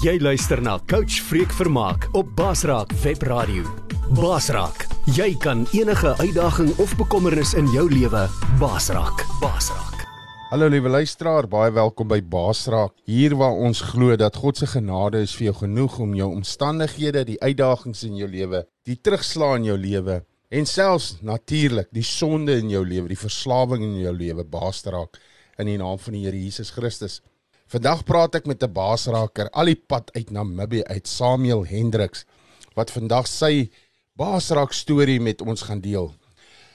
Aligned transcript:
Jy 0.00 0.14
luister 0.16 0.62
na 0.64 0.78
Coach 0.88 1.18
Freek 1.20 1.50
Vermaak 1.52 2.06
op 2.16 2.30
Basraak 2.32 2.92
Web 3.02 3.20
Radio. 3.28 3.66
Basraak, 4.16 4.86
jy 5.12 5.34
kan 5.36 5.66
enige 5.76 6.14
uitdaging 6.16 6.70
of 6.80 6.94
bekommernis 6.96 7.50
in 7.52 7.68
jou 7.68 7.84
lewe 7.90 8.22
basraak. 8.56 9.20
Basraak. 9.42 10.06
Hallo 10.48 10.70
liewe 10.72 10.88
luisteraar, 10.88 11.44
baie 11.52 11.74
welkom 11.76 12.08
by 12.08 12.22
Basraak. 12.24 12.94
Hier 13.04 13.36
waar 13.36 13.60
ons 13.60 13.82
glo 13.90 14.16
dat 14.16 14.38
God 14.40 14.56
se 14.56 14.70
genade 14.72 15.20
is 15.20 15.34
vir 15.36 15.50
jou 15.50 15.56
genoeg 15.66 15.98
om 16.00 16.14
jou 16.16 16.30
omstandighede, 16.32 17.26
die 17.34 17.40
uitdagings 17.44 18.00
in 18.08 18.16
jou 18.22 18.28
lewe, 18.30 18.62
die 18.88 18.96
terugslag 18.96 19.58
in 19.60 19.68
jou 19.68 19.76
lewe 19.76 20.22
en 20.48 20.64
selfs 20.64 21.18
natuurlik 21.20 21.92
die 21.92 22.06
sonde 22.08 22.56
in 22.56 22.72
jou 22.72 22.86
lewe, 22.88 23.12
die 23.12 23.20
verslawing 23.20 23.84
in 23.84 24.00
jou 24.00 24.16
lewe 24.16 24.48
baas 24.48 24.80
te 24.80 24.96
raak 24.96 25.20
in 25.60 25.68
die 25.68 25.76
naam 25.76 26.00
van 26.00 26.16
die 26.16 26.24
Here 26.24 26.40
Jesus 26.40 26.72
Christus. 26.72 27.20
Vandag 27.70 28.00
praat 28.02 28.34
ek 28.34 28.48
met 28.50 28.64
'n 28.66 28.72
baasraker 28.74 29.46
al 29.54 29.68
die 29.70 29.78
pad 29.90 30.10
uit 30.18 30.30
Namibië 30.34 30.82
uit 30.90 31.06
Samuel 31.06 31.62
Hendriks 31.72 32.24
wat 32.74 32.90
vandag 32.90 33.26
sy 33.30 33.70
baasraak 34.18 34.72
storie 34.74 35.20
met 35.20 35.38
ons 35.40 35.62
gaan 35.62 35.80
deel. 35.80 36.10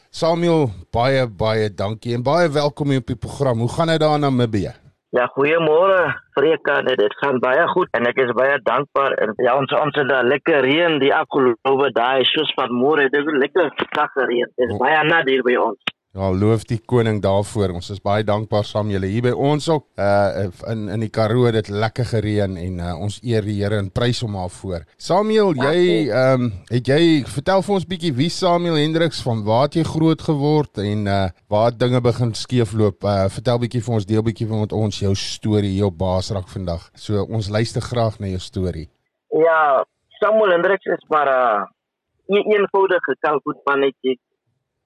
Samuel, 0.09 0.71
baie 0.95 1.27
baie 1.27 1.67
dankie 1.67 2.15
en 2.15 2.23
baie 2.23 2.47
welkom 2.47 2.89
hier 2.89 3.03
op 3.03 3.11
die 3.11 3.23
program. 3.25 3.59
Hoe 3.59 3.73
gaan 3.75 3.87
dit 3.87 3.99
daar 3.99 4.15
in 4.15 4.21
Namibië? 4.21 4.71
Ja, 5.09 5.27
goeiemôre. 5.35 6.15
Freka, 6.31 6.81
dit 6.81 7.13
gaan 7.19 7.39
baie 7.39 7.67
goed 7.67 7.89
en 7.91 8.07
ek 8.07 8.17
is 8.17 8.31
baie 8.31 8.55
dankbaar. 8.63 9.11
En 9.19 9.33
ja, 9.43 9.57
ons 9.57 9.71
ons 9.75 9.95
het 9.95 10.07
daar 10.07 10.23
lekker 10.23 10.61
reën 10.63 10.99
die 10.99 11.13
afgelope 11.15 11.91
dae, 11.91 12.23
soos 12.23 12.53
van 12.55 12.71
môre, 12.71 13.09
dit 13.09 13.19
is 13.19 13.39
lekker 13.43 13.67
sagte 13.91 14.31
reën. 14.31 14.47
Dit 14.55 14.71
is 14.71 14.77
baie 14.79 15.03
nat 15.03 15.27
hier 15.27 15.43
by 15.43 15.55
ons. 15.55 15.94
Ja, 16.15 16.29
loof 16.31 16.61
die 16.63 16.77
koning 16.79 17.17
daarvoor. 17.19 17.73
Ons 17.75 17.89
is 17.91 17.99
baie 17.99 18.23
dankbaar 18.23 18.63
saam 18.63 18.87
julle 18.87 19.09
hier 19.11 19.25
by 19.25 19.33
ons 19.35 19.65
ook. 19.67 19.83
Uh 19.99 20.45
in 20.71 20.85
in 20.93 21.01
die 21.03 21.09
Karoo 21.11 21.49
dit 21.51 21.67
lekker 21.67 22.05
gereën 22.07 22.53
en 22.55 22.77
uh, 22.79 22.93
ons 23.03 23.17
eer 23.19 23.43
die 23.43 23.57
Here 23.57 23.81
en 23.83 23.89
prys 23.91 24.21
hom 24.23 24.37
daarvoor. 24.39 24.85
Samuel, 24.95 25.51
jy 25.59 25.81
ehm 26.05 26.45
um, 26.45 26.45
het 26.69 26.87
jy 26.87 27.01
vertel 27.27 27.65
vir 27.67 27.75
ons 27.75 27.87
bietjie 27.89 28.13
wie 28.15 28.29
Samuel 28.31 28.77
Hendriks 28.79 29.19
van 29.25 29.41
waar 29.43 29.65
het 29.65 29.75
jy 29.75 29.83
groot 29.89 30.23
geword 30.23 30.79
en 30.79 31.01
uh 31.03 31.17
waar 31.51 31.65
het 31.73 31.81
dinge 31.81 31.99
begin 32.05 32.31
skeefloop? 32.31 33.03
Uh 33.03 33.27
vertel 33.35 33.59
bietjie 33.65 33.83
vir 33.83 33.95
ons, 33.97 34.07
deel 34.07 34.23
bietjie 34.23 34.47
van 34.47 34.63
ons 34.71 35.01
jou 35.03 35.11
storie 35.19 35.73
hier 35.73 35.89
op 35.89 35.97
Basrak 35.99 36.47
vandag. 36.53 36.87
So 36.95 37.25
ons 37.27 37.51
luister 37.51 37.83
graag 37.83 38.21
na 38.23 38.31
jou 38.31 38.39
storie. 38.39 38.87
Ja, 39.35 39.83
Samuel 40.21 40.55
Hendriks 40.55 40.87
is 40.95 41.03
maar 41.11 41.27
'n 41.27 41.35
uh, 41.43 42.39
een 42.39 42.55
eenvoudige 42.55 43.17
kalkoetmannetjie 43.19 44.15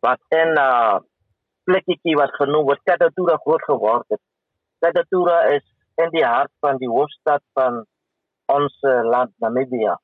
wat 0.01 0.19
en 0.33 0.57
uh 0.57 0.97
plekkie 1.69 2.17
wat 2.17 2.33
genoem 2.41 2.65
word 2.69 2.81
Katatura 2.89 3.37
groot 3.45 3.63
geword 3.69 4.05
het. 4.15 4.21
Katatura 4.83 5.39
is 5.55 5.65
in 6.01 6.11
die 6.15 6.25
hart 6.25 6.51
van 6.63 6.79
die 6.81 6.89
hoofstad 6.89 7.43
van 7.57 7.83
ons 8.49 8.75
uh, 8.87 9.01
land 9.05 9.33
Namibia. 9.43 9.97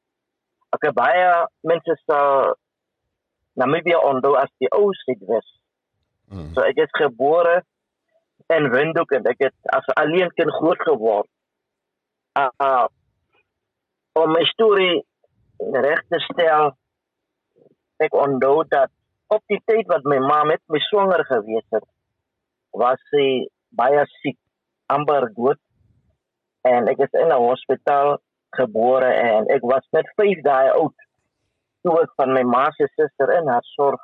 Ek 0.75 0.89
baie 0.97 1.29
mense 1.65 1.95
sal 2.03 2.55
Namibia 3.55 4.01
onthou 4.03 4.35
as 4.37 4.51
die 4.59 4.69
ou 4.75 4.91
Suidwes. 5.05 5.47
Mm. 6.29 6.51
So 6.53 6.65
ek 6.65 6.81
is 6.83 6.97
gebore 6.99 7.61
in 8.53 8.69
Windhoek 8.73 9.15
en 9.15 9.29
ek 9.31 9.47
het 9.47 9.55
as 9.73 9.87
alleen 9.95 10.33
kind 10.37 10.51
groot 10.59 10.81
geword. 10.89 11.29
Uh, 12.35 12.51
uh 12.59 12.85
om 14.15 14.31
my 14.31 14.45
storie 14.47 15.01
reg 15.75 16.03
te 16.11 16.19
stel 16.23 16.69
ek 18.03 18.13
onthou 18.15 18.63
dat 18.71 18.91
op 19.33 19.43
die 19.51 19.61
tyd 19.65 19.87
wat 19.91 20.05
my 20.09 20.19
ma 20.19 20.43
met 20.43 20.61
my 20.69 20.79
swanger 20.89 21.23
gewees 21.29 21.65
het, 21.73 21.85
was 22.75 23.01
sy 23.11 23.47
baie 23.75 24.03
siek, 24.19 24.37
amper 24.91 25.29
dood. 25.37 25.59
En 26.65 26.89
ek 26.91 27.01
is 27.05 27.17
in 27.21 27.31
'n 27.31 27.41
hospitaal 27.47 28.17
gebore 28.57 29.11
en 29.11 29.49
ek 29.55 29.63
was 29.71 29.85
net 29.91 30.07
5 30.21 30.41
dae 30.43 30.71
oud 30.73 30.95
toe 31.83 32.01
ek 32.01 32.11
van 32.17 32.33
my 32.33 32.43
ma 32.43 32.65
se 32.73 32.87
suster 32.95 33.31
in 33.37 33.47
haar 33.47 33.65
sorg 33.75 34.01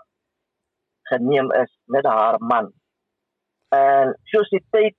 geneem 1.09 1.51
is 1.51 1.71
met 1.85 2.05
haar 2.05 2.37
man. 2.39 2.71
En 3.75 4.13
soos 4.31 4.49
die 4.49 4.63
tyd 4.75 4.95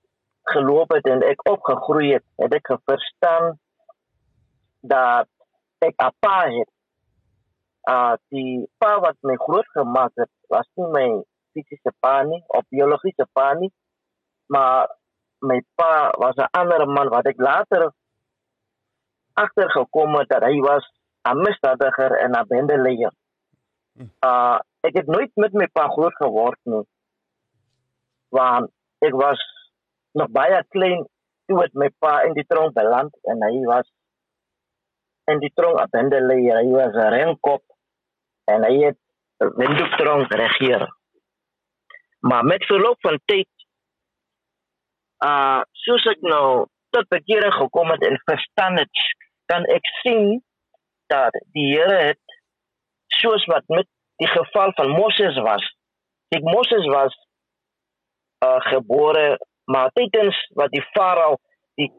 geloop 0.53 0.91
het 0.91 1.07
en 1.07 1.23
ek 1.23 1.45
opgegroei 1.49 2.13
het, 2.13 2.25
het 2.41 2.53
ek 2.59 2.73
verstaan 2.89 3.53
dat 4.81 5.29
ek 5.79 5.95
'n 5.95 6.11
pa 6.19 6.39
het 6.57 6.71
uh 7.91 8.15
die 8.29 8.67
pa 8.77 8.99
wat 8.99 9.17
my 9.21 9.35
groot 9.35 9.67
gemaak 9.75 10.11
het 10.15 10.31
was 10.47 10.67
nie 10.75 10.89
my 10.97 11.07
fisiese 11.53 11.91
pa 11.99 12.23
nie 12.23 12.43
of 12.47 12.63
biologiese 12.69 13.25
pa 13.33 13.53
nie 13.53 13.71
maar 14.47 14.87
my 15.43 15.59
pa 15.75 16.11
was 16.17 16.35
'n 16.35 16.51
ander 16.59 16.87
man 16.87 17.09
wat 17.09 17.25
ek 17.25 17.39
later 17.49 17.91
agtergekom 19.33 20.17
het 20.19 20.29
dat 20.29 20.43
hy 20.43 20.59
was 20.61 20.85
'n 21.29 21.41
misdadiger 21.45 22.11
en 22.23 22.31
'n 22.37 22.47
bendeleier. 22.47 23.13
Uh 24.29 24.57
ek 24.87 24.93
het 24.99 25.07
nooit 25.07 25.31
met 25.35 25.53
my 25.53 25.67
pa 25.67 25.87
groot 25.87 26.15
geword 26.15 26.59
nie. 26.63 26.85
Want 28.29 28.71
ek 28.99 29.13
was 29.13 29.39
nog 30.11 30.29
baie 30.29 30.63
klein 30.69 31.07
toe 31.45 31.57
met 31.57 31.73
my 31.73 31.89
pa 31.99 32.21
in 32.27 32.33
die 32.33 32.45
tronk 32.47 32.73
beland 32.73 33.13
en 33.23 33.43
hy 33.43 33.63
was 33.65 33.87
in 35.31 35.39
die 35.39 35.51
tronk 35.53 35.79
'n 35.79 35.89
bendeleier. 35.89 36.57
Hy 36.63 36.71
was 36.71 36.93
'n 36.93 37.13
renkop 37.17 37.63
en 38.45 38.65
hy 38.67 38.75
het 38.87 38.99
Windhoek 39.37 40.31
regeer. 40.31 40.87
Maar 42.19 42.43
met 42.43 42.65
verloop 42.65 42.97
van 42.99 43.19
tyd 43.25 43.49
uh 45.25 45.61
soos 45.71 46.05
ek 46.11 46.21
nou 46.21 46.67
tot 46.95 47.07
bekering 47.07 47.53
gekom 47.53 47.89
het 47.91 48.03
en 48.05 48.21
verstaan 48.25 48.77
het, 48.77 49.03
kan 49.45 49.65
ek 49.65 49.85
sien 50.01 50.43
dat 51.11 51.35
die 51.55 51.73
Here 51.73 51.99
het 52.11 52.37
soos 53.19 53.45
wat 53.45 53.63
met 53.67 53.87
die 54.21 54.27
geval 54.27 54.71
van 54.75 54.89
Moses 54.89 55.39
was. 55.41 55.63
Ek 56.29 56.43
Moses 56.43 56.85
was 56.87 57.15
uh 58.45 58.59
gebore 58.71 59.37
maar 59.65 59.91
tydens 59.95 60.37
wat 60.59 60.71
die 60.71 60.83
farao 60.91 61.37
die 61.79 61.89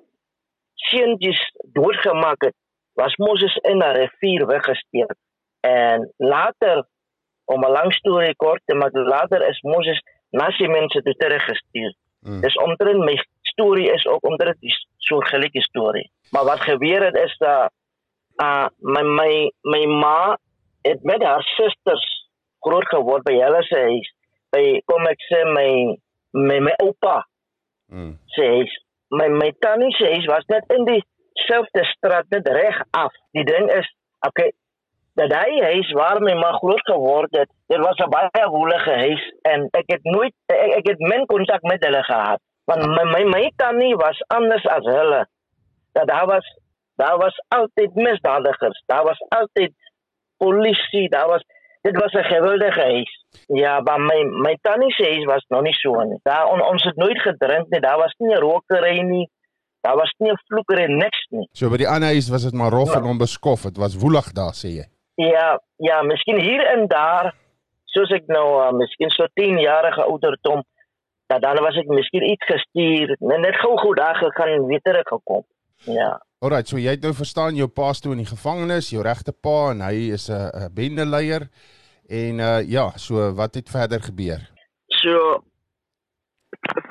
seuntjies 0.91 1.41
doodgemaak 1.76 2.44
het, 2.44 2.56
was 3.00 3.16
Moses 3.16 3.56
in 3.56 3.78
'n 3.78 3.97
rivier 4.00 4.47
weggesteek. 4.47 5.12
En 5.64 6.12
later, 6.16 6.86
om 7.44 7.64
een 7.64 7.70
lang 7.70 7.92
story 7.92 8.34
kort 8.34 8.62
te 8.64 8.75
maken, 8.75 9.02
later 9.02 9.48
is 9.48 9.60
Moses 9.60 10.02
na 10.30 10.48
die 10.48 10.69
mensen 10.69 11.02
toe 11.02 11.14
teruggestuurd. 11.14 11.97
Mm. 12.20 12.41
Dus 12.41 12.54
omtrent 12.56 13.04
mijn 13.04 13.26
story 13.41 13.84
is 13.88 14.06
ook 14.06 14.25
omtrent 14.25 14.60
die 14.60 14.75
soortgelijke 14.97 15.62
story. 15.62 16.10
Maar 16.30 16.44
wat 16.44 16.60
gebeurt 16.60 17.16
is 17.16 17.36
dat 17.36 17.72
uh, 18.36 18.66
mijn, 18.78 19.14
mijn, 19.14 19.52
mijn 19.60 19.98
ma 19.98 20.38
het 20.82 21.02
met 21.02 21.22
haar 21.22 21.42
zusters 21.42 22.28
groot 22.60 22.88
geworden 22.88 23.22
bij 23.22 23.44
hulle 23.44 23.62
se 23.62 23.78
huis. 23.78 24.14
By 24.50 24.81
kom 24.84 25.06
ek 25.06 25.20
sê 25.31 25.44
my 25.44 25.70
my 26.31 26.58
my 26.58 26.75
oupa. 26.76 27.28
Mm. 27.86 28.19
Se 28.26 28.44
huis. 28.44 28.84
My 29.08 29.28
my 29.28 29.52
tannie 29.58 29.96
se 29.96 30.04
huis 30.04 30.26
was 30.26 30.44
net 30.46 30.64
in 30.76 30.84
dieselfde 30.84 31.84
straat 31.84 32.28
net 32.28 32.48
reg 32.48 32.82
af. 32.91 33.12
Die 33.31 33.44
ding 33.44 33.72
is, 33.72 33.88
okay, 34.20 34.52
dat 35.14 35.32
hy 35.32 35.60
huis 35.62 35.92
waar 35.92 36.20
my 36.22 36.34
ma 36.34 36.50
groot 36.58 36.82
geword 36.91 37.36
het, 37.38 37.50
dit 37.70 37.78
was 37.78 37.98
'n 38.02 38.10
baie 38.10 38.48
woelige 38.50 38.94
huis 39.04 39.25
en 39.42 39.69
ek 39.70 39.86
het 39.86 40.02
nooit 40.02 40.34
ek, 40.47 40.72
ek 40.80 40.86
het 40.88 40.98
min 40.98 41.26
kontak 41.26 41.62
met 41.62 41.84
hulle 41.84 42.02
gehad. 42.02 42.41
Want 42.64 42.86
my 42.86 43.04
my, 43.04 43.22
my 43.25 43.52
tannie 43.56 43.97
was 43.97 44.25
anders 44.26 44.66
as 44.66 44.84
hulle. 44.84 45.26
Dat 45.92 46.06
daar 46.06 46.26
was 46.26 46.47
daar 46.97 47.19
was 47.19 47.42
altyd 47.48 47.94
misdadigers, 47.94 48.82
daar 48.86 49.04
was 49.04 49.19
altyd 49.28 49.72
polisie, 50.36 51.08
daar 51.08 51.28
was 51.28 51.44
dit 51.82 51.96
was 51.96 52.12
'n 52.12 52.25
geweldige 52.25 52.81
huis. 52.81 53.25
Ja, 53.46 53.81
maar 53.81 54.00
my 54.00 54.25
my 54.25 54.58
tannie 54.60 54.92
se 54.92 55.04
huis 55.04 55.25
was 55.25 55.44
nog 55.48 55.62
nie 55.62 55.75
so 55.75 56.02
nie. 56.02 56.20
Daar 56.22 56.46
on, 56.46 56.62
ons 56.62 56.82
het 56.82 56.96
nooit 56.96 57.20
gedrink 57.20 57.69
nie, 57.69 57.81
daar 57.81 57.98
was 57.98 58.14
nie 58.19 58.34
rokery 58.34 59.00
nie. 59.00 59.31
Daar 59.81 59.96
was 59.96 60.14
nie 60.19 60.32
vloekery 60.46 60.84
niks 60.84 61.26
nie. 61.28 61.48
So 61.52 61.69
by 61.69 61.76
die 61.76 61.88
ander 61.88 62.08
huis 62.08 62.28
was 62.28 62.42
dit 62.42 62.52
maar 62.52 62.70
rof 62.70 62.92
ja. 62.92 63.00
en 63.00 63.04
onbeskof. 63.04 63.62
Dit 63.62 63.76
was 63.76 63.96
woelig 63.96 64.32
daar 64.32 64.55
sê 64.55 64.69
jy. 64.69 64.94
Ja, 65.14 65.61
ja, 65.76 66.02
miskien 66.02 66.40
hier 66.40 66.62
en 66.66 66.87
daar 66.90 67.34
soos 67.94 68.11
ek 68.11 68.26
nou 68.26 68.46
uh, 68.58 68.70
miskien 68.75 69.12
so 69.14 69.26
10 69.38 69.61
jarige 69.62 70.02
ouderdom 70.02 70.64
dat 71.31 71.43
dan 71.43 71.61
was 71.62 71.76
ek 71.78 71.88
miskien 71.88 72.26
iets 72.26 72.46
gestuur 72.50 73.14
net 73.20 73.40
net 73.44 73.58
gou 73.62 73.76
gou 73.78 73.94
daar 73.94 74.19
gegaan 74.19 74.66
weer 74.66 74.82
terug 74.82 75.06
gekom. 75.08 75.44
Ja. 75.87 76.19
Alright, 76.44 76.69
so 76.69 76.76
jy 76.76 76.96
het 76.96 77.05
nou 77.06 77.14
verstaan 77.16 77.56
jou 77.56 77.69
pa 77.69 77.93
toe 77.93 78.12
in 78.12 78.25
die 78.25 78.28
gevangenis, 78.28 78.90
jou 78.93 79.05
regte 79.06 79.32
pa 79.32 79.70
en 79.72 79.81
hy 79.87 80.11
is 80.16 80.28
'n 80.28 80.69
bendeleier 80.75 81.49
en 82.08 82.38
uh 82.38 82.61
ja, 82.66 82.90
so 82.96 83.32
wat 83.34 83.55
het 83.55 83.70
verder 83.70 84.02
gebeur? 84.02 84.43
So 84.88 85.44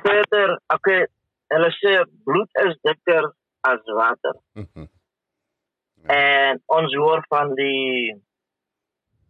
verder, 0.04 0.60
okay, 0.74 1.06
hulle 1.54 1.72
sê 1.78 1.94
bloed 2.26 2.50
is 2.66 2.76
dikker 2.88 3.32
as 3.62 3.80
water. 4.00 4.36
Mhm. 6.04 6.12
En 6.12 6.62
ons 6.66 6.96
hoor 6.96 7.26
van 7.30 7.56
die 7.56 8.22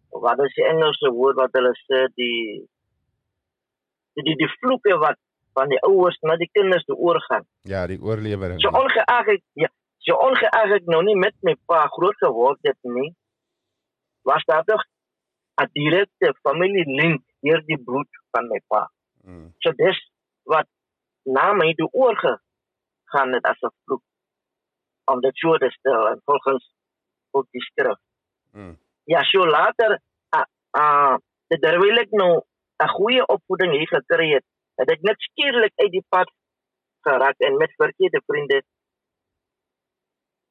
wat 0.09 0.39
is 0.45 0.53
die 0.53 0.65
Engelse 0.65 1.09
woord 1.09 1.35
wat 1.35 1.53
hulle 1.57 1.73
sê 1.85 2.05
die 2.13 2.69
die 4.13 4.23
die, 4.23 4.35
die 4.37 4.51
vloeke 4.59 4.97
wat 5.01 5.17
van 5.53 5.69
die 5.69 5.81
ouers 5.85 6.17
na 6.21 6.35
die 6.37 6.49
kinders 6.51 6.85
toe 6.85 6.97
oorgaan. 6.97 7.45
Ja, 7.69 7.85
die 7.87 8.01
oorlewering. 8.01 8.61
So 8.61 8.69
ongeag 8.69 9.37
ja, 9.53 9.69
So 10.03 10.15
ongeag 10.19 10.73
ek 10.77 10.89
nou 10.91 10.99
nie 11.07 11.15
met 11.15 11.35
my 11.47 11.53
pa 11.69 11.85
groot 11.95 12.17
geword 12.19 12.59
het 12.67 12.79
nie, 12.83 13.13
was 14.27 14.43
daar 14.49 14.65
tog 14.67 14.81
'n 15.61 15.69
direkte 15.79 16.33
familielink 16.43 17.21
deur 17.39 17.61
die 17.65 17.77
bloed 17.77 18.09
van 18.31 18.47
my 18.47 18.59
pa. 18.67 18.89
Mm. 19.23 19.53
So 19.63 19.71
dis 19.71 19.99
wat 20.43 20.67
na 21.23 21.53
my 21.53 21.73
toe 21.73 21.87
oorgegaan 21.91 23.33
het 23.37 23.45
as 23.45 23.61
'n 23.61 23.71
vloek 23.85 24.03
om 25.11 25.21
dit 25.21 25.37
so 25.37 25.57
te 25.57 25.69
stel 25.71 26.07
en 26.07 26.21
volgens 26.25 26.71
ook 27.31 27.47
die 27.51 27.61
skrif. 27.61 27.99
Mm. 28.51 28.77
Ja, 29.03 29.23
so 29.23 29.45
later 29.47 29.99
ah 30.29 30.45
uh, 30.77 31.15
uh, 31.51 31.59
terwyl 31.61 31.97
ek 31.97 32.11
nou 32.11 32.41
'n 32.83 32.93
goeie 32.97 33.25
opvoeding 33.25 33.71
hier 33.77 33.87
gekry 33.87 34.29
het, 34.33 34.45
het 34.75 34.89
ek 34.91 35.01
net 35.01 35.19
skielik 35.29 35.73
uit 35.75 35.91
die 35.91 36.05
pad 36.09 36.29
geraak 37.07 37.37
en 37.37 37.57
met 37.57 37.73
verkeerde 37.75 38.21
vriende 38.25 38.63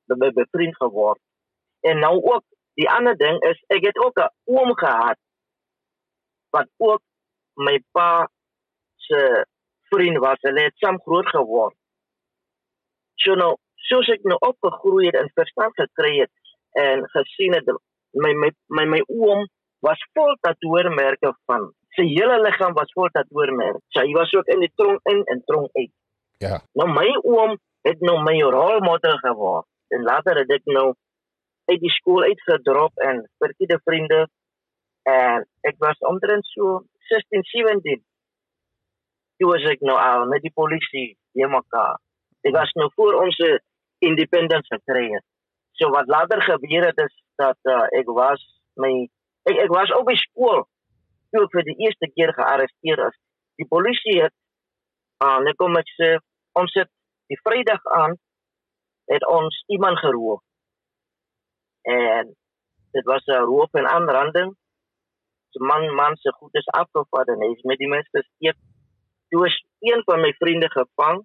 be 0.07 0.33
bevriend 0.33 0.77
geword. 0.77 1.21
En 1.81 1.99
nou 1.99 2.23
ook 2.23 2.45
die 2.75 2.91
ander 2.91 3.17
ding 3.17 3.41
is 3.49 3.65
ek 3.67 3.85
het 3.85 3.99
ook 3.99 4.19
'n 4.19 4.33
oom 4.45 4.77
gehad 4.77 5.19
wat 6.51 6.69
ook 6.77 7.03
my 7.55 7.85
pa 7.93 8.29
se 8.97 9.47
vriend 9.89 10.19
was. 10.19 10.41
Hulle 10.41 10.63
het 10.63 10.77
saam 10.77 11.01
groot 11.01 11.29
geword. 11.29 11.75
So 13.15 13.35
nou, 13.35 13.57
soos 13.89 14.09
ek 14.15 14.25
nou 14.29 14.39
opgegroei 14.49 15.09
het 15.11 15.19
en 15.21 15.31
verstand 15.39 15.75
gekry 15.81 16.15
het 16.21 16.33
en 16.83 17.05
gesien 17.15 17.57
het 17.57 17.69
my 18.13 18.33
my 18.43 18.51
my, 18.69 18.85
my 18.97 19.03
oom 19.09 19.47
was 19.87 20.03
vol 20.15 20.35
tatoeëermerke 20.47 21.33
van 21.51 21.71
sy 21.97 22.07
hele 22.15 22.39
liggaam 22.41 22.75
was 22.79 22.93
vol 22.97 23.11
tatoeëermerke. 23.13 23.83
So 23.93 24.05
hy 24.05 24.13
was 24.17 24.33
ook 24.37 24.49
in 24.55 24.63
die 24.65 24.73
tronk 24.81 25.01
in 25.13 25.23
en 25.33 25.43
tronk 25.49 25.75
uit. 25.77 25.93
Ja. 26.45 26.61
Nou 26.79 26.89
my 26.91 27.09
oom 27.23 27.57
het 27.87 28.01
nou 28.01 28.19
my 28.23 28.37
rolmodel 28.55 29.19
geword. 29.25 29.67
En 29.93 30.07
later 30.07 30.39
het 30.41 30.53
ek 30.55 30.71
nou 30.71 30.93
uit 31.71 31.81
die 31.83 31.93
skool 31.99 32.25
uitgedrop 32.25 33.03
en 33.09 33.27
verkeerde 33.43 33.79
vriende 33.85 34.23
en 35.09 35.45
ek 35.69 35.77
was 35.83 35.99
omtrent 36.09 36.47
so 36.55 36.81
16, 37.11 37.45
17. 37.51 38.01
Toe 39.39 39.51
was 39.51 39.67
ek 39.69 39.83
nou 39.85 39.99
al 39.99 40.27
met 40.31 40.45
die 40.47 40.55
polisie 40.55 41.13
hier 41.37 41.51
mekaar. 41.51 41.99
Ek 42.47 42.55
was 42.55 42.73
nou 42.79 42.89
voor 42.97 43.19
ons 43.25 43.39
independence 44.09 44.69
gekry 44.75 45.07
het. 45.13 45.25
So 45.79 45.91
wat 45.95 46.11
later 46.11 46.43
gebeur 46.43 46.87
het 46.91 46.99
is 47.07 47.15
dat 47.41 47.59
uh, 47.63 47.87
ek 47.99 48.11
was 48.11 48.43
my 48.75 48.93
ek, 49.49 49.57
ek 49.67 49.73
was 49.73 49.93
op 49.97 50.11
skool 50.21 50.65
toe 51.33 51.45
ek 51.47 51.55
vir 51.57 51.67
die 51.71 51.79
eerste 51.87 52.09
keer 52.13 52.33
gearresteer 52.37 53.07
is. 53.09 53.17
Die 53.61 53.69
polisie 53.69 54.19
het 54.21 54.35
uh, 55.25 55.39
net 55.47 55.57
kom 55.61 55.77
ek 55.81 55.91
sê 55.97 56.17
ons 56.59 56.75
het 56.77 56.91
die 57.33 57.41
Vrydag 57.41 57.85
aan 57.97 58.19
het 59.13 59.25
ons 59.29 59.65
iemand 59.73 59.99
geroof. 59.99 60.43
En 61.89 62.35
dit 62.93 63.05
was 63.05 63.25
'n 63.27 63.45
roof 63.51 63.73
en 63.73 63.89
aanranding. 63.89 64.51
So 65.51 65.65
man 65.65 65.95
man 65.95 66.17
se 66.17 66.33
goed 66.33 66.55
is 66.55 66.69
afgevat 66.81 67.29
en 67.29 67.41
hy 67.41 67.51
is 67.53 67.63
met 67.63 67.79
die 67.79 67.89
mens 67.89 68.09
gesteek. 68.09 68.57
Toe 69.29 69.47
is 69.47 69.57
een 69.81 70.03
van 70.05 70.21
my 70.21 70.33
vriende 70.39 70.71
gevang. 70.71 71.25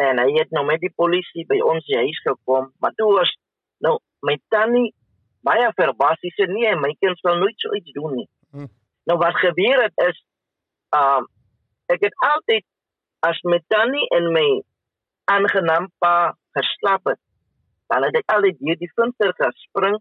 En 0.00 0.18
hy 0.18 0.30
het 0.38 0.50
nou 0.50 0.64
met 0.66 0.80
die 0.80 0.92
polisie 0.96 1.44
by 1.48 1.58
ons 1.60 1.86
huis 1.92 2.20
gekom, 2.24 2.70
maar 2.80 2.94
toe 2.96 3.10
was 3.18 3.32
nou 3.84 3.98
my 4.26 4.38
tannie 4.54 4.92
baie 5.46 5.68
verbaas. 5.76 6.20
Sy 6.22 6.32
sê 6.36 6.48
nee, 6.50 6.72
my 6.80 6.94
kind 7.00 7.18
sal 7.20 7.38
nooit 7.40 7.58
so 7.60 7.74
iets 7.76 7.94
doen 7.96 8.16
nie. 8.20 8.28
Hm. 8.52 8.70
Nou 9.10 9.18
wat 9.20 9.38
gebeur 9.42 9.82
het 9.82 10.04
is 10.08 10.20
um 10.96 11.28
ek 11.92 12.04
het 12.06 12.14
altyd 12.28 12.64
as 13.26 13.38
my 13.46 13.58
tannie 13.72 14.06
en 14.16 14.30
my 14.34 14.46
aangenaam 15.30 15.88
pa 16.02 16.32
geslaap 16.56 17.04
het, 17.10 17.20
dan 17.92 18.06
het 18.06 18.16
ek 18.22 18.34
altyd 18.34 18.58
deur 18.60 18.78
die 18.80 18.90
venster 18.96 19.32
gespring 19.38 19.98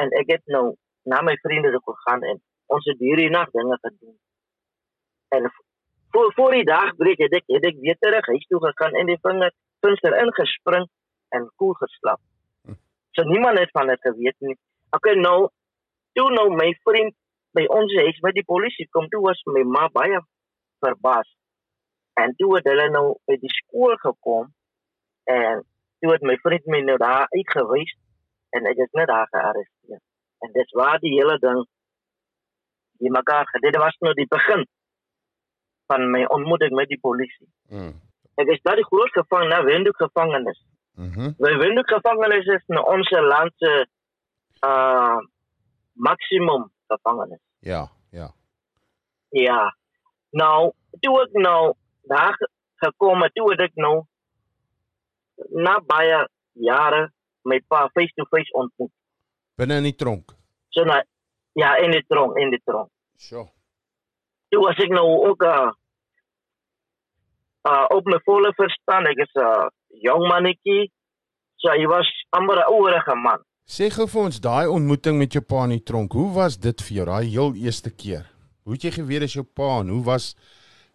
en 0.00 0.12
ek 0.20 0.34
het 0.36 0.44
nou 0.54 0.64
na 1.10 1.20
my 1.24 1.36
vriende 1.44 1.72
toe 1.74 1.82
gegaan 1.86 2.24
en 2.32 2.40
ons 2.74 2.86
het 2.90 3.00
hierdie 3.02 3.30
nag 3.32 3.50
dinge 3.56 3.78
gedoen. 3.84 4.16
En 5.36 5.48
voor 6.10 6.32
voor 6.34 6.50
die 6.50 6.64
dag 6.64 6.94
breek 6.96 7.18
het 7.18 7.34
ek 7.38 7.46
het 7.46 7.64
ek 7.64 7.78
weer 7.84 7.98
terug 7.98 8.26
huis 8.26 8.46
toe 8.48 8.60
gegaan 8.64 8.94
en 9.00 9.06
die 9.06 9.18
vinger 9.22 9.52
venster 9.84 10.16
ingespring 10.22 10.88
en 11.28 11.46
koel 11.56 11.72
geslaap. 11.78 12.20
So 13.10 13.22
niemand 13.22 13.58
het 13.58 13.70
van 13.70 13.86
dit 13.86 14.00
geweet 14.00 14.36
nie. 14.38 14.56
Okay, 14.90 15.14
nou 15.14 15.48
toe 16.12 16.30
nou 16.34 16.48
my 16.54 16.70
vriend 16.82 17.14
by 17.54 17.64
ons 17.66 17.94
huis 17.94 18.18
met 18.26 18.34
die 18.34 18.46
polisie 18.46 18.86
kom, 18.90 19.08
toe 19.08 19.22
was 19.22 19.42
my 19.46 19.62
ma 19.66 19.88
baie 19.94 20.20
verbaas. 20.84 21.30
En 22.18 22.34
toe 22.36 22.56
het 22.56 22.66
hulle 22.70 22.88
nou 22.90 23.06
by 23.26 23.38
die 23.42 23.52
skool 23.54 23.96
gekom 24.02 24.50
en 25.30 25.64
toe 26.02 26.12
het 26.12 26.26
my 26.26 26.36
vriend 26.42 26.66
my 26.66 26.80
nou 26.86 26.96
daar 26.98 27.26
uitgewys 27.34 27.94
en 28.56 28.66
ek 28.66 28.82
is 28.86 28.94
net 28.98 29.10
daar 29.10 29.28
gearresteer. 29.30 30.02
En 30.40 30.52
dit 30.52 30.74
was 30.78 31.00
die 31.04 31.14
hele 31.14 31.38
ding 31.38 31.64
die 33.00 33.12
mekaar 33.14 33.46
gedit 33.54 33.78
was 33.80 33.96
nou 34.04 34.14
die 34.14 34.28
begin 34.28 34.66
van 35.90 36.06
my 36.14 36.24
ontmoeting 36.36 36.74
met 36.78 36.88
die 36.88 36.98
polisie. 37.02 37.48
Mm. 37.68 37.92
Ek 38.40 38.48
is 38.54 38.60
daar 38.62 38.78
die 38.78 38.86
groot 38.86 39.10
gevang 39.16 39.48
na 39.50 39.62
Windhoek 39.66 39.96
gevangenis. 40.06 40.60
Mhm. 40.94 41.20
Mm 41.20 41.34
By 41.38 41.52
Windhoek 41.62 41.90
gevangenis 41.90 42.46
is 42.56 42.62
nou 42.72 42.84
ons 42.94 43.10
land 43.32 43.52
se 43.58 43.72
uh 44.66 45.18
maksimum 45.94 46.70
gevangenis. 46.88 47.40
ja, 47.60 47.88
ja. 48.10 48.28
Ja. 49.30 49.60
Nou, 50.30 50.72
toe 51.00 51.20
ek 51.22 51.32
nou 51.42 51.74
daar 52.10 52.34
ge- 52.38 52.48
gekom 52.82 53.22
het, 53.22 53.34
toe 53.34 53.50
het 53.52 53.60
ek 53.60 53.74
nou 53.74 54.02
na 55.54 55.78
baie 55.86 56.26
jare 56.52 57.10
my 57.44 57.60
pa 57.68 57.88
face 57.94 58.12
to 58.16 58.24
face 58.30 58.52
ontmoet. 58.52 58.90
Binne 59.56 59.76
in 59.76 59.86
die 59.88 59.94
tronk. 59.96 60.34
So 60.74 60.84
nou 60.84 61.02
ja, 61.58 61.76
in 61.76 61.90
die 61.94 62.04
tronk, 62.08 62.36
in 62.38 62.50
die 62.50 62.60
tronk. 62.64 62.90
Sjoe. 63.18 63.46
Toe 64.50 64.60
was 64.64 64.78
ek 64.82 64.90
nou 64.90 65.06
ook 65.28 65.42
uh, 65.46 65.70
uh 67.68 67.86
op 67.96 68.06
my 68.06 68.18
volle 68.24 68.52
verstand. 68.56 69.08
Ek 69.08 69.18
is 69.26 69.32
'n 69.34 69.68
jong 70.06 70.26
mannetjie. 70.28 70.90
So 71.56 71.68
hy 71.70 71.86
was 71.86 72.08
amper 72.30 72.58
'n 72.58 72.72
ouerige 72.72 73.14
man. 73.14 73.40
Sê 73.70 73.90
gou 73.90 74.06
vir 74.06 74.22
ons 74.22 74.40
daai 74.40 74.66
ontmoeting 74.66 75.18
met 75.18 75.32
jou 75.32 75.42
pa 75.42 75.64
in 75.64 75.76
die 75.76 75.82
tronk. 75.82 76.12
Hoe 76.12 76.32
was 76.34 76.56
dit 76.58 76.82
vir 76.82 76.96
jou 76.96 77.04
daai 77.06 77.26
heel 77.26 77.54
eerste 77.54 77.90
keer? 77.90 78.24
Hoe 78.64 78.72
het 78.72 78.82
jy 78.82 78.90
geweet 78.90 79.22
as 79.22 79.34
jou 79.34 79.44
pa 79.44 79.80
en 79.80 79.88
hoe 79.88 80.04
was 80.04 80.34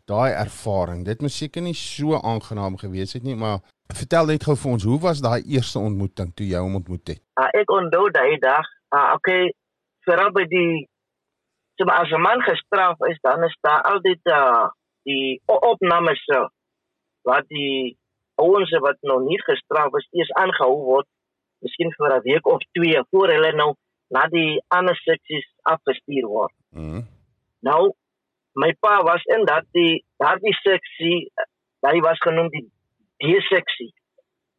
daai 0.05 0.33
ervaring? 0.33 1.05
Dit 1.05 1.21
moes 1.21 1.37
seker 1.37 1.61
nie 1.61 1.73
so 1.73 2.19
aangenaam 2.19 2.75
gewees 2.77 3.13
het 3.13 3.23
nie, 3.23 3.35
maar 3.35 3.59
vertel 3.93 4.25
net 4.25 4.43
gou 4.43 4.55
vir 4.55 4.71
ons, 4.71 4.83
hoe 4.83 4.99
was 4.99 5.21
daai 5.21 5.41
eerste 5.45 5.79
ontmoeting 5.79 6.33
toe 6.35 6.47
jy 6.47 6.59
hom 6.59 6.75
ontmoet 6.75 7.07
het? 7.13 7.21
Uh, 7.39 7.47
ek 7.61 7.71
onthou 7.71 8.09
daai 8.11 8.37
dag. 8.43 8.67
Uh, 8.95 9.13
okay, 9.15 9.53
veral 10.05 10.31
by 10.35 10.45
die 10.49 10.85
so 11.77 11.85
maar 11.85 12.03
as 12.03 12.11
'n 12.11 12.21
man 12.21 12.41
gestraf 12.41 12.97
is, 13.09 13.19
dan 13.21 13.43
is 13.43 13.57
daar 13.61 13.81
altyd 13.81 14.21
uh, 14.23 14.67
die 15.05 15.41
opnames 15.45 16.21
wat 17.25 17.47
die 17.49 17.97
ouens 18.41 18.71
wat 18.83 18.97
nog 19.01 19.25
nie 19.25 19.39
gestraf 19.41 19.93
is, 19.99 20.07
eers 20.11 20.31
aangehou 20.41 20.75
word, 20.83 21.07
miskien 21.63 21.91
vir 21.97 22.15
'n 22.15 22.21
week 22.29 22.47
of 22.47 22.61
twee 22.77 23.01
voor 23.09 23.29
hulle 23.33 23.51
nou 23.55 23.73
na 24.09 24.27
die 24.27 24.61
ander 24.67 24.95
seksies 24.95 25.47
afgestuur 25.63 26.27
word. 26.27 26.53
Mhm. 26.69 27.01
Nou, 27.59 27.93
my 28.53 28.71
pa 28.79 29.01
was 29.03 29.23
in 29.23 29.45
dat 29.45 29.65
die 29.71 30.03
daardie 30.17 30.53
seksie, 30.53 31.31
hy 31.81 31.99
was 31.99 32.19
genoem 32.19 32.49
die 32.49 32.67
D-seksie. 33.17 33.93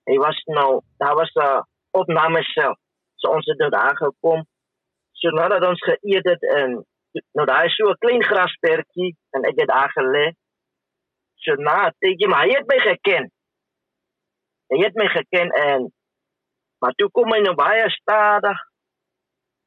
Hy 0.06 0.16
was 0.22 0.42
nou, 0.44 0.80
daar 0.98 1.14
was 1.14 1.32
'n 1.34 1.62
opname 1.90 2.42
self. 2.42 2.78
So 3.16 3.30
ons 3.30 3.46
het 3.46 3.58
nou 3.58 3.70
daar 3.70 3.96
gekom. 3.96 4.44
So 5.12 5.30
nadat 5.30 5.64
ons 5.64 5.82
geëet 5.82 6.24
het 6.24 6.42
en 6.42 6.84
nou 7.32 7.46
daar 7.46 7.64
is 7.64 7.75
so 7.76 7.90
'n 7.90 7.99
klein 7.99 8.23
grasperkie 8.25 9.16
en 9.30 9.42
ek 9.44 9.61
het 9.61 9.68
daar 9.68 9.90
gelê. 9.99 10.32
So 11.35 11.54
na, 11.54 11.92
tydjie 11.99 12.28
maar 12.28 12.44
hy 12.44 12.54
het 12.54 12.66
my 12.66 12.78
geken. 12.78 13.30
Hy 14.68 14.78
het 14.85 14.94
my 14.94 15.08
geken 15.08 15.50
en 15.50 15.92
maar 16.78 16.92
toe 16.92 17.11
kom 17.11 17.32
hy 17.32 17.40
nou 17.40 17.54
baie 17.54 17.90
stadig. 17.90 18.58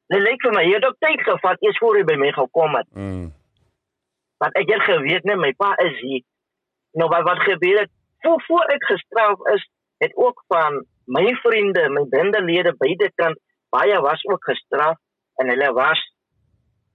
Dit 0.08 0.22
lyk 0.22 0.42
vir 0.42 0.54
my 0.54 0.64
hy 0.64 0.74
het 0.74 0.86
ook 0.86 1.00
tyd 1.00 1.22
gevat 1.22 1.62
eers 1.62 1.78
voor 1.78 1.96
hy 1.96 2.04
by 2.04 2.16
my 2.16 2.32
gekom 2.32 2.76
het 2.76 2.88
Mm. 2.92 3.34
want 4.40 4.56
ek 4.56 4.70
het 4.70 4.82
geweet 4.82 5.24
net 5.24 5.38
my 5.38 5.54
pa 5.54 5.76
is 5.76 6.00
hier. 6.00 6.24
Nou 6.92 7.10
wat 7.10 7.24
wat 7.24 7.40
gebeur 7.40 7.80
het 7.80 7.92
voor 8.20 8.44
voor 8.48 8.64
ek 8.64 8.84
gestraf 8.84 9.40
is, 9.54 9.70
het 9.98 10.16
ook 10.16 10.44
van 10.48 10.86
my 11.06 11.36
vriende, 11.36 11.90
my 11.90 12.06
bendelede 12.10 12.76
beide 12.78 13.12
kant 13.16 13.38
baie 13.70 14.00
was 14.02 14.24
ook 14.26 14.44
gestraf 14.44 14.98
en 15.36 15.50
hulle 15.50 15.74
was 15.74 16.09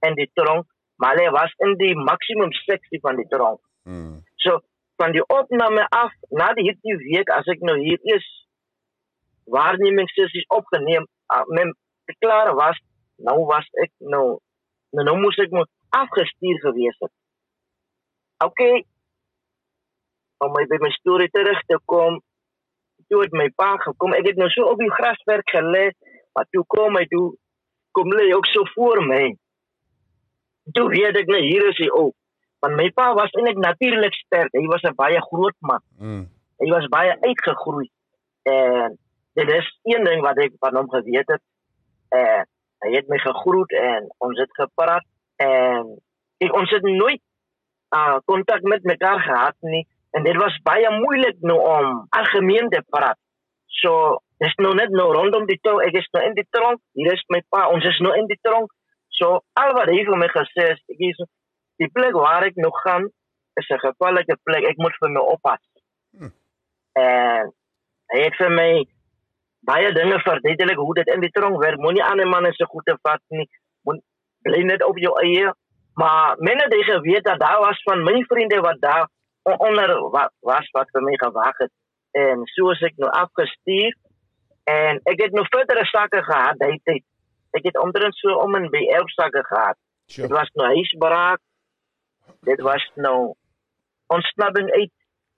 in 0.08 0.16
die 0.18 0.30
tronk, 0.38 0.66
maar 1.00 1.16
hulle 1.16 1.34
was 1.34 1.52
in 1.66 1.74
die 1.80 1.94
maksimum 1.96 2.52
seksie 2.64 3.00
van 3.02 3.18
die 3.20 3.26
tronk. 3.28 3.60
Mm. 3.88 4.22
So 4.44 4.60
van 5.02 5.12
die 5.12 5.24
opname 5.26 5.86
af 5.90 6.12
na 6.30 6.52
die 6.54 6.68
hierdie 6.68 6.96
week 7.02 7.30
as 7.34 7.48
ek 7.50 7.62
nou 7.66 7.76
hier 7.80 8.00
is 8.16 8.26
waarnemingssessies 9.50 10.46
opgeneem, 10.54 11.06
uh, 11.34 11.42
men 11.56 11.74
klaar 12.22 12.52
was, 12.56 12.78
nou 13.16 13.40
was 13.50 13.66
ek 13.82 13.92
nou 13.98 14.38
nou, 14.94 15.04
nou 15.04 15.16
moes 15.20 15.38
ek 15.42 15.52
moet 15.54 15.70
afgestuur 15.94 16.60
gewees 16.62 16.96
het. 17.02 17.12
Okay. 18.44 18.84
Om 20.44 20.54
my 20.54 20.64
by 20.70 20.78
my 20.82 20.90
storie 20.94 21.30
terug 21.34 21.60
te 21.66 21.78
kom, 21.90 22.20
Toe 23.08 23.20
het 23.20 23.34
my 23.36 23.48
pa 23.58 23.74
gekom. 23.82 24.14
Ek 24.16 24.28
het 24.30 24.38
nou 24.40 24.48
so 24.52 24.68
op 24.70 24.80
die 24.80 24.92
graswerk 24.92 25.50
gelê, 25.52 25.88
maar 26.32 26.46
toe 26.50 26.64
kom 26.72 26.96
hy 26.98 27.04
toe 27.10 27.34
kom 27.94 28.10
lê 28.10 28.30
ook 28.34 28.46
so 28.50 28.64
voor 28.74 29.02
my. 29.06 29.34
Toe 30.72 30.88
weet 30.88 31.16
ek 31.16 31.26
net 31.26 31.44
hier 31.44 31.66
is 31.68 31.78
hy 31.78 31.88
ook. 31.90 32.14
Want 32.64 32.76
my 32.80 32.88
pa 32.96 33.10
was 33.14 33.32
eintlik 33.36 33.60
natuurlik 33.60 34.14
sterk. 34.14 34.52
Hy 34.52 34.66
was 34.72 34.82
'n 34.82 34.96
baie 34.96 35.20
groot 35.20 35.56
man. 35.60 35.82
Mm. 35.98 36.28
Hy 36.58 36.68
was 36.70 36.88
baie 36.88 37.16
uitgegroei. 37.20 37.90
En 38.42 38.98
dit 39.34 39.48
is 39.50 39.78
een 39.82 40.04
ding 40.04 40.20
wat 40.22 40.38
ek 40.38 40.52
van 40.58 40.76
hom 40.76 40.90
geweet 40.90 41.28
het. 41.28 41.42
En 42.08 42.46
hy 42.78 42.94
het 42.96 43.08
my 43.08 43.18
gegroet 43.18 43.72
en 43.72 44.08
ons 44.18 44.38
het 44.38 44.52
gepraat 44.52 45.04
en 45.36 45.98
ek 46.38 46.52
ons 46.52 46.70
het 46.70 46.82
nooit 46.82 47.20
uh 47.96 48.18
kontak 48.24 48.62
met 48.62 48.82
mekaar 48.82 49.20
gehad 49.20 49.56
nie 49.60 49.86
en 50.10 50.22
dit 50.22 50.36
was 50.36 50.60
baie 50.62 50.90
moeilik 50.90 51.36
nou 51.40 51.58
om 51.58 52.06
algemeen 52.08 52.68
te 52.68 52.82
praat. 52.88 53.18
So 53.66 54.20
dis 54.38 54.54
nou 54.62 54.74
net 54.74 54.92
nou 54.94 55.10
rondom 55.12 55.46
die 55.46 55.58
tronk. 55.62 55.82
Ek 55.82 55.98
is 55.98 56.08
nou 56.14 56.22
in 56.24 56.36
die 56.38 56.46
tronk. 56.54 56.80
Hier 56.98 57.12
is 57.12 57.24
my 57.34 57.40
pa. 57.48 57.66
Ons 57.74 57.86
is 57.88 57.98
nou 58.04 58.14
in 58.18 58.28
die 58.30 58.38
tronk. 58.46 58.70
So 59.18 59.40
al 59.60 59.72
wat 59.78 59.90
hy 59.92 60.00
vir 60.08 60.18
my 60.18 60.28
gesê 60.32 60.68
het, 60.72 60.80
ek 60.90 61.02
is 61.10 61.20
die 61.82 61.88
plek 61.94 62.14
waar 62.18 62.46
ek 62.46 62.56
nog 62.56 62.76
gaan 62.82 63.06
is 63.60 63.68
'n 63.70 63.78
gevaarlike 63.86 64.36
plek. 64.42 64.64
Ek 64.70 64.76
moet 64.76 64.96
vir 65.00 65.10
my 65.10 65.20
oppas. 65.34 65.62
Hm. 66.18 66.30
En 66.98 67.52
hy 68.12 68.20
het 68.26 68.36
vir 68.36 68.50
my 68.50 68.84
baie 69.64 69.92
dinge 69.92 70.18
verduidelik 70.20 70.76
hoe 70.76 70.94
dit 70.94 71.08
in 71.14 71.20
die 71.20 71.30
tronk 71.30 71.62
werk. 71.62 71.78
Moenie 71.78 72.04
ander 72.04 72.26
manne 72.28 72.52
se 72.52 72.66
goede 72.66 72.98
vat 73.02 73.20
nie. 73.28 73.48
Moet 73.82 74.00
bly 74.42 74.62
net 74.62 74.82
op 74.84 74.98
jou 74.98 75.14
eie. 75.22 75.52
Maar 75.94 76.34
men 76.38 76.58
het 76.62 76.74
geweet 76.74 77.24
dat 77.24 77.38
daar 77.40 77.60
was 77.60 77.82
van 77.82 78.02
my 78.04 78.24
vriende 78.28 78.60
wat 78.60 78.80
daar 78.80 79.08
onder 79.42 80.10
wa- 80.10 80.30
was 80.40 80.68
wat 80.72 80.88
vir 80.90 81.02
my 81.02 81.14
gewag 81.16 81.56
het. 81.58 81.70
En 82.12 82.40
so 82.44 82.70
is 82.70 82.82
ek 82.82 82.96
nou 82.96 83.10
afgestuur 83.10 83.94
en 84.64 85.00
ek 85.04 85.20
het 85.20 85.32
nog 85.32 85.46
verdere 85.48 85.84
sake 85.84 86.22
gehad 86.24 86.58
daai 86.58 86.80
tyd. 86.82 87.04
Ek 87.54 87.66
het 87.68 87.78
omtrent 87.78 88.16
so 88.18 88.34
om 88.42 88.54
en 88.58 88.70
by 88.72 88.82
11 88.96 89.10
sake 89.14 89.44
gehad. 89.46 89.76
Dit 90.06 90.14
Sure. 90.14 90.28
was 90.28 90.50
nou 90.58 90.66
huisbraak. 90.74 91.40
Dit 92.48 92.60
was 92.60 92.90
nou 92.94 93.34
ontsnapping 94.06 94.70
uit 94.70 94.90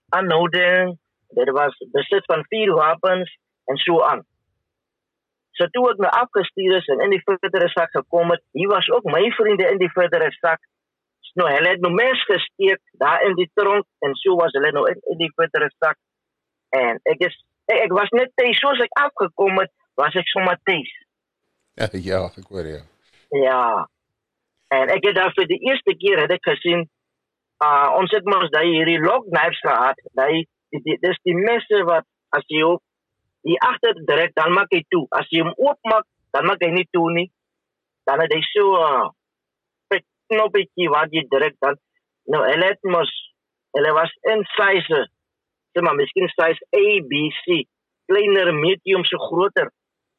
aanhouding. 0.09 0.97
Dit 1.37 1.49
was 1.51 1.77
besit 1.91 2.25
van 2.25 2.45
vier 2.49 2.73
wapens 2.73 3.37
en 3.65 3.77
so 3.77 4.01
aan. 4.03 4.25
So 5.57 5.65
toe 5.73 5.87
ek 5.91 6.01
nou 6.03 6.09
afgestuur 6.13 6.75
is 6.77 6.89
en 6.93 6.99
in 7.05 7.13
die 7.15 7.21
verdere 7.25 7.69
sak 7.73 7.91
gekom 7.95 8.29
het, 8.33 8.43
hier 8.53 8.69
was 8.69 8.89
ook 8.93 9.07
my 9.09 9.23
vriende 9.37 9.69
in 9.71 9.79
die 9.81 9.91
verdere 9.93 10.29
sak. 10.39 10.59
Nou 11.37 11.47
hulle 11.51 11.69
het 11.69 11.81
nou 11.81 11.93
mes 11.93 12.23
gesteek 12.25 12.81
daar 13.01 13.23
in 13.25 13.35
die 13.37 13.49
tronk 13.53 13.85
en 14.05 14.13
so 14.21 14.35
was 14.35 14.53
hulle 14.57 14.71
nou 14.73 14.85
in, 14.89 15.01
in 15.13 15.17
die 15.21 15.31
verdere 15.35 15.69
sak. 15.77 15.97
En 16.77 16.99
ek 17.13 17.25
is 17.29 17.35
ek, 17.71 17.81
ek 17.87 17.93
was 17.97 18.13
net 18.15 18.31
tuis 18.39 18.59
soos 18.61 18.81
ek 18.85 18.93
afgekom 19.01 19.59
het, 19.61 19.71
was 19.99 20.15
ek 20.17 20.29
sommer 20.33 20.57
tuis. 20.69 20.93
ja, 22.09 22.21
ek 22.37 22.47
hoor 22.49 22.67
jou. 22.71 22.81
Ja. 23.43 23.85
En 24.73 24.89
ek 24.91 25.05
het 25.07 25.15
daar 25.15 25.33
vir 25.35 25.47
die 25.47 25.59
eerste 25.69 25.95
keer 25.99 26.23
het 26.23 26.33
ek 26.35 26.43
gesien 26.53 26.87
uh 27.63 27.87
ons 27.97 28.11
het 28.13 28.25
mos 28.29 28.51
daai 28.53 28.67
hierdie 28.69 28.99
lock 29.01 29.25
knives 29.31 29.59
gehad. 29.65 29.97
Daai 30.17 30.45
die- 30.71 30.81
die- 30.85 30.99
dis 31.01 31.19
die 31.25 31.35
messe 31.37 31.83
wat 31.87 32.05
as 32.37 32.43
jy 32.51 32.63
op 32.67 32.81
die 33.47 33.57
agter 33.63 33.95
druk 34.05 34.33
dan 34.35 34.53
maak 34.53 34.73
hy 34.75 34.83
toe. 34.89 35.05
As 35.11 35.29
jy 35.31 35.41
hom 35.45 35.53
oopmaak, 35.57 36.05
dan 36.35 36.45
maak 36.45 36.61
hy 36.61 36.71
nie 36.73 36.87
toe 36.91 37.07
nie. 37.13 37.29
Dan 38.05 38.19
het 38.21 38.33
hy 38.33 38.41
so 38.51 38.75
uh, 38.81 39.07
knoppie 40.27 40.89
wat 40.91 41.13
jy 41.15 41.23
druk 41.31 41.55
dan 41.63 41.77
nou 42.27 42.41
hulle 42.43 42.67
het 42.73 42.83
mos 42.83 43.11
hulle 43.77 43.93
was 43.95 44.11
in 44.33 44.43
size 44.57 45.01
sê 45.71 45.83
maar 45.85 45.95
miskien 45.95 46.27
size 46.33 46.59
A, 46.75 46.83
B, 47.07 47.27
C. 47.43 47.63
Kleiner, 48.07 48.53
medium, 48.55 49.03
so 49.05 49.19
groter. 49.19 49.69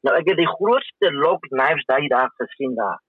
Nou 0.01 0.15
ek 0.17 0.27
het 0.31 0.37
die 0.37 0.47
grootste 0.47 1.11
lock 1.11 1.41
knives 1.49 1.85
daai 1.85 2.07
daar 2.07 2.31
gesien 2.37 2.75
daar. 2.75 2.99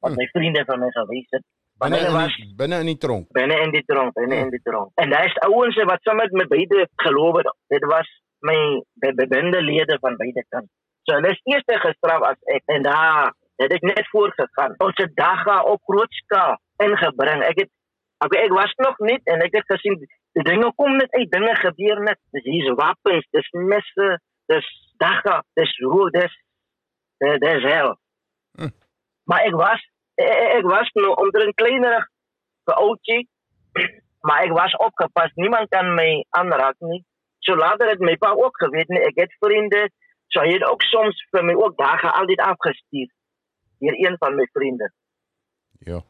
Wat 0.00 0.12
Hm. 0.12 0.16
my 0.18 0.26
vriende 0.32 0.64
van 0.64 0.78
my 0.80 0.90
gewys 0.90 1.26
het. 1.30 1.42
Binne 1.78 1.98
in 1.98 2.12
was 2.12 2.36
die, 2.36 2.54
binne 2.56 2.78
in 2.80 2.86
die 2.86 2.96
tronk. 2.98 3.26
binne 3.32 3.56
in 3.60 3.70
die 3.70 3.84
tronk, 3.84 4.14
binne 4.14 4.34
Hm. 4.36 4.42
in 4.44 4.50
die 4.50 4.60
tronk. 4.62 4.90
En 4.94 5.10
daar 5.10 5.24
is 5.26 5.38
ouens 5.48 5.76
wat 5.84 5.98
saam 6.02 6.16
met 6.16 6.32
my 6.32 6.46
beide 6.46 6.88
geloof 6.96 7.36
het. 7.36 7.50
Dit 7.68 7.84
was 7.84 8.08
my 8.40 8.56
be- 8.94 9.14
be- 9.14 9.26
bendelede 9.26 9.98
van 10.00 10.16
beide 10.16 10.44
kante. 10.48 10.70
So 11.02 11.14
hulle 11.14 11.30
is 11.30 11.40
eers 11.44 11.80
gestraf 11.82 12.22
as 12.22 12.36
ek 12.54 12.62
en 12.66 12.82
daar 12.82 13.32
het 13.56 13.72
ek 13.72 13.82
net 13.82 14.06
voorgegaan. 14.10 14.74
Ons 14.78 14.96
het 14.96 15.12
daga 15.16 15.62
op 15.62 15.80
groot 15.84 16.12
skaal 16.22 16.56
ingebring. 16.78 17.42
Ek 17.42 17.58
het 17.58 17.70
ek, 18.24 18.32
ek 18.34 18.50
was 18.52 18.72
nog 18.76 18.98
nie 18.98 19.20
en 19.24 19.40
ek 19.42 19.52
het 19.54 19.64
gesien 19.66 19.98
die 20.32 20.42
dinge 20.44 20.72
kom 20.74 20.96
net 20.96 21.10
uit, 21.12 21.30
dinge 21.30 21.54
gebeur 21.56 22.00
net. 22.02 22.18
Dis 22.32 22.44
hier's 22.44 22.74
wapens, 22.76 23.26
dis 23.30 23.48
messe, 23.52 24.18
dis 24.46 24.66
daga, 25.02 25.42
dis 25.58 25.72
rook, 25.84 26.12
dis 26.12 26.34
dis 27.22 27.38
dis 27.40 27.62
hel. 27.64 27.94
Hm. 28.58 28.72
Maar 29.24 29.48
ek 29.48 29.56
was 29.58 29.82
ek, 30.20 30.42
ek 30.60 30.68
was 30.70 30.90
nou 30.98 31.12
omtrent 31.14 31.56
kleinerig 31.60 32.08
vir 32.66 32.80
oudjie, 32.82 33.22
maar 34.26 34.46
ek 34.46 34.56
was 34.56 34.74
opgepas. 34.88 35.34
Niemand 35.34 35.70
kan 35.74 35.94
my 35.94 36.24
aanraak 36.38 36.80
nie. 36.80 37.02
So 37.46 37.54
later 37.54 37.88
het 37.92 38.02
my 38.02 38.16
pa 38.18 38.32
ook 38.34 38.58
geweet 38.58 38.90
nie. 38.90 39.04
Ek 39.06 39.20
het 39.20 39.34
vriende, 39.38 39.86
so 40.34 40.42
hy 40.42 40.56
het 40.56 40.66
ook 40.66 40.82
soms 40.90 41.20
vir 41.30 41.46
my 41.46 41.54
ook 41.54 41.76
dae 41.78 42.10
altyd 42.10 42.42
afgestuur. 42.42 43.08
Hier 43.84 43.96
een 44.02 44.16
van 44.18 44.34
my 44.34 44.48
vriende. 44.52 44.90
Ja. 45.86 46.00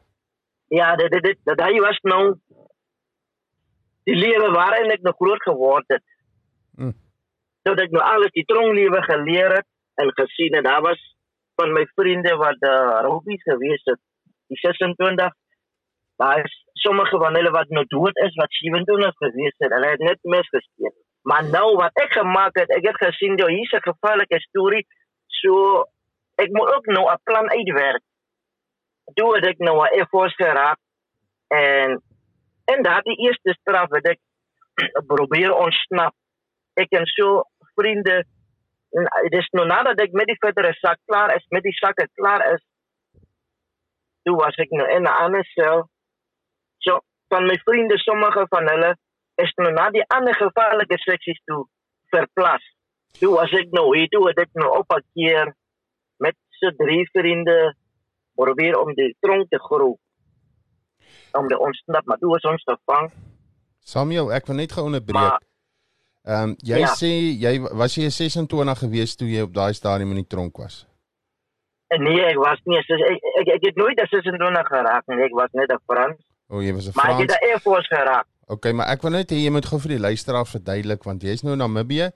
Ja, 0.67 0.95
dit 0.95 1.11
dit 1.11 1.23
dit 1.23 1.39
dat 1.47 1.61
hy 1.63 1.79
was 1.79 1.99
nou 2.03 2.37
die 4.07 4.15
lewe 4.15 4.51
waarin 4.51 4.91
ek 4.91 5.03
nog 5.03 5.15
groot 5.19 5.43
geword 5.43 5.87
het. 5.87 6.03
Mm. 6.03 6.16
Tot 7.67 7.81
ek 7.83 7.91
nou 7.95 8.03
alles 8.03 8.31
die 8.35 8.45
tronklewe 8.47 9.01
geleer 9.09 9.57
het 9.59 9.67
en 10.01 10.13
gesien 10.19 10.55
en 10.59 10.63
daar 10.63 10.83
was 10.85 11.01
van 11.59 11.73
my 11.73 11.83
vriende 11.97 12.35
wat 12.39 12.63
uh, 12.69 13.01
Robies 13.07 13.43
gewees 13.43 13.83
het. 13.89 13.99
Die 14.47 14.59
26 14.61 15.33
daar 16.17 16.39
is 16.43 16.53
sommige 16.73 17.17
van 17.17 17.35
hulle 17.35 17.51
wat 17.51 17.69
nou 17.69 17.83
dood 17.87 18.17
is 18.25 18.35
wat 18.35 18.53
27 18.61 19.17
gewees 19.23 19.55
het. 19.57 19.73
Hulle 19.73 19.89
het 19.93 20.03
net 20.09 20.19
misgesteek. 20.21 20.95
Maar 21.21 21.43
nou 21.49 21.75
wat 21.75 21.99
ek 22.03 22.13
gemaak 22.17 22.57
het, 22.57 22.71
ek 22.77 22.87
het 22.89 22.99
gesien 23.03 23.35
jou 23.37 23.49
hier's 23.51 23.73
'n 23.73 23.89
gevaarlike 23.89 24.39
storie. 24.39 24.85
So 25.41 25.83
ek 26.35 26.49
moet 26.57 26.73
ook 26.75 26.85
nou 26.85 27.05
'n 27.11 27.23
plan 27.23 27.49
uitwerk. 27.49 28.03
Toe 29.13 29.35
het 29.35 29.45
ek 29.45 29.57
nou 29.57 29.75
'n 29.77 29.93
Air 29.97 30.07
Force 30.07 30.35
geraak 30.35 30.79
en 31.47 32.01
en 32.71 32.83
daardie 32.83 33.19
eerste 33.25 33.51
straf 33.59 33.89
het 33.89 34.07
ek 34.07 34.19
probeer 35.13 35.53
ontsnap. 35.53 36.13
Ek 36.73 36.89
en 36.89 37.05
so 37.05 37.43
vriende 37.79 38.17
en 38.97 39.09
dit 39.29 39.39
is 39.39 39.49
nou 39.57 39.65
nadat 39.67 39.99
ek 40.01 40.15
met 40.15 40.29
die 40.29 40.39
verdere 40.39 40.73
sak 40.79 40.99
klaar 41.05 41.33
is, 41.35 41.45
met 41.55 41.65
die 41.65 41.75
sakke 41.75 42.07
klaar 42.19 42.43
is, 42.53 42.63
toe 44.27 44.35
was 44.39 44.55
ek 44.63 44.71
nou 44.75 44.87
in 44.95 45.03
'n 45.03 45.17
ander 45.23 45.45
sel. 45.55 45.87
So 46.85 46.99
van 47.33 47.47
my 47.47 47.57
vriende, 47.65 47.97
sommige 47.97 48.45
van 48.49 48.67
hulle 48.73 48.95
is 49.43 49.53
nou 49.61 49.71
na 49.73 49.89
die 49.91 50.05
ander 50.07 50.35
gevaarlike 50.35 50.97
seksies 50.97 51.39
toe 51.45 51.65
verplas. 52.13 52.63
Toe 53.19 53.31
was 53.35 53.51
ek 53.51 53.71
nou 53.71 53.85
hier 53.95 54.09
toe 54.13 54.27
het 54.27 54.39
ek 54.45 54.53
nou 54.53 54.69
op 54.79 54.91
'n 54.95 55.03
keer 55.13 55.55
met 56.17 56.35
so 56.59 56.71
drie 56.83 57.09
vriende 57.13 57.75
probeer 58.35 58.79
om 58.79 58.93
die 58.93 59.15
tronk 59.19 59.49
te 59.49 59.59
groei. 59.59 59.95
Om 61.33 61.47
te 61.47 61.59
ontsnap, 61.59 62.05
maar 62.05 62.17
toe 62.17 62.29
was 62.29 62.43
ons 62.43 62.63
gevang. 62.63 63.11
Samuel, 63.79 64.33
ek 64.33 64.45
wil 64.47 64.55
net 64.55 64.71
gou 64.71 64.85
onderbreek. 64.85 65.46
Ehm 66.27 66.49
um, 66.49 66.55
jy 66.59 66.79
Ja. 66.81 66.91
sê 66.99 67.09
jy 67.39 67.53
was 67.71 67.95
jy 67.95 68.09
26 68.11 68.79
gewees 68.83 69.15
toe 69.15 69.27
jy 69.31 69.41
op 69.45 69.53
daai 69.55 69.73
stadium 69.73 70.09
in 70.11 70.21
die 70.23 70.27
tronk 70.27 70.57
was. 70.59 70.85
En 71.87 72.03
nee, 72.03 72.19
ek 72.27 72.35
was 72.37 72.59
nie, 72.67 72.81
so, 72.83 72.93
ek, 72.99 73.21
ek 73.41 73.47
ek 73.55 73.61
het 73.69 73.75
nooit 73.79 73.99
as 74.03 74.09
26 74.11 74.67
geraak 74.67 75.05
nie. 75.07 75.21
Ek 75.23 75.35
was 75.35 75.51
net 75.53 75.71
'n 75.71 75.79
Frans, 75.87 76.19
O, 76.49 76.57
oh, 76.57 76.63
jy 76.63 76.73
was 76.75 76.87
'n 76.87 76.91
maar 76.95 77.11
ek 77.13 77.19
het 77.19 77.31
Frans. 77.31 77.41
'n 77.43 77.49
Air 77.51 77.59
Force 77.59 77.87
geraak. 77.95 78.25
Okay, 78.47 78.71
maar 78.73 78.87
ek 78.87 79.01
wil 79.01 79.11
net 79.11 79.31
hê 79.31 79.35
jy 79.43 79.51
moet 79.51 79.65
gou 79.65 79.79
vir 79.79 79.89
die 79.95 79.99
luisteraar 79.99 80.45
verduidelik 80.45 81.03
want 81.03 81.21
jy's 81.23 81.43
nou 81.43 81.53
in 81.53 81.59
Namibië, 81.59 82.11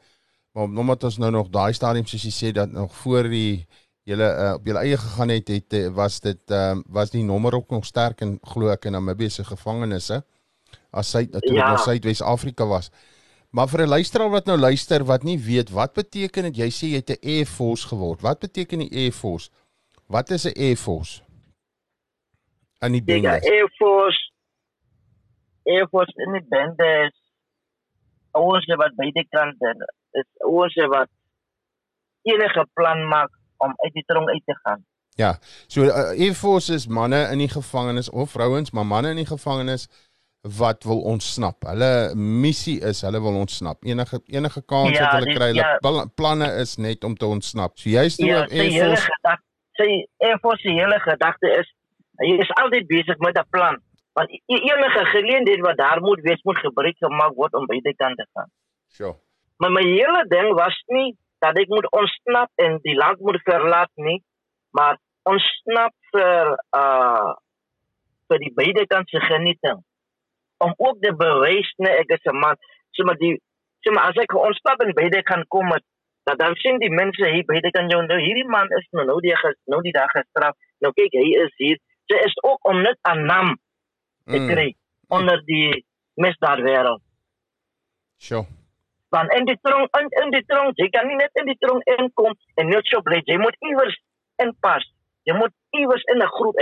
maar 0.54 0.64
omdat 0.64 1.04
ons 1.04 1.18
nou 1.18 1.32
nog 1.32 1.50
daai 1.50 1.74
stadium 1.74 2.06
soos 2.06 2.24
jy 2.24 2.32
sê 2.32 2.52
dat 2.54 2.72
nog 2.72 2.92
voor 2.96 3.24
die 3.24 3.66
julle 4.04 4.28
uh, 4.28 4.54
op 4.56 4.66
julle 4.66 4.80
eie 4.80 4.98
gegaan 4.98 5.30
het, 5.30 5.48
het 5.48 5.74
eh, 5.74 5.88
was 5.88 6.20
dit 6.20 6.40
ehm 6.52 6.78
um, 6.78 6.84
was 6.88 7.10
die 7.12 7.24
nommer 7.24 7.56
ook 7.56 7.70
nog 7.70 7.86
sterk 7.86 8.22
en 8.22 8.40
glo 8.44 8.68
ek 8.70 8.86
in 8.86 8.92
Namibië 8.92 9.30
se 9.30 9.44
gevangenisse 9.44 10.24
as 10.92 11.12
sy 11.12 11.28
Ja. 11.32 11.40
ja. 11.42 11.70
nog 11.72 11.80
Suidwes-Afrika 11.80 12.66
was. 12.68 12.92
Maar 13.52 13.68
vir 13.68 13.82
'n 13.82 13.88
luisteraar 13.88 14.30
wat 14.30 14.46
nou 14.46 14.58
luister 14.58 15.04
wat 15.06 15.24
nie 15.24 15.40
weet 15.40 15.70
wat 15.70 15.94
beteken 15.94 16.44
dit 16.44 16.58
jy 16.58 16.70
sê 16.72 16.86
jy 16.88 17.00
het 17.04 17.10
'n 17.10 17.28
Air 17.28 17.46
Force 17.46 17.88
geword. 17.88 18.22
Wat 18.22 18.40
beteken 18.40 18.80
die 18.80 18.92
Air 19.04 19.12
Force? 19.12 19.50
Wat 20.08 20.30
is 20.30 20.46
'n 20.46 20.56
Air 20.56 20.78
Force? 20.78 21.22
In 22.80 22.92
die 22.92 23.02
Ek 23.02 23.06
bendes. 23.06 23.44
Air 23.44 23.70
Force 23.78 24.32
Air 25.64 25.88
Force 25.88 26.14
in 26.16 26.32
die 26.32 26.46
bende 26.50 26.90
is 27.08 27.18
ouens 28.32 28.66
wat 28.66 28.96
beide 28.96 29.26
kante 29.30 29.88
is 30.12 30.28
ouens 30.38 30.76
wat 30.76 31.10
enige 32.22 32.68
plan 32.74 33.08
maak 33.08 33.32
om 33.58 33.74
uit 33.76 33.94
die 33.94 34.04
tronk 34.06 34.30
uit 34.30 34.42
te 34.46 34.56
gaan. 34.64 34.86
Ja. 35.16 35.40
So 35.68 35.82
uh, 35.82 36.18
Air 36.20 36.34
Force 36.34 36.74
is 36.74 36.88
manne 36.88 37.28
in 37.32 37.38
die 37.38 37.50
gevangenis 37.50 38.10
of 38.10 38.32
vrouens, 38.32 38.72
maar 38.72 38.86
manne 38.86 39.10
in 39.10 39.16
die 39.16 39.26
gevangenis 39.26 39.88
wat 40.42 40.84
wil 40.84 41.02
ontsnap. 41.06 41.64
Hulle 41.70 42.16
missie 42.16 42.80
is 42.82 43.02
hulle 43.06 43.22
wil 43.22 43.36
ontsnap. 43.44 43.84
Enige 43.86 44.22
enige 44.26 44.62
kans 44.66 44.98
Ja, 44.98 45.04
wat 45.04 45.14
hulle 45.20 45.36
kry, 45.36 45.48
hulle 45.52 45.62
ja. 45.62 45.78
pla- 45.78 46.08
planne 46.16 46.48
is 46.62 46.76
net 46.78 47.04
om 47.04 47.16
te 47.16 47.26
ontsnap. 47.26 47.78
So 47.78 47.90
jy's 47.90 48.16
toe 48.16 48.26
Ja, 48.28 48.42
Air 48.50 48.72
Force. 48.72 49.06
gedagte, 49.12 49.46
sy 49.78 49.90
Air 50.18 50.40
Force 50.42 50.62
se 50.62 50.70
hele 50.74 51.00
gedagte 51.00 51.48
is 51.60 51.70
hy 52.22 52.32
is 52.42 52.52
altyd 52.62 52.88
besig 52.88 53.18
met 53.20 53.38
'n 53.38 53.46
plan. 53.50 53.78
Want 54.14 54.30
e- 54.32 54.42
enige 54.72 55.06
geleentheid 55.06 55.60
wat 55.62 55.78
daar 55.78 56.02
moet 56.02 56.20
wees, 56.22 56.42
moet 56.44 56.58
gebruik 56.58 56.98
gemaak 56.98 57.34
word 57.36 57.54
om 57.54 57.66
beide 57.66 57.94
kante 57.96 58.24
te 58.24 58.30
gaan. 58.34 58.50
Sure. 58.88 59.16
Maar 59.58 59.72
my 59.72 59.82
hele 59.84 60.26
ding 60.28 60.54
was 60.54 60.84
nie 60.88 61.18
dat 61.40 61.58
ek 61.58 61.68
moet 61.68 61.92
ontsnap 61.92 62.50
en 62.56 62.80
die 62.82 62.96
land 62.96 63.20
moet 63.20 63.40
verlaat 63.44 63.90
nie, 63.96 64.24
maar 64.72 64.98
ontsnap 65.24 65.94
vir 66.12 66.58
uh 66.76 67.34
vir 68.28 68.38
die 68.40 68.54
beide 68.56 68.88
kante 68.88 69.10
se 69.10 69.20
genieting. 69.20 69.84
Om 70.62 70.74
ook 70.78 71.00
te 71.02 71.14
bewys 71.18 71.70
nee 71.78 71.96
ek 72.04 72.14
is 72.18 72.28
'n 72.32 72.38
man. 72.38 72.58
So 72.92 73.04
maar 73.04 73.18
die 73.18 73.36
so 73.82 73.92
maar 73.92 74.10
as 74.10 74.22
ek 74.24 74.34
ontsnap 74.34 74.82
en 74.86 74.94
beide 74.94 75.24
kan 75.24 75.46
kom 75.48 75.72
het, 75.72 75.84
dat 76.24 76.38
dan 76.38 76.56
sien 76.56 76.78
die 76.80 76.94
mense 76.94 77.30
hier 77.34 77.46
beide 77.46 77.72
kan 77.72 77.90
jou 77.90 78.02
nou 78.06 78.20
hierdie 78.20 78.48
man 78.48 78.68
is 78.78 78.88
nou 78.92 79.06
nou 79.06 79.20
die 79.22 79.36
ges, 79.36 79.58
nou 79.66 79.82
die 79.82 79.96
dag 79.96 80.12
gestraf. 80.12 80.56
Nou 80.80 80.94
kyk 80.94 81.14
hy 81.18 81.28
is 81.46 81.54
hier. 81.58 81.78
Sy 82.10 82.18
is 82.26 82.36
ook 82.44 82.68
om 82.68 82.82
net 82.82 82.98
aan 83.02 83.26
naam 83.26 83.56
te 84.26 84.38
Mm, 84.38 84.48
kry 84.48 84.76
onder 85.08 85.42
die 85.46 85.86
misdaadwêreld. 86.14 87.02
Sure. 88.18 88.46
Want 89.10 89.34
in 89.34 89.46
die 89.46 89.58
tronk 89.62 89.98
in, 89.98 90.08
in 90.24 90.30
die 90.32 90.44
tronk, 90.48 90.78
jy 90.78 90.88
kan 90.90 91.08
nie 91.08 91.18
net 91.20 91.40
in 91.42 91.50
die 91.50 91.58
tronk 91.60 91.84
inkom 91.98 92.36
en 92.62 92.70
net 92.72 92.88
so 92.88 93.02
bly. 93.02 93.20
Jy 93.26 93.38
moet 93.42 93.58
iewers 93.60 93.98
inpas. 94.44 94.86
Jy 95.28 95.36
moet 95.38 95.54
iewers 95.82 96.04
in 96.14 96.24
'n 96.24 96.34
groep 96.38 96.62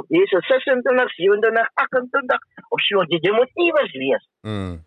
inpas. 0.00 0.02
Op 0.02 0.06
deze 0.08 0.40
26, 0.40 1.14
27, 1.14 1.70
28 1.74 2.38
of 2.68 2.80
so, 2.80 3.04
jy, 3.08 3.18
jy 3.20 3.32
moet 3.32 3.50
iewers 3.54 3.92
wees. 3.92 4.28
Mm. 4.40 4.84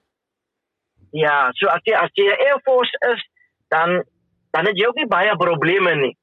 Ja, 1.12 1.51
so 1.53 1.67
as 1.67 1.82
jy 1.84 1.93
as 1.93 2.10
jy 2.13 2.25
'n 2.25 2.41
Air 2.48 2.60
Force 2.63 2.98
is, 3.13 3.22
dan 3.70 4.03
dan 4.51 4.65
het 4.65 4.77
jy 4.77 4.88
ook 4.88 4.96
nie 4.96 5.08
baie 5.08 5.36
probleme 5.38 5.96
nie. 5.96 6.17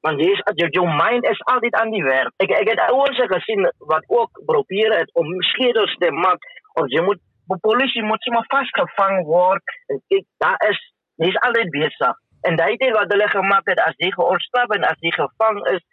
Want 0.00 0.20
jy 0.20 0.30
is 0.32 0.40
jou, 0.54 0.68
jou 0.70 0.86
mind 0.86 1.24
is 1.24 1.42
altyd 1.44 1.74
aan 1.74 1.90
die 1.90 2.04
werk. 2.04 2.32
Ek 2.36 2.50
ek 2.50 2.68
het 2.68 2.80
ouens 2.88 3.16
gesien 3.16 3.72
wat 3.78 4.04
ook 4.08 4.30
probeer 4.46 4.96
het 4.98 5.10
om 5.14 5.42
sleutels 5.42 5.94
te 5.98 6.10
maak 6.10 6.40
of 6.74 6.88
jy 6.88 7.02
moet 7.02 7.20
die 7.50 7.58
polisie 7.60 8.02
moet 8.02 8.22
sommer 8.22 8.44
vasgevang 8.48 9.24
word. 9.26 9.62
En 9.88 10.02
kyk, 10.08 10.26
daar 10.38 10.60
is 10.70 10.80
jy's 11.16 11.36
altyd 11.36 11.70
besig. 11.70 12.16
En 12.42 12.56
daai 12.56 12.76
ding 12.76 12.92
wat 12.96 13.12
hulle 13.12 13.28
gemaak 13.28 13.66
het 13.68 13.80
as 13.80 13.94
jy 13.96 14.10
geontsnap 14.10 14.70
en 14.72 14.84
as 14.84 15.00
jy 15.00 15.10
gevang 15.12 15.66
is, 15.74 15.84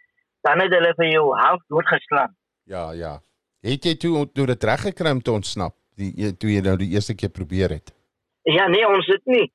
dan 0.46 0.60
het 0.60 0.72
hulle 0.72 0.92
vir 0.96 1.10
jou 1.12 1.24
half 1.36 1.62
doodgeslaan. 1.68 2.37
Ja, 2.68 2.90
ja. 2.92 3.14
Het 3.64 3.84
jy 3.88 3.94
toe 3.96 4.26
toe 4.36 4.46
dit 4.46 4.64
reg 4.64 4.82
gekry 4.84 5.10
om 5.16 5.22
te 5.24 5.32
ontsnap? 5.32 5.74
Die 5.98 6.30
toe 6.36 6.50
jy 6.52 6.60
nou 6.62 6.76
eerste 6.84 7.14
keer 7.18 7.32
probeer 7.34 7.72
het. 7.78 7.94
Ja, 8.46 8.66
nee, 8.68 8.86
ons 8.86 9.06
het 9.06 9.24
nie. 9.24 9.46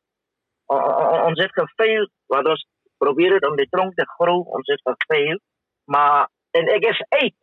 O, 0.66 0.76
o, 0.76 0.94
o- 1.04 1.22
ons 1.30 1.40
het 1.40 1.54
gefaal 1.54 2.08
wat 2.34 2.48
ons 2.50 2.66
probeer 2.98 3.34
het 3.38 3.46
om 3.48 3.56
die 3.60 3.70
tronk 3.70 3.94
te 3.96 4.06
groei, 4.18 4.42
ons 4.58 4.68
het. 4.74 5.42
Maar 5.86 6.28
en 6.58 6.70
ek 6.76 6.88
is 6.90 7.02
uit. 7.22 7.36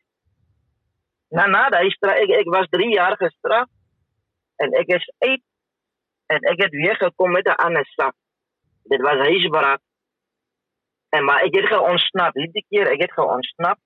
Na 1.31 1.47
na 1.47 1.69
daai 1.71 1.87
ek 1.91 2.31
ek 2.41 2.51
was 2.51 2.67
3 2.75 2.91
jaar 2.95 3.17
gestraf 3.17 3.69
en 4.59 4.75
ek 4.75 4.89
is 4.99 5.07
uit 5.19 5.43
en 6.35 6.49
ek 6.53 6.63
het 6.67 6.75
weer 6.75 6.97
gekom 6.97 7.33
met 7.33 7.47
'n 7.47 7.63
ander 7.67 7.87
stap. 7.87 8.15
Dit 8.91 9.01
was 9.01 9.19
huisbraak. 9.27 9.81
En 11.11 11.25
maar 11.25 11.43
ek 11.43 11.55
het 11.55 11.67
geontsnap. 11.67 12.35
Hierdie 12.35 12.65
keer 12.69 12.91
ek 12.91 13.01
het 13.01 13.13
geontsnap. 13.13 13.79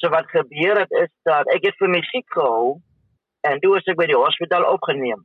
So 0.00 0.08
wat 0.08 0.30
gebeur 0.32 0.78
het 0.80 0.90
is 0.90 1.10
dat 1.28 1.48
ek 1.52 1.66
het 1.68 1.76
vir 1.80 1.90
my 1.92 2.00
siek 2.08 2.24
gehou 2.32 2.78
en 3.48 3.60
toe 3.60 3.74
is 3.76 3.88
ek 3.92 3.98
by 4.00 4.06
die 4.08 4.16
hospitaal 4.16 4.64
opgeneem. 4.68 5.20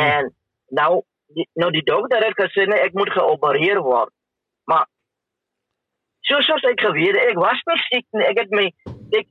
En 0.00 0.28
nou 0.76 0.90
die, 1.36 1.46
nou 1.60 1.70
die 1.72 1.84
dokter 1.88 2.24
het 2.24 2.36
gesê 2.36 2.66
nee, 2.68 2.82
ek 2.84 2.96
moet 2.98 3.12
geopereer 3.14 3.80
word. 3.84 4.12
Maar 4.68 4.84
soos 6.28 6.44
soos 6.48 6.68
ek 6.68 6.84
geweet 6.84 7.16
ek 7.22 7.40
was 7.40 7.64
nie 7.70 7.80
siek 7.86 8.06
nie. 8.12 8.26
Ek 8.28 8.42
het 8.44 8.52
my 8.52 8.66
ek 9.16 9.30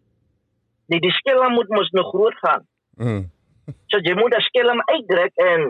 die 0.94 1.02
die 1.06 1.14
skelm 1.20 1.54
moet 1.60 1.70
mos 1.70 1.94
nog 1.94 2.10
groot 2.10 2.42
gaan. 2.42 2.66
Mm. 2.98 3.24
So 3.94 4.02
jy 4.02 4.18
moet 4.18 4.34
die 4.34 4.44
skelm 4.50 4.82
uitdruk 4.90 5.38
en 5.46 5.70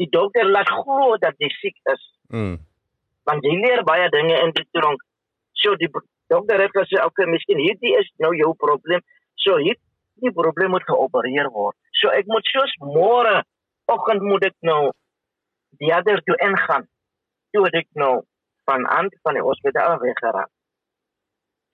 die 0.00 0.08
dokter 0.12 0.48
laat 0.52 0.68
glo 0.68 1.16
dat 1.22 1.40
jy 1.40 1.48
siek 1.62 1.94
is. 1.96 2.04
Mm. 2.28 2.56
Want 3.28 3.48
jy 3.48 3.56
leer 3.56 3.88
baie 3.88 4.08
dinge 4.12 4.36
in 4.36 4.52
die 4.56 4.68
tronk. 4.76 5.00
So 5.64 5.80
die 5.80 5.88
dokter 6.32 6.60
het 6.64 6.74
gesê, 6.76 7.04
"Oké, 7.04 7.26
miskien 7.26 7.60
hierdie 7.66 7.94
is 8.00 8.08
nou 8.24 8.32
jou 8.36 8.54
probleem. 8.64 9.02
So 9.44 9.56
hierdie 9.56 10.34
probleem 10.40 10.70
moet 10.70 10.88
geopereer 10.90 11.50
word." 11.50 11.76
So 12.00 12.08
ek 12.08 12.26
moet 12.26 12.46
soos 12.54 12.72
môre 12.80 13.42
oggend 13.86 14.22
moet 14.22 14.44
ek 14.44 14.56
nou 14.60 14.92
die 15.80 15.94
ander 15.94 16.22
toe 16.26 16.36
ingaan. 16.48 16.88
Toe 17.52 17.68
ek 17.70 17.88
nou 17.94 18.22
van 18.64 18.88
aan 18.88 19.08
van 19.22 19.34
die 19.34 19.42
hospitaal 19.42 19.98
weggeraak. 19.98 20.50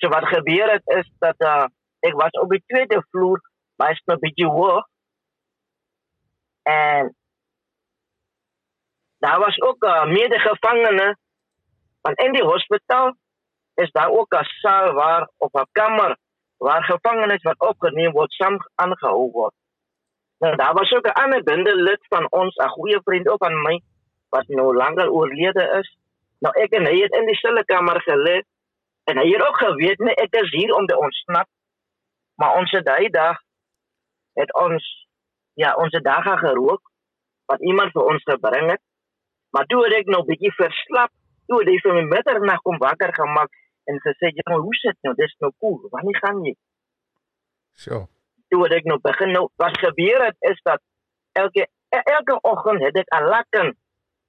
So 0.01 0.09
wat 0.09 0.27
gebeur 0.31 0.73
het 0.73 0.87
is 0.87 1.09
dat 1.19 1.41
uh, 1.43 1.67
ek 2.07 2.15
was 2.15 2.35
op 2.43 2.51
die 2.51 2.63
tweede 2.67 3.03
vloer, 3.11 3.41
maar 3.77 3.91
is 3.91 4.03
nou 4.07 4.17
'n 4.17 4.21
bietjie 4.21 4.47
hoog. 4.47 4.85
En 6.63 7.15
daar 9.19 9.39
was 9.39 9.61
ook 9.61 9.85
uh, 9.85 10.05
medegevangene 10.05 11.17
want 12.01 12.19
in 12.19 12.33
die 12.33 12.45
hospitaal 12.45 13.17
is 13.83 13.91
daar 13.91 14.11
ook 14.11 14.35
'n 14.35 14.45
saal 14.63 14.93
waar 14.93 15.31
op 15.37 15.55
'n 15.55 15.69
kamer 15.73 16.17
waar 16.57 16.85
gevangenes 16.85 17.43
wat 17.43 17.61
opgeneem 17.71 18.13
word 18.13 18.33
saam 18.33 18.57
aangehou 18.75 19.31
word. 19.31 19.55
Nou 20.39 20.57
daar 20.57 20.75
was 20.75 20.93
ook 20.93 21.07
'n 21.07 21.21
ander 21.23 21.43
bendelid 21.43 22.03
van 22.09 22.27
ons, 22.31 22.57
'n 22.57 22.69
goeie 22.69 23.01
vriend 23.03 23.29
ook 23.29 23.45
van 23.45 23.63
my 23.63 23.83
wat 24.29 24.47
nou 24.47 24.77
langer 24.77 25.11
oorlede 25.11 25.65
is. 25.81 25.99
Nou 26.39 26.61
ek 26.63 26.71
en 26.71 26.87
hy 26.87 26.97
het 27.01 27.15
in 27.15 27.27
dieselfde 27.27 27.65
kamer 27.65 28.03
gelê 28.03 28.43
en 29.05 29.17
hy 29.19 29.29
het 29.31 29.47
ook 29.49 29.59
geweet 29.59 29.99
nee, 29.99 30.15
ek 30.15 30.35
is 30.35 30.51
hier 30.51 30.75
om 30.75 30.87
te 30.87 30.99
ontsnap. 30.99 31.47
Maar 32.35 32.57
ons 32.57 32.71
het 32.71 32.85
daai 32.85 33.09
dag 33.09 33.37
het 34.35 34.55
ons 34.55 35.07
ja, 35.55 35.75
ons 35.75 35.93
het 35.93 36.05
daga 36.05 36.37
gerook 36.37 36.83
wat 37.47 37.61
iemand 37.61 37.93
vir 37.93 38.05
ons 38.05 38.23
gebring 38.23 38.71
het. 38.71 38.81
Maar 39.51 39.65
toe 39.67 39.85
het 39.85 39.93
ek 39.93 40.07
nou 40.07 40.25
bietjie 40.25 40.53
verslap. 40.53 41.11
Toe 41.47 41.59
het 41.59 41.69
hy 41.69 41.79
vir 41.79 41.95
my 41.95 42.03
middernag 42.03 42.61
kom 42.63 42.79
wakker 42.79 43.15
gemaak 43.15 43.51
en 43.89 44.01
gesê, 44.05 44.27
"Jong, 44.37 44.63
hoe 44.63 44.75
sit 44.75 44.97
nou? 45.01 45.15
Dis 45.15 45.35
nou 45.39 45.53
cool. 45.59 45.89
Wanneer 45.91 46.17
gaan 46.17 46.45
jy?" 46.45 46.55
Sure. 47.75 48.07
Toe 48.49 48.63
het 48.63 48.73
ek 48.73 48.85
nou 48.85 48.99
begin 49.01 49.33
nou 49.33 49.49
wat 49.57 49.79
gebeur 49.79 50.25
het 50.25 50.37
is 50.51 50.61
dat 50.63 50.81
elke 51.33 51.69
elke 51.89 52.41
oggend 52.41 52.83
het 52.83 52.97
ek 52.97 53.15
'n 53.15 53.29
lakken 53.35 53.77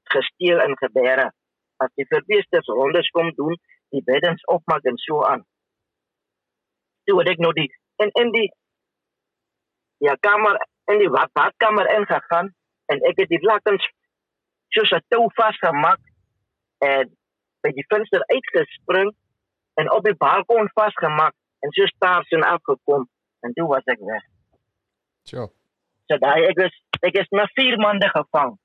gesteel 0.03 0.59
en 0.59 0.77
gebeere. 0.77 1.31
As 1.77 1.91
die 1.95 2.05
verbeesters 2.07 2.67
rondes 2.67 3.09
kom 3.09 3.31
doen, 3.35 3.59
die 3.89 4.03
beddens 4.03 4.45
opmaak 4.45 4.83
en 4.83 4.97
so 4.97 5.23
aan. 5.23 5.45
Toe 7.03 7.19
het 7.19 7.29
ek 7.29 7.37
nou 7.37 7.53
die 7.53 7.69
in 7.95 8.09
in 8.11 8.31
die 8.31 8.49
ja 9.97 10.15
kamer 10.15 10.67
in 10.91 10.99
die 10.99 11.09
bad- 11.09 11.33
badkamer 11.33 11.89
ingegaan 11.97 12.53
en 12.85 13.01
ek 13.01 13.17
het 13.17 13.29
die 13.29 13.41
lakkens 13.41 13.89
soos 14.69 14.91
'n 14.91 15.03
tou 15.07 15.29
vasgemaak 15.33 15.99
en 16.77 17.17
by 17.61 17.71
die 17.75 17.85
venster 17.87 18.23
uitgespring 18.25 19.15
en 19.79 19.91
op 19.95 20.03
die 20.07 20.15
balkon 20.19 20.69
vasgemaak 20.75 21.33
en 21.63 21.71
so 21.77 21.85
staars 21.95 22.29
en 22.35 22.43
afgekom 22.43 23.07
en 23.47 23.53
toe 23.57 23.67
was 23.71 23.85
ek 23.93 23.99
weg. 24.11 24.23
Sure. 25.29 25.49
So 26.09 26.17
daai 26.23 26.47
ek 26.51 26.57
is 26.67 26.75
ek 27.05 27.19
is 27.23 27.29
na 27.31 27.45
4 27.55 27.77
maande 27.83 28.09
gevang. 28.15 28.57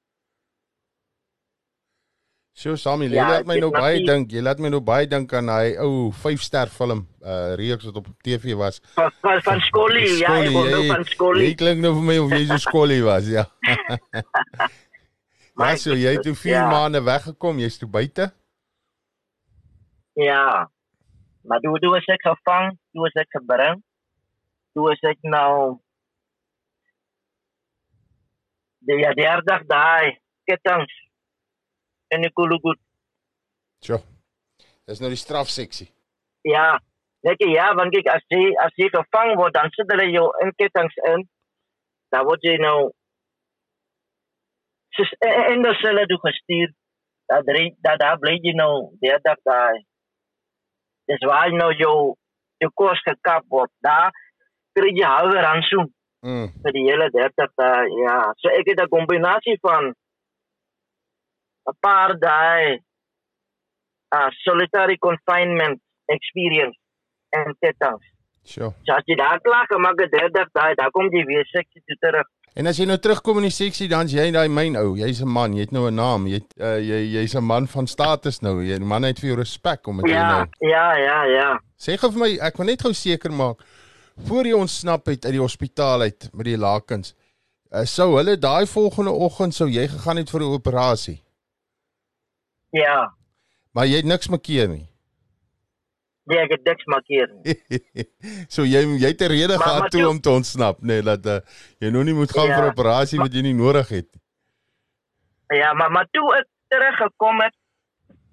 So 2.57 2.77
Sammy, 2.79 3.09
jy 3.11 3.17
Ja, 3.19 3.25
laat 3.33 3.47
my 3.51 3.57
ek 3.57 3.61
nou 3.65 3.71
baie 3.75 3.99
nie- 3.99 4.07
dink, 4.07 4.31
jy 4.31 4.41
laat 4.43 4.61
my 4.63 4.69
nou 4.71 4.81
baie 4.81 5.07
dink 5.11 5.33
aan 5.35 5.49
hy 5.51 5.73
ou 5.83 6.13
5-ster 6.15 6.71
film 6.71 7.01
uh 7.25 7.55
reeks 7.59 7.85
wat 7.89 7.97
op 7.99 8.07
TV 8.23 8.55
was. 8.55 8.79
Van 8.95 9.11
van, 9.25 9.41
van 9.43 9.61
skolie, 9.61 10.19
ja, 10.21 10.37
ek 10.39 10.55
onthou 10.55 10.83
jy- 10.85 10.93
van 10.93 11.05
skolie. 11.05 11.49
Jy 11.49 11.55
klink 11.59 11.81
nou 11.83 11.93
vir 11.99 12.07
my 12.13 12.19
of 12.23 12.31
jy 12.31 12.45
so 12.47 12.57
skolie 12.63 13.03
was, 13.03 13.27
ja. 13.27 13.45
My 15.57 15.69
Ja, 15.75 15.77
so 15.79 15.95
jy 15.95 16.15
het 16.17 16.23
toe 16.27 16.35
4 16.35 16.53
ja. 16.55 16.69
maande 16.71 17.03
weggekom, 17.07 17.59
jy's 17.63 17.79
toe 17.79 17.89
buite. 17.89 18.31
Ja. 20.15 20.71
Maar 21.45 21.61
toe 21.61 21.79
toe 21.79 21.97
is 21.99 22.07
ek 22.09 22.23
gevang, 22.25 22.73
toe 22.93 23.07
is 23.09 23.19
ek 23.21 23.33
gebring. 23.37 23.83
Toe 24.75 24.91
is 24.93 25.03
ek 25.05 25.21
nou 25.29 25.77
die 28.85 29.01
ja, 29.01 29.13
derde 29.17 29.45
dag 29.49 29.65
daai 29.69 30.17
kettinge 30.49 30.89
en 32.13 32.27
ek 32.29 32.35
glo 32.37 32.59
goed. 32.65 32.81
So. 33.85 34.01
Dis 34.89 35.01
nou 35.01 35.11
die 35.13 35.21
strafseksie. 35.21 35.89
Ja. 36.45 36.75
Net 37.25 37.41
ja, 37.49 37.71
want 37.77 37.95
kyk 37.95 38.09
as 38.13 38.25
jy 38.29 38.51
as 38.61 38.75
jy 38.77 38.91
gevang 38.93 39.33
word, 39.41 39.55
dan 39.57 39.73
sit 39.73 39.89
hulle 39.89 40.11
jou 40.13 40.27
in 40.45 40.53
kettinge 40.61 41.09
in. 41.13 41.25
Dan 42.13 42.27
word 42.29 42.45
jy 42.45 42.59
nou 42.61 42.93
sis 44.97 45.13
en 45.25 45.65
dan 45.65 45.77
sal 45.81 45.97
hulle 45.97 46.21
gestuur. 46.27 46.73
Dat 47.33 47.49
drie 47.49 47.71
dat 47.85 48.01
daar 48.03 48.21
bly 48.21 48.37
jy 48.45 48.53
nou 48.57 48.73
derde 49.01 49.25
dag 49.25 49.41
daai. 49.49 49.81
Dis 51.11 51.25
waar 51.29 51.53
nou 51.53 51.73
jou 51.75 52.15
jou 52.63 52.71
kos 52.75 53.01
gekap 53.05 53.45
word. 53.49 53.71
Daar 53.85 54.11
kry 54.73 54.91
jy 54.95 55.07
halwe 55.07 55.41
rantsoen. 55.41 55.91
Mm. 56.25 56.47
vir 56.65 56.73
die 56.73 56.87
hele 56.89 57.11
30 57.13 57.51
dae. 57.61 57.89
Ja, 58.01 58.17
so 58.41 58.49
ek 58.49 58.71
het 58.71 58.81
'n 58.81 58.89
kombinasie 58.97 59.59
van 59.61 59.93
'n 61.69 61.77
paar 61.81 62.17
dae 62.19 62.81
uh 64.17 64.31
solitary 64.47 64.97
confinement 64.97 65.81
experience 66.07 66.79
en 67.31 67.57
tetanus. 67.61 68.09
Sjoe. 68.45 68.73
So 68.85 68.93
as 68.93 69.05
jy 69.05 69.17
daar 69.17 69.41
klaar 69.41 69.67
gemaak 69.67 70.01
het 70.01 70.11
30 70.11 70.49
dae, 70.53 70.75
dan 70.75 70.91
kom 70.91 71.09
jy 71.13 71.25
weer 71.25 71.45
toe 71.53 71.97
terug. 72.01 72.29
En 72.55 72.67
as 72.71 72.79
jy 72.79 72.85
nou 72.87 72.97
terugkom 73.03 73.39
in 73.41 73.49
die 73.49 73.51
seksie 73.55 73.89
dan's 73.91 74.13
jy 74.15 74.29
daai 74.31 74.49
myn 74.49 74.77
ou. 74.79 74.95
Jy's 74.97 75.21
'n 75.23 75.29
man, 75.29 75.55
jy 75.55 75.61
het 75.61 75.73
nou 75.73 75.89
'n 75.91 75.95
naam. 75.95 76.27
Jy 76.27 76.35
het, 76.35 76.55
uh, 76.61 76.79
jy 76.79 77.01
jy's 77.19 77.35
'n 77.35 77.43
man 77.45 77.67
van 77.67 77.87
status 77.87 78.41
nou. 78.43 78.63
Jy 78.63 78.79
die 78.79 78.87
man 78.87 79.03
het 79.03 79.19
vir 79.19 79.29
jou 79.31 79.39
respek 79.39 79.87
omdat 79.89 80.05
jy 80.07 80.13
Ja, 80.13 80.29
nou. 80.39 80.47
ja, 80.61 80.97
ja, 80.97 81.25
ja. 81.25 81.61
Sê 81.77 81.99
gou 81.99 82.11
vir 82.13 82.21
my, 82.21 82.39
ek 82.41 82.57
wil 82.57 82.67
net 82.67 82.83
gou 82.83 82.93
seker 82.93 83.33
maak 83.33 83.59
voor 84.27 84.45
jy 84.45 84.53
ontsnap 84.53 85.07
het 85.07 85.25
uit 85.25 85.33
die 85.33 85.41
hospitaal 85.41 86.01
uit 86.03 86.29
met 86.33 86.45
die 86.47 86.57
lakens. 86.57 87.15
Uh, 87.73 87.85
sou 87.85 88.17
hulle 88.17 88.37
daai 88.39 88.67
volgende 88.67 89.11
oggend 89.11 89.55
sou 89.55 89.69
jy 89.69 89.89
gegaan 89.89 90.17
het 90.17 90.31
vir 90.31 90.41
'n 90.41 90.53
operasie. 90.55 91.21
Ja. 92.71 93.13
Maar 93.73 93.87
jy 93.87 93.97
het 93.97 94.05
niks 94.05 94.29
makkeer 94.29 94.69
nie. 94.69 94.89
Nee, 96.25 96.39
ek 96.41 96.51
het 96.57 96.65
niks 96.65 96.85
markeer. 96.85 97.29
nie. 97.43 97.57
so 98.55 98.63
jy 98.65 98.81
jy 99.03 99.09
het 99.13 99.21
'n 99.21 99.29
rede 99.33 99.57
Maar- 99.59 99.67
gehad 99.67 99.91
toe 99.91 100.01
toe- 100.01 100.09
om 100.11 100.21
te 100.21 100.31
ontsnap, 100.31 100.79
nê, 100.81 100.87
nee, 100.87 101.03
dat 101.03 101.27
uh, 101.27 101.39
jy 101.79 101.91
nou 101.91 102.05
nie 102.05 102.15
moet 102.15 102.33
gaan 102.33 102.47
Ja, 102.49 102.57
vir 102.57 102.65
'n 102.65 102.71
operasie 102.73 103.19
maar- 103.19 103.27
wat 103.29 103.37
jy 103.37 103.43
nie 103.43 103.55
nodig 103.55 103.89
het 103.89 104.09
nie. 104.13 104.23
Ja, 105.61 105.73
maar 105.73 105.91
maar 105.91 106.09
toe 106.11 106.35
ek 106.37 106.47
teruggekom 106.69 107.41
het, 107.41 107.55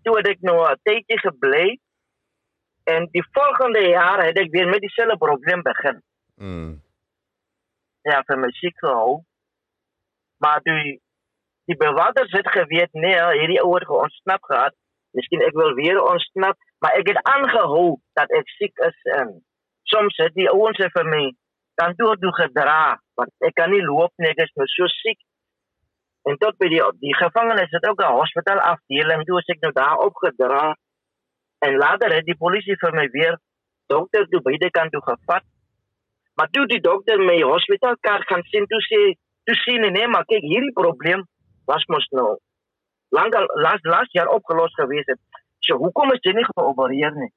toe 0.03 0.17
het 0.17 0.27
ek 0.27 0.41
nou 0.41 0.57
'n 0.71 0.79
tydjie 0.83 1.19
gebly. 1.19 1.79
En 2.83 3.07
die 3.11 3.23
volgende 3.31 3.79
jaar 3.89 4.25
het 4.25 4.37
ek 4.39 4.51
weer 4.51 4.67
met 4.67 4.79
dieselfde 4.81 5.17
probleem 5.17 5.61
begin. 5.61 6.01
Mm. 6.35 6.81
Ja, 8.01 8.23
vir 8.25 8.37
my 8.39 8.49
siek 8.51 8.77
gehou. 8.79 9.21
Maar 10.37 10.59
die 10.63 11.01
die 11.65 11.75
bewakers 11.77 12.31
het 12.31 12.47
geweet 12.49 12.89
nee, 12.93 13.19
hierdie 13.37 13.61
ouer 13.61 13.85
gaan 13.85 14.01
ontsnap 14.07 14.43
gehad. 14.43 14.73
Miskien 15.17 15.43
ek 15.43 15.55
wil 15.59 15.73
weer 15.75 15.99
ontsnap, 16.01 16.57
maar 16.79 16.95
ek 16.99 17.11
het 17.11 17.19
aangehou 17.27 17.99
dat 18.19 18.31
ek 18.37 18.51
siek 18.57 18.83
is 18.87 19.09
en 19.17 19.33
soms 19.91 20.17
het 20.23 20.33
die 20.37 20.49
ouens 20.51 20.79
vir 20.79 21.09
my 21.13 21.23
dan 21.81 21.95
toe 21.99 22.15
toe 22.21 22.31
gedra, 22.37 22.99
want 23.19 23.47
ek 23.47 23.55
kan 23.57 23.71
nie 23.73 23.83
loop 23.83 24.11
nie, 24.17 24.29
ek 24.31 24.43
is 24.45 24.53
nou 24.59 24.67
so 24.69 24.87
siek. 25.01 25.19
En 26.29 26.37
tot 26.41 26.57
by 26.61 26.69
die 26.69 26.81
die 27.01 27.15
gevangenis 27.17 27.71
het 27.75 27.87
ook 27.89 28.01
'n 28.01 28.17
hospitaal 28.19 28.61
afdeling, 28.73 29.23
toe 29.25 29.39
ek 29.53 29.61
nou 29.61 29.71
daar 29.71 29.97
opgedra. 30.07 30.75
En 31.65 31.77
later 31.77 32.13
het 32.13 32.25
die 32.25 32.37
polisie 32.43 32.77
vir 32.83 32.93
my 32.93 33.07
weer 33.11 33.37
dokter 33.87 34.27
toe 34.27 34.41
beide 34.41 34.69
kant 34.69 34.91
toe 34.91 35.01
gevat. 35.01 35.43
Maar 36.35 36.49
toe 36.51 36.65
die 36.67 36.81
dokter 36.81 37.19
my 37.19 37.41
hospitaalkaart 37.41 38.27
gaan 38.27 38.43
sien, 38.43 38.65
toe 38.67 38.81
sê 38.91 39.01
toe 39.45 39.55
sien 39.55 39.83
hy 39.83 39.89
nee, 39.89 40.07
maar 40.07 40.25
kyk 40.25 40.41
hierdie 40.41 40.73
probleem 40.73 41.25
was 41.65 41.85
mos 41.87 42.07
nou 42.11 42.37
lank 43.17 43.35
al 43.35 43.47
laas 43.63 43.83
laas 43.93 44.11
jaar 44.15 44.31
opgelos 44.31 44.73
gewees 44.79 45.07
het. 45.11 45.19
So 45.59 45.77
hoekom 45.77 46.13
is 46.15 46.23
jy 46.25 46.33
nie 46.37 46.47
geopereer 46.47 47.15
nie? 47.19 47.31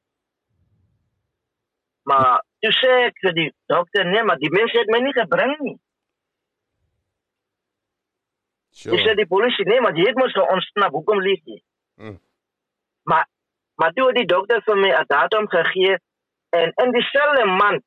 Maar 2.08 2.42
toe 2.60 2.72
sê 2.76 2.92
ek 3.08 3.20
vir 3.24 3.34
die 3.36 3.50
dokter 3.72 4.06
nee, 4.08 4.22
maar 4.22 4.40
die 4.40 4.52
mense 4.52 4.78
het 4.78 4.92
my 4.92 5.00
nie 5.04 5.14
gebring 5.16 5.54
nie. 5.60 5.76
Sure. 8.74 8.96
Dis 8.96 9.06
sê 9.06 9.14
die 9.18 9.28
polisie 9.30 9.66
nee, 9.68 9.80
maar 9.80 9.96
jy 9.96 10.08
het 10.08 10.18
mos 10.18 10.34
ontsnap. 10.44 10.96
Hoekom 10.96 11.22
lieg 11.24 11.42
jy? 11.44 11.60
Mm. 12.02 12.18
Maar 13.10 13.28
maar 13.80 13.92
toe 13.92 14.06
het 14.06 14.18
die 14.20 14.30
dokter 14.30 14.62
vir 14.66 14.76
my 14.78 14.90
'n 14.94 15.06
datum 15.10 15.48
gegee 15.50 15.98
en 16.54 16.72
in 16.84 16.90
dieselfde 16.94 17.44
maand 17.44 17.82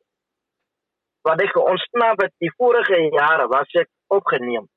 wat 1.28 1.42
ek 1.42 1.56
ontsnap 1.60 2.22
het 2.22 2.34
die 2.44 2.52
vorige 2.58 3.00
jare 3.12 3.48
was 3.48 3.72
ek 3.74 3.90
opgeneem. 4.08 4.68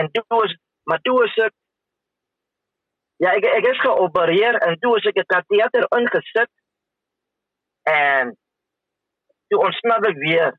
En 0.00 0.10
toe 0.12 0.24
was 0.28 0.56
maar 0.84 1.00
toe 1.02 1.18
was 1.20 1.38
ek 1.46 1.54
Ja, 3.22 3.32
ek 3.32 3.46
ek 3.48 3.66
is 3.70 3.78
geopereer 3.80 4.58
en 4.66 4.76
toe 4.80 4.96
is 4.98 5.06
ek 5.08 5.16
'n 5.22 5.30
kateter 5.32 5.86
ingesit 5.98 6.50
en 7.88 8.36
toe 9.48 9.60
ontsnap 9.68 10.04
ek 10.04 10.18
weer. 10.20 10.52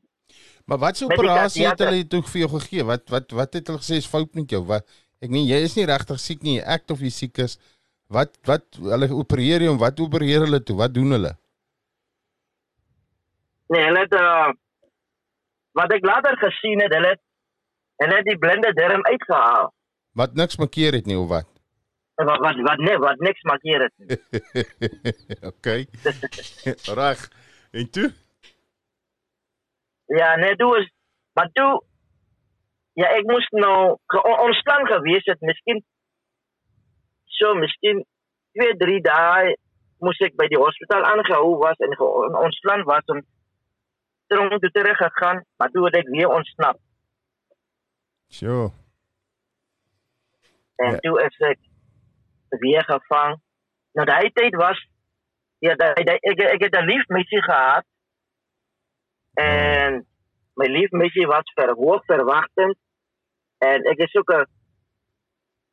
Maar 0.66 0.78
wat 0.78 0.98
die 0.98 1.06
operasie 1.06 1.66
het 1.68 1.78
hulle 1.78 2.06
toe 2.06 2.22
vir 2.22 2.40
jou 2.40 2.50
gegee? 2.58 2.84
Wat 2.84 3.04
wat 3.14 3.30
wat 3.30 3.54
het 3.54 3.70
hulle 3.70 3.78
gesê 3.78 4.00
is 4.02 4.10
fout 4.10 4.34
met 4.34 4.50
jou? 4.50 4.64
Wat 4.66 4.84
ek 5.22 5.30
meen 5.30 5.46
jy 5.46 5.62
is 5.62 5.76
nie 5.76 5.86
regtig 5.86 6.18
siek 6.20 6.42
nie, 6.42 6.58
jy 6.58 6.64
ek 6.66 6.90
of 6.90 7.00
jy 7.00 7.12
siek 7.14 7.38
is. 7.38 7.58
Wat 8.10 8.34
wat 8.50 8.64
hulle 8.74 9.08
opereer 9.14 9.62
jou, 9.62 9.76
wat 9.78 10.00
opereer 10.00 10.46
hulle 10.46 10.60
toe? 10.62 10.76
Wat 10.76 10.94
doen 10.94 11.14
hulle? 11.14 11.32
Nee, 13.68 13.84
hulle 13.84 14.02
het 14.02 14.14
uh, 14.18 14.50
wat 15.78 15.92
ek 15.92 16.04
later 16.04 16.36
gesien 16.42 16.80
het, 16.80 16.92
hulle 16.92 17.14
het 17.14 17.22
hulle 18.02 18.16
het 18.20 18.26
die 18.28 18.38
blinde 18.38 18.72
darm 18.78 19.04
uitgehaal. 19.06 19.72
Wat 20.18 20.34
niks 20.34 20.56
makkeer 20.56 20.92
het 20.98 21.06
nie 21.06 21.18
of 21.18 21.28
wat? 21.28 21.48
Wat 22.18 22.38
wat 22.44 22.56
wat 22.66 22.80
nee, 22.82 22.98
wat 22.98 23.20
niks 23.22 23.42
markeer 23.42 23.84
het. 23.86 23.92
nie. 23.96 24.18
okay. 25.52 25.86
Reg. 27.00 27.28
En 27.70 27.90
toe? 27.90 28.08
Ja, 30.18 30.34
nee, 30.36 30.56
toe 30.56 30.78
is 30.78 30.88
maar 31.32 31.50
toe 31.52 31.82
ja, 32.98 33.06
ek 33.14 33.26
moes 33.30 33.46
nou 33.54 33.74
on- 34.24 34.40
ontslaan 34.48 34.86
gewees 34.86 35.26
het, 35.30 35.40
miskien 35.40 35.84
so 37.38 37.54
miskien 37.54 38.00
2, 38.58 38.76
3 38.80 39.00
dae 39.06 39.52
moes 40.02 40.18
ek 40.26 40.34
by 40.38 40.48
die 40.50 40.58
hospitaal 40.58 41.04
aangehou 41.06 41.56
was 41.62 41.78
en 41.86 41.94
ontslaan 42.42 42.82
was 42.88 43.06
om 43.14 43.22
tronk 44.28 44.58
toe 44.60 44.70
terug 44.70 44.98
gegaan, 44.98 45.44
maar 45.56 45.70
toe 45.70 45.84
het 45.86 45.96
ek 46.02 46.10
weer 46.12 46.28
ontsnap. 46.28 46.76
Sjoe. 48.28 48.70
En 50.76 50.90
Ja. 50.92 50.98
toe 50.98 51.22
is 51.24 51.38
ek 51.38 51.58
weer 52.60 52.84
gevang. 52.84 53.40
Nou 53.92 54.06
daai 54.06 54.30
tyd 54.32 54.54
was 54.54 54.78
ja, 55.58 55.74
daai 55.74 56.04
daai- 56.04 56.20
ek 56.22 56.38
ek 56.40 56.60
het 56.62 56.74
'n 56.76 56.84
liefmeisie 56.86 57.42
gehad. 57.42 57.84
En 59.34 60.06
my 60.54 60.66
liefmeisie 60.66 61.26
was 61.26 61.52
verhoog 61.54 62.04
verwagtend 62.04 62.76
en 63.58 63.84
ek 63.84 63.98
is 63.98 64.14
ook 64.14 64.30
'n 64.32 64.46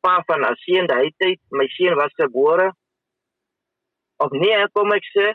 pa 0.00 0.22
van 0.26 0.40
'n 0.44 0.56
seun 0.56 0.86
daai 0.86 1.12
tyd. 1.16 1.40
My 1.50 1.66
seun 1.68 1.94
was 1.94 2.12
gebore. 2.14 2.72
Of 4.16 4.30
nee, 4.30 4.68
kom 4.72 4.92
ek 4.92 5.04
sê, 5.16 5.34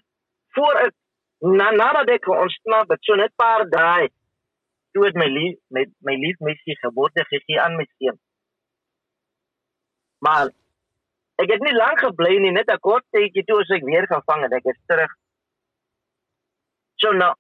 voor 0.50 0.74
ek 0.76 0.94
na 1.40 1.72
nadat 1.72 2.10
ek 2.10 2.28
ontsnap 2.28 2.90
het, 2.90 3.04
so 3.04 3.16
net 3.16 3.36
paar 3.36 3.70
dae 3.70 4.10
toe 4.92 5.06
het 5.06 5.16
my 5.16 5.28
lief 5.28 5.58
met 5.68 5.92
my 6.08 6.16
liefmeisie 6.20 6.78
geboorte 6.82 7.26
gegee 7.30 7.60
aan 7.62 7.78
my 7.80 7.86
seun. 7.98 8.20
Maar 10.26 10.52
ek 11.42 11.54
het 11.56 11.64
nie 11.66 11.76
lank 11.76 12.04
gebly 12.06 12.38
nie, 12.40 12.52
net 12.52 12.70
'n 12.70 12.80
kort 12.80 13.06
tydjie 13.16 13.46
toe 13.46 13.62
as 13.62 13.74
ek 13.78 13.88
weer 13.88 14.08
gevang 14.08 14.44
het, 14.46 14.54
ek 14.60 14.66
is 14.74 14.82
terug. 14.86 15.14
So 17.02 17.12
nou, 17.12 17.34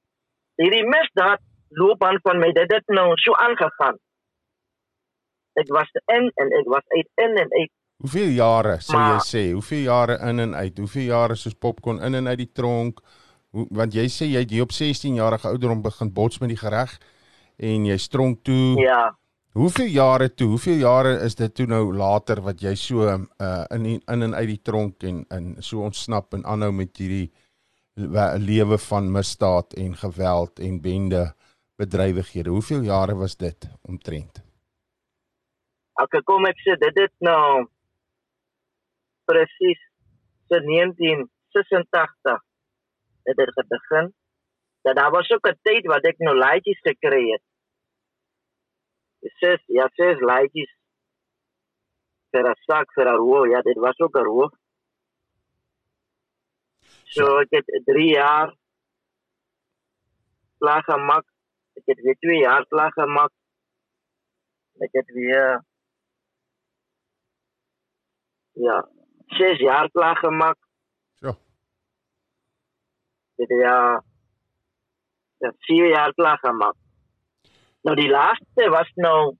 hierdie 0.58 0.88
misdaad 0.88 1.42
loopbaan 1.70 2.20
van 2.24 2.40
my, 2.40 2.52
dit 2.52 2.72
het 2.72 2.88
nou 2.88 3.12
so 3.16 3.36
aangegaan. 3.36 4.00
Ek 5.54 5.68
was 5.68 5.92
in 6.08 6.32
en 6.36 6.52
ek 6.60 6.68
was 6.68 6.86
uit 6.88 7.08
in 7.16 7.38
en 7.38 7.52
uit. 7.60 7.72
Hoeveel 8.02 8.32
jare 8.34 8.80
sou 8.82 8.98
jy 8.98 9.18
sê? 9.22 9.42
Hoeveel 9.54 9.84
jare 9.86 10.18
in 10.30 10.40
en 10.40 10.56
uit? 10.56 10.78
Hoeveel 10.78 11.10
jare 11.12 11.36
soos 11.36 11.54
popcorn 11.54 12.02
in 12.02 12.16
en 12.16 12.28
uit 12.28 12.38
die 12.38 12.52
tronk? 12.52 13.02
Hoe, 13.52 13.68
want 13.70 13.94
jy 13.94 14.08
sê 14.10 14.26
jy 14.32 14.40
het 14.40 14.50
hier 14.50 14.64
op 14.64 14.72
16 14.72 15.20
jarige 15.20 15.48
ouderdom 15.48 15.82
begin 15.82 16.14
bots 16.14 16.40
met 16.40 16.50
die 16.50 16.58
gereg 16.58 16.98
en 17.62 17.86
jy 17.86 17.98
stronk 18.02 18.44
toe. 18.48 18.80
Ja. 18.82 19.12
Hoeveel 19.54 19.90
jare 19.92 20.30
toe? 20.34 20.48
Hoeveel 20.54 20.80
jare 20.80 21.18
is 21.26 21.36
dit 21.36 21.54
toe 21.56 21.66
nou 21.68 21.94
later 21.94 22.40
wat 22.42 22.62
jy 22.64 22.72
so 22.80 23.08
uh 23.12 23.66
in 23.76 23.86
in 23.86 24.24
en 24.28 24.34
uit 24.36 24.48
die 24.48 24.62
tronk 24.64 25.04
en 25.04 25.26
in 25.38 25.56
so 25.60 25.84
ontsnap 25.84 26.34
en 26.34 26.46
aanhou 26.46 26.72
met 26.72 26.98
hierdie 26.98 27.32
le- 28.00 28.38
lewe 28.40 28.78
van 28.78 29.12
misdaad 29.12 29.74
en 29.74 29.98
geweld 29.98 30.60
en 30.60 30.80
bende 30.82 31.26
bedrywighede. 31.76 32.50
Hoeveel 32.50 32.82
jare 32.88 33.16
was 33.16 33.36
dit 33.36 33.68
omtrent? 33.82 34.42
Ek 36.02 36.16
kom 36.26 36.46
ek 36.48 36.58
sê 36.64 36.78
dit 36.80 37.04
het 37.04 37.14
nou 37.20 37.68
presies 39.30 39.82
so 40.48 40.58
1986 40.64 42.40
het 43.28 43.38
dit 43.38 43.68
begin. 43.68 44.14
Dat 44.82 44.96
daar 44.96 45.12
was 45.12 45.30
ook 45.30 45.48
'n 45.48 45.60
tyd 45.62 45.86
wat 45.86 46.04
ek 46.06 46.18
nou 46.18 46.36
laaitjies 46.38 46.80
gekry 46.88 47.24
het. 47.32 47.44
Ses 49.22 49.62
ja, 49.68 49.88
ses 49.98 50.20
laaitjies 50.20 50.72
vir 52.34 52.48
'n 52.50 52.56
sak 52.68 52.88
vir 52.96 53.08
'n 53.08 53.18
roof. 53.18 53.48
Ja, 53.54 53.62
dit 53.62 53.78
was 53.78 54.00
ook 54.00 54.16
'n 54.18 54.26
roof. 54.32 54.54
So 57.14 57.40
ek 57.40 57.52
het 57.52 57.86
3 57.86 58.10
jaar 58.10 58.56
klaar 60.58 60.84
gemaak. 60.84 61.26
Ek 61.78 61.84
het 61.86 62.00
weer 62.06 62.18
2 62.20 62.40
jaar 62.40 62.66
klaar 62.68 62.92
gemaak. 62.92 63.32
Ek 64.80 64.94
het 64.94 65.10
weer 65.14 65.62
ja, 68.54 68.78
6 69.28 69.60
jaar 69.60 69.90
klaar 69.92 70.18
gemaak. 70.18 70.58
So. 71.22 71.36
Dit 73.36 73.50
ja 73.50 74.02
Ja, 75.42 75.52
4 75.58 75.88
jaar 75.88 76.14
klaar 76.14 76.38
gemaak. 76.38 76.76
Nou 77.88 77.96
die 77.98 78.10
laaste 78.10 78.70
was 78.70 78.90
nou 78.96 79.36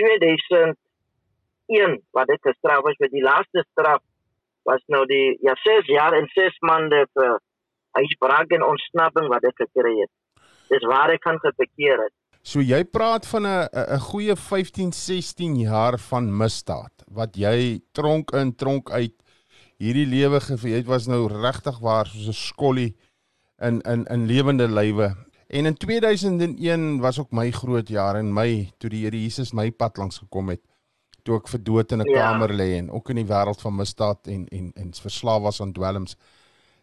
2001 0.00 2.00
wat 2.16 2.26
dit 2.26 2.40
gestraf 2.48 2.82
was 2.86 2.98
met 2.98 3.12
die 3.14 3.22
laaste 3.22 3.64
straf 3.70 4.02
was 4.68 4.82
nou 4.86 5.06
die 5.06 5.38
ja 5.44 5.54
6 5.54 5.86
jaar 5.86 6.12
en 6.18 6.26
6 6.34 6.58
maande 6.66 7.06
vir 7.14 7.38
huisbraak 7.98 8.52
en 8.56 8.66
ontsnapping 8.66 9.28
wat 9.32 9.46
ek 9.50 9.62
gekry 9.64 9.94
het. 10.00 10.12
Dis 10.70 10.86
waar 10.86 11.12
ek 11.14 11.22
kan 11.26 11.38
gebekeer 11.42 12.06
het. 12.06 12.14
So 12.42 12.62
jy 12.64 12.84
praat 12.84 13.26
van 13.28 13.46
'n 13.46 13.68
'n 13.72 14.00
goeie 14.10 14.36
15, 14.36 14.92
16 14.92 15.56
jaar 15.56 15.98
van 15.98 16.36
misdaad 16.36 16.92
wat 17.06 17.36
jy 17.36 17.80
tronk 17.92 18.32
in 18.32 18.56
tronk 18.56 18.90
uit 18.90 19.14
hierdie 19.78 20.06
lewe 20.06 20.40
gevier. 20.40 20.76
Jy 20.76 20.84
was 20.84 21.06
nou 21.06 21.28
regtig 21.28 21.78
waar 21.80 22.06
soos 22.06 22.28
'n 22.28 22.32
skollie 22.32 22.96
in 23.58 23.80
in 23.80 24.06
in 24.06 24.26
lewende 24.26 24.68
lywe. 24.68 25.16
En 25.50 25.66
in 25.66 25.74
2001 25.74 27.00
was 27.00 27.20
ook 27.20 27.30
my 27.30 27.50
groot 27.50 27.88
jaar 27.88 28.18
in 28.18 28.32
my 28.32 28.70
toe 28.78 28.90
die 28.90 29.04
Here 29.04 29.22
Jesus 29.22 29.52
my 29.52 29.70
pad 29.70 29.96
langs 29.98 30.18
gekom 30.22 30.48
het 30.52 30.60
toe 31.26 31.34
ek 31.40 31.48
vir 31.50 31.62
dood 31.66 31.92
in 31.92 32.00
'n 32.00 32.06
ja. 32.06 32.12
kamer 32.22 32.52
lê 32.54 32.78
en 32.78 32.90
ook 32.90 33.08
in 33.10 33.16
die 33.18 33.26
wêreld 33.26 33.60
van 33.60 33.74
misdaad 33.74 34.26
en 34.26 34.46
en 34.48 34.72
en 34.74 34.94
verslaaf 34.94 35.42
was 35.42 35.60
aan 35.60 35.72
dwelms. 35.72 36.16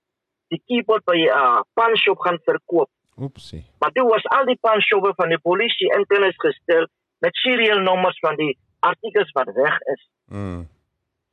die 0.49 0.63
keyboard 0.67 1.05
by 1.05 1.17
'n 1.17 1.29
uh, 1.29 1.61
panshop 1.73 2.19
gaan 2.19 2.39
verkoop. 2.45 2.91
Oepsie. 3.17 3.65
Maar 3.79 3.91
toe 3.91 4.09
was 4.09 4.25
al 4.27 4.45
die 4.45 4.59
panshoppe 4.61 5.13
van 5.17 5.29
die 5.29 5.39
polisie 5.39 5.93
in 5.97 6.07
kennis 6.07 6.37
gestel 6.37 6.87
met 7.21 7.37
serial 7.37 7.81
nommers 7.85 8.19
van 8.19 8.37
die 8.37 8.59
artikels 8.81 9.31
wat 9.37 9.53
weg 9.55 9.79
is. 9.95 10.09
Mm. 10.25 10.69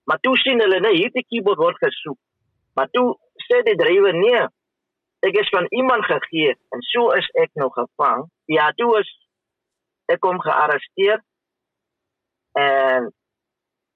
Maar 0.03 0.19
toe 0.19 0.37
sien 0.37 0.59
hulle 0.59 0.79
net 0.79 0.95
hierdie 0.95 1.25
keyboard 1.27 1.59
word 1.63 1.79
gesoek. 1.83 2.19
Maar 2.75 2.89
toe 2.91 3.07
sê 3.47 3.61
die 3.67 3.75
drywer 3.79 4.15
nee. 4.15 4.45
Ek 5.25 5.39
is 5.41 5.49
van 5.49 5.65
iemand 5.73 6.05
gegee 6.05 6.53
en 6.75 6.83
so 6.91 7.11
is 7.15 7.27
ek 7.43 7.51
nog 7.59 7.73
gevang. 7.73 8.27
Ja, 8.45 8.69
toe 8.75 8.99
is 8.99 9.09
ek 10.11 10.19
kom 10.23 10.39
gearresteer. 10.43 11.23
En 12.57 13.11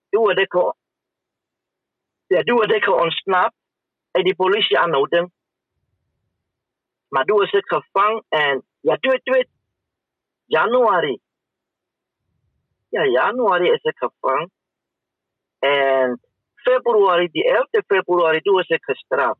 toe 0.09 0.29
het 0.31 0.45
ek 0.47 0.61
Ja, 2.31 2.43
toe 2.47 2.61
het 2.61 2.71
ek 2.71 2.85
ontsnap 2.87 3.51
uit 4.15 4.23
die 4.23 4.35
polisie 4.35 4.77
aanhouding. 4.79 5.25
Maar 7.11 7.25
toe 7.27 7.41
is 7.43 7.51
ek 7.59 7.67
gevang 7.67 8.21
en 8.29 8.61
ja, 8.87 8.95
toe 9.03 9.17
toe 9.27 9.41
Januarie 10.51 11.19
ja, 12.95 13.05
Januarie 13.07 13.71
is 13.73 13.87
ek 13.89 13.99
gevang. 14.03 14.49
En 15.65 16.17
Februarie, 16.65 17.29
die 17.33 17.45
11de 17.47 17.83
Februarie, 17.87 18.41
toe 18.45 18.59
is 18.61 18.73
ek 18.75 18.83
gestraf. 18.89 19.37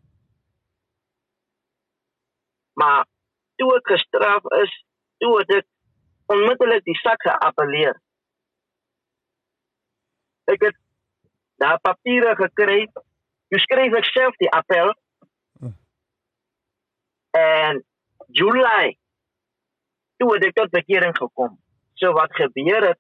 Maar 2.79 3.05
toe 3.61 3.73
ek 3.77 3.91
gestraf 3.93 4.47
is, 4.61 4.73
toe 5.21 5.33
het 5.39 5.53
ek 5.59 5.67
onmiddellik 6.31 6.85
die 6.87 6.97
sak 7.01 7.21
geappeleer. 7.27 7.99
Ek 10.51 10.63
het 10.69 10.77
daar 11.61 11.79
papiere 11.83 12.33
gekry. 12.39 12.85
Jy 13.51 13.59
skryf 13.65 13.99
ek 13.99 14.09
self 14.09 14.39
die 14.41 14.49
appel. 14.55 14.95
En 17.37 17.83
July 18.35 18.95
toe 20.21 20.33
het 20.35 20.47
ek 20.49 20.57
tot 20.57 20.73
bekering 20.73 21.15
gekom. 21.17 21.55
So 21.99 22.13
wat 22.17 22.33
gebeur 22.37 22.91
het 22.91 22.99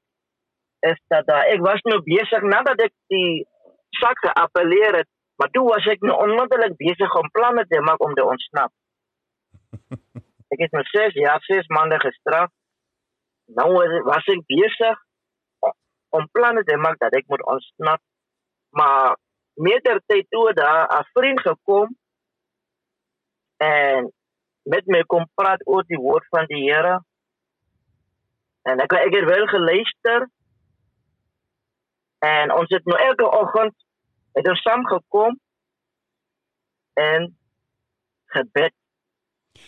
is 0.89 0.99
dat 1.13 1.29
uh, 1.29 1.43
ek 1.53 1.61
was 1.61 1.81
nou 1.89 1.99
besig 2.05 2.45
nadat 2.49 2.79
ek 2.87 2.93
die 3.13 3.45
sak 4.01 4.21
geappeleer 4.25 5.01
het, 5.01 5.09
maar 5.37 5.51
toe 5.53 5.63
was 5.67 5.85
ek 5.93 6.01
nou 6.05 6.15
onmiddellik 6.25 6.77
besig 6.79 7.15
om 7.19 7.29
planne 7.35 7.65
te 7.69 7.81
maak 7.85 8.01
om 8.01 8.13
te 8.17 8.25
ontsnap. 8.25 8.73
ek 10.51 10.61
het 10.65 10.73
nou 10.75 10.83
6 10.89 11.17
jaar, 11.21 11.41
6 11.47 11.69
maande 11.75 11.99
gestraf. 12.01 12.49
Nou 13.57 13.67
was 14.07 14.29
ek 14.31 14.45
besig 14.49 14.99
om 16.15 16.27
planne 16.31 16.63
te 16.67 16.77
maak 16.77 16.99
dat 17.03 17.13
ek 17.15 17.27
moet 17.31 17.43
ontsnap. 17.53 18.01
Maar 18.75 19.17
meter 19.59 20.01
tyd 20.07 20.27
toe 20.29 20.53
daar 20.53 20.87
'n 20.99 21.07
vriend 21.13 21.41
gekom 21.41 21.95
en 23.57 24.11
met 24.63 24.85
my 24.85 25.01
kom 25.03 25.25
praat 25.33 25.61
oor 25.67 25.83
die 25.87 25.99
woord 25.99 26.27
van 26.29 26.45
die 26.45 26.63
Here. 26.69 26.99
En 28.61 28.79
ek 28.79 28.93
ek 28.93 29.13
het 29.13 29.25
wel 29.25 29.47
geluister 29.47 30.27
En 32.21 32.53
ons 32.53 32.69
het 32.69 32.85
nou 32.85 32.99
elke 33.01 33.29
oggend 33.29 33.73
het 34.37 34.47
ons 34.47 34.61
saam 34.61 34.85
gekom 34.85 35.39
en 36.93 37.31
gebid. 38.25 38.73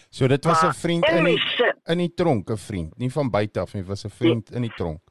So 0.10 0.28
dit 0.28 0.46
was 0.46 0.62
'n 0.64 0.74
vriend 0.74 1.06
in 1.10 1.24
die, 1.24 1.42
in 1.84 1.98
die 1.98 2.14
tronk, 2.14 2.50
'n 2.50 2.58
vriend, 2.58 2.98
nie 2.98 3.12
van 3.12 3.30
buite 3.30 3.60
af 3.60 3.74
nie, 3.74 3.84
was 3.86 4.06
'n 4.06 4.10
vriend 4.10 4.52
in 4.52 4.62
die 4.62 4.74
tronk. 4.76 5.02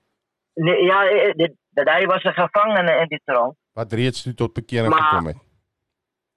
Nee, 0.55 0.85
ja, 0.85 1.05
eh, 1.09 1.29
eh, 1.29 1.35
dit 1.37 1.53
dat 1.71 1.89
hy 1.89 2.07
was 2.07 2.23
'n 2.23 2.33
gevangene 2.33 3.01
in 3.01 3.09
die 3.09 3.21
tronk. 3.25 3.57
Wat 3.73 3.93
reeds 3.93 4.23
toe 4.23 4.35
tot 4.35 4.53
bekering 4.53 4.95
maar, 4.95 5.03
gekom 5.03 5.27
het. 5.27 5.37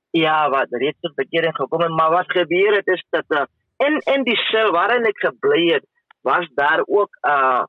Ja, 0.10 0.50
wat 0.50 0.68
reeds 0.70 1.00
tot 1.00 1.16
bekering 1.16 1.56
gekom 1.56 1.82
het, 1.82 1.92
maar 1.92 2.10
wat 2.10 2.32
gebeur 2.32 2.76
het 2.76 2.88
is 2.88 3.06
dat 3.10 3.26
uh, 3.28 3.44
in 3.78 4.00
in 4.00 4.24
die 4.24 4.38
sel 4.38 4.72
waarin 4.72 5.06
ek 5.06 5.18
gebly 5.18 5.74
het, 5.74 5.86
was 6.22 6.50
daar 6.56 6.82
ook 6.86 7.18
'n 7.22 7.28
uh, 7.30 7.64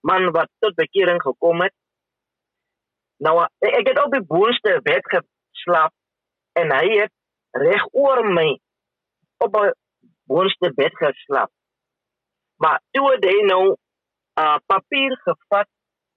man 0.00 0.30
wat 0.30 0.48
tot 0.58 0.74
bekering 0.74 1.22
gekom 1.22 1.60
het 1.60 1.72
Nou 3.18 3.34
ek 3.42 3.88
het 3.88 3.98
op 4.04 4.12
die 4.14 4.24
boonste 4.26 4.78
bed 4.82 5.06
geslaap 5.12 5.92
en 6.58 6.72
hy 6.74 6.86
het 7.00 7.12
reg 7.58 7.86
oor 7.92 8.22
my 8.26 8.48
op 9.44 9.56
'n 9.56 9.72
boonste 10.30 10.72
bed 10.74 10.94
geslaap. 10.96 11.50
Maar 12.56 12.80
toe 12.90 13.10
het 13.12 13.24
hy 13.24 13.42
nou 13.46 13.64
'n 13.70 13.76
uh, 14.40 14.56
papier 14.66 15.16
gevat 15.24 15.68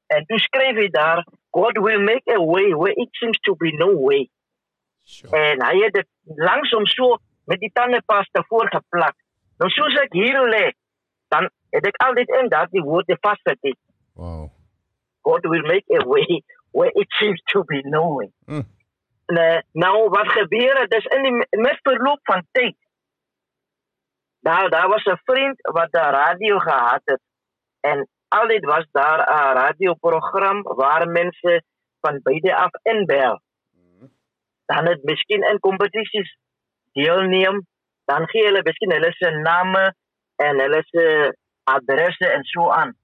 en 0.07 0.25
toe 0.25 0.39
skryf 0.39 0.75
hy 0.77 0.89
daar 0.89 1.25
God 1.49 1.77
will 1.77 2.03
make 2.03 2.27
a 2.31 2.39
way 2.39 2.73
where 2.73 2.93
it 2.95 3.09
seems 3.11 3.39
to 3.39 3.55
be 3.55 3.71
no 3.71 3.91
way. 4.07 4.29
Sure. 5.03 5.37
En 5.37 5.63
hy 5.65 5.83
het 5.83 5.93
dit 5.93 6.07
langsom 6.23 6.85
so 6.85 7.17
met 7.45 7.59
die 7.59 7.71
tandepasta 7.73 8.43
voorgeplak. 8.47 9.15
Nou 9.57 9.69
soos 9.69 9.97
ek 9.99 10.13
hier 10.13 10.39
lê, 10.47 10.71
dan 11.27 11.49
het 11.69 11.85
ek 11.85 11.97
al 12.05 12.13
dit 12.13 12.29
in 12.39 12.49
daardie 12.49 12.83
woorde 12.83 13.17
vasgesit. 13.21 13.77
Wow. 14.13 14.49
God 15.21 15.45
will 15.51 15.65
make 15.67 15.85
a 15.99 16.05
way 16.07 16.41
where 16.71 16.91
it 16.93 17.07
seems 17.19 17.41
to 17.51 17.63
be 17.63 17.81
no 17.83 18.15
way. 18.15 18.31
Mm. 18.45 18.67
Nee, 19.25 19.61
nou 19.71 20.09
wat 20.09 20.27
gebeur 20.27 20.79
het 20.79 20.93
is 20.93 21.05
in 21.05 21.23
die 21.23 21.59
met 21.61 21.79
verloop 21.81 22.19
van 22.23 22.45
tyd. 22.51 22.75
Daar 24.39 24.69
daar 24.69 24.87
was 24.87 25.03
'n 25.03 25.21
vriend 25.23 25.61
wat 25.61 25.91
'n 25.91 26.11
radio 26.19 26.59
gehad 26.59 27.01
het 27.03 27.21
en 27.79 28.07
altyd 28.27 28.65
was 28.65 28.85
daar 28.91 29.19
'n 29.19 29.53
radioprogram 29.57 30.61
waar 30.61 31.07
mense 31.07 31.63
van 31.99 32.19
beide 32.23 32.55
af 32.55 32.71
inbel. 32.81 33.41
Mm. 33.71 34.11
Dan 34.65 34.87
het 34.87 35.03
miskien 35.03 35.43
in 35.49 35.59
kompetisies 35.59 36.37
deelneem, 36.91 37.65
dan 38.05 38.27
gee 38.27 38.45
hulle 38.45 38.61
miskien 38.63 38.91
hulle 38.91 39.11
se 39.11 39.29
name 39.29 39.95
en 40.35 40.59
hulle 40.59 40.83
se 40.85 41.37
adresse 41.63 42.27
en 42.27 42.43
so 42.43 42.69
aan. 42.69 42.95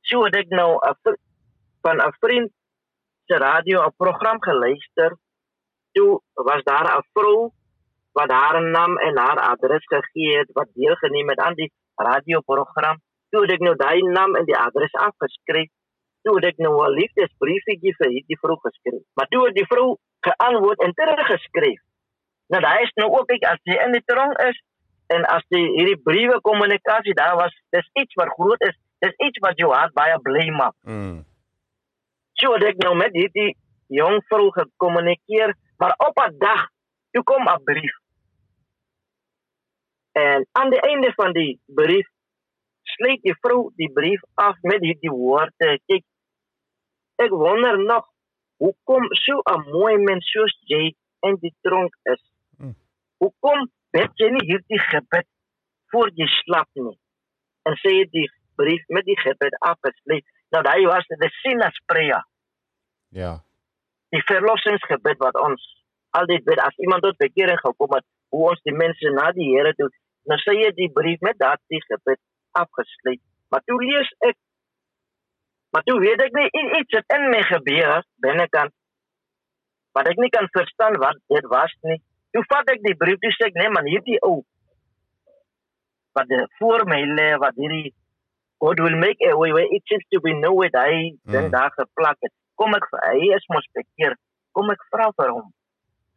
So 0.00 0.24
het 0.24 0.36
ek 0.36 0.48
nou 0.48 0.78
'n 0.88 1.18
van 1.82 1.96
'n 1.96 2.12
vriend 2.20 2.50
se 3.26 3.36
radio 3.36 3.84
'n 3.84 3.94
program 3.96 4.42
geluister. 4.42 5.16
Toe 5.92 6.20
was 6.34 6.62
daar 6.62 6.96
'n 6.96 7.06
vrou 7.12 7.50
wat 8.12 8.30
haar 8.30 8.62
naam 8.62 8.96
en 8.96 9.18
haar 9.18 9.40
adres 9.40 9.84
gegee 9.84 10.38
het 10.38 10.50
wat 10.52 10.68
deelgeneem 10.74 11.28
het 11.28 11.38
aan 11.38 11.54
die 11.54 11.72
radioprogram. 11.94 12.96
Toe 13.30 13.40
het 13.42 13.50
ek 13.50 13.58
nou 13.58 13.76
daai 13.76 14.02
naam 14.02 14.34
en 14.36 14.44
die 14.44 14.56
adres 14.56 14.92
afgeskryf. 14.92 15.70
Toe 16.22 16.34
het 16.34 16.44
ek 16.44 16.56
nou 16.56 16.74
'n 16.86 16.90
liefdesbriefie 16.90 17.96
vir 17.98 18.08
hierdie 18.08 18.38
vrou 18.38 18.58
geskryf. 18.60 19.04
Maar 19.14 19.26
toe 19.26 19.44
het 19.46 19.54
die 19.54 19.66
vrou 19.66 19.96
geantwoord 20.20 20.80
en 20.82 20.92
teruggeskryf. 20.92 21.80
Nou 22.48 22.62
daai 22.62 22.82
is 22.82 22.92
nou 22.94 23.10
ook 23.10 23.30
ek 23.30 23.44
as 23.44 23.60
jy 23.62 23.76
in 23.84 23.92
die 23.92 24.04
tronk 24.04 24.38
is 24.38 24.62
en 25.06 25.24
as 25.24 25.44
die 25.48 25.66
hierdie 25.76 26.02
briewe 26.02 26.40
kommunikasie 26.40 27.14
daar 27.14 27.36
was, 27.36 27.62
dis 27.70 27.90
iets 27.92 28.14
wat 28.14 28.28
groot 28.28 28.60
is 28.60 28.76
Dis 28.98 29.14
iets 29.22 29.38
wat 29.44 29.58
jou 29.62 29.70
hart 29.72 29.94
baie 29.94 30.16
bly 30.26 30.48
maak. 30.54 30.74
Mm. 30.82 31.22
So 32.40 32.54
het 32.54 32.68
ek 32.70 32.82
nou 32.84 32.94
met 32.98 33.14
hierdie 33.18 33.56
jong 33.90 34.20
vrou 34.30 34.50
gekommunikeer, 34.54 35.54
maar 35.78 35.94
op 36.08 36.18
'n 36.22 36.38
dag 36.38 36.68
toe 37.10 37.22
kom 37.22 37.48
'n 37.48 37.64
brief. 37.64 37.96
En 40.12 40.46
aan 40.52 40.70
die 40.70 40.80
einde 40.80 41.12
van 41.14 41.32
die 41.32 41.60
brief 41.66 42.06
sluit 42.82 43.22
die 43.22 43.36
vrou 43.40 43.70
die 43.76 43.90
brief 43.92 44.22
af 44.34 44.56
met 44.62 44.80
hierdie 44.80 45.10
woorde: 45.10 45.80
"Kyk, 45.86 46.04
ek 47.16 47.30
wonder 47.30 47.78
nog 47.84 48.06
hoekom 48.56 49.04
so 49.24 49.42
'n 49.54 49.70
mooi 49.70 49.96
mens 49.96 50.30
soos 50.30 50.54
jy 50.72 50.94
in 51.20 51.36
die 51.40 51.54
tronk 51.60 51.94
is. 52.02 52.22
Mm. 52.58 52.74
Hoekom 53.18 53.70
bid 53.90 54.10
jy 54.14 54.30
nie 54.30 54.46
hierdie 54.50 54.82
gebed 54.90 55.28
voor 55.90 56.10
jy 56.14 56.26
slaap 56.26 56.70
nie?" 56.72 56.98
En 57.62 57.74
sê 57.82 57.92
die 58.10 58.30
brief 58.54 58.84
met 58.88 59.04
die 59.04 59.18
gebed 59.18 59.54
afgesluit. 59.58 60.26
Nou 60.54 60.62
daai 60.64 60.86
was 60.88 61.06
die 61.08 61.30
sinus 61.42 61.76
prayer 61.86 62.24
Ja. 63.10 63.38
die 64.12 64.22
verlossingsgebed 64.28 65.20
wat 65.20 65.36
ons 65.40 65.64
altyd 66.16 66.44
bid 66.44 66.60
as 66.64 66.76
iemand 66.84 67.04
tot 67.04 67.16
bekering 67.20 67.58
gekom 67.60 67.92
het, 67.94 68.04
hoe 68.32 68.48
ons 68.50 68.60
die 68.64 68.76
mense 68.76 69.10
na 69.12 69.30
die 69.36 69.50
Here 69.52 69.74
toe, 69.76 69.88
nou 70.28 70.38
sê 70.40 70.54
jy 70.56 70.70
die 70.76 70.90
brief 70.92 71.20
met 71.24 71.36
daardie 71.40 71.80
gebed 71.84 72.20
afgesluit. 72.56 73.20
Maar 73.52 73.64
toe 73.68 73.78
lees 73.82 74.10
ek 74.28 74.36
maar 75.72 75.84
toe 75.84 75.98
weet 76.00 76.20
ek 76.24 76.36
nie 76.36 76.48
iets 76.80 76.96
het 76.96 77.16
in 77.16 77.28
my 77.32 77.42
gebeur 77.44 78.04
binnekant 78.24 78.72
wat 79.96 80.08
ek 80.08 80.20
nie 80.20 80.30
kan 80.32 80.48
verstaan 80.54 80.96
wat 81.02 81.20
dit 81.32 81.48
was 81.52 81.72
nie. 81.84 81.98
Toe 82.32 82.44
vat 82.48 82.70
ek 82.72 82.80
die 82.84 82.96
brief 82.96 83.20
sê 83.36 83.48
ek 83.48 83.56
nee 83.60 83.72
man 83.72 83.88
hierdie 83.88 84.20
ou 84.24 84.40
wat 86.16 86.32
voor 86.58 86.84
my 86.88 87.02
lê 87.04 87.30
wat 87.40 87.56
hierdie 87.60 87.92
God 88.60 88.80
will 88.80 88.96
make 88.98 89.20
a 89.22 89.36
way 89.38 89.52
where 89.52 89.68
it 89.70 89.82
seems 89.86 90.04
to 90.10 90.20
be 90.20 90.32
no 90.34 90.52
way 90.54 90.68
dat 90.68 90.86
hy 90.90 91.14
Mm. 91.24 91.50
daar 91.50 91.70
geplak 91.76 92.16
het. 92.20 92.32
Kom 92.58 92.74
ek 92.74 92.86
vir 92.90 93.00
hy 93.10 93.34
is 93.36 93.44
mos 93.48 93.66
bekeer. 93.72 94.16
Kom 94.52 94.70
ek 94.70 94.82
vra 94.90 95.10
vir 95.16 95.30
hom. 95.30 95.52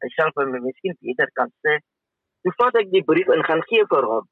Hy 0.02 0.10
self 0.16 0.34
vir 0.36 0.48
my 0.50 0.60
miskien 0.60 0.96
beter 1.02 1.30
kan 1.38 1.52
sê. 1.66 1.78
Toe 2.44 2.54
vat 2.58 2.76
ek 2.82 2.90
die 2.92 3.04
brief 3.06 3.28
en 3.30 3.44
gaan 3.44 3.62
gee 3.70 3.86
vir 3.86 4.06
hom. 4.10 4.26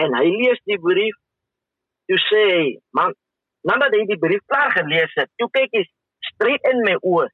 En 0.00 0.14
hy 0.14 0.24
lees 0.24 0.58
die 0.64 0.78
brief. 0.78 1.14
Toe 2.08 2.16
sê 2.30 2.40
hy, 2.56 2.78
man, 2.92 3.12
nadat 3.64 3.92
hy 3.92 4.06
die 4.08 4.16
brief 4.20 4.40
klaar 4.46 4.70
gelees 4.72 5.12
het, 5.16 5.28
toe 5.36 5.48
kyk 5.52 5.68
hy 5.76 5.84
straight 6.32 6.64
in 6.72 6.80
my 6.84 6.96
oë. 7.02 7.28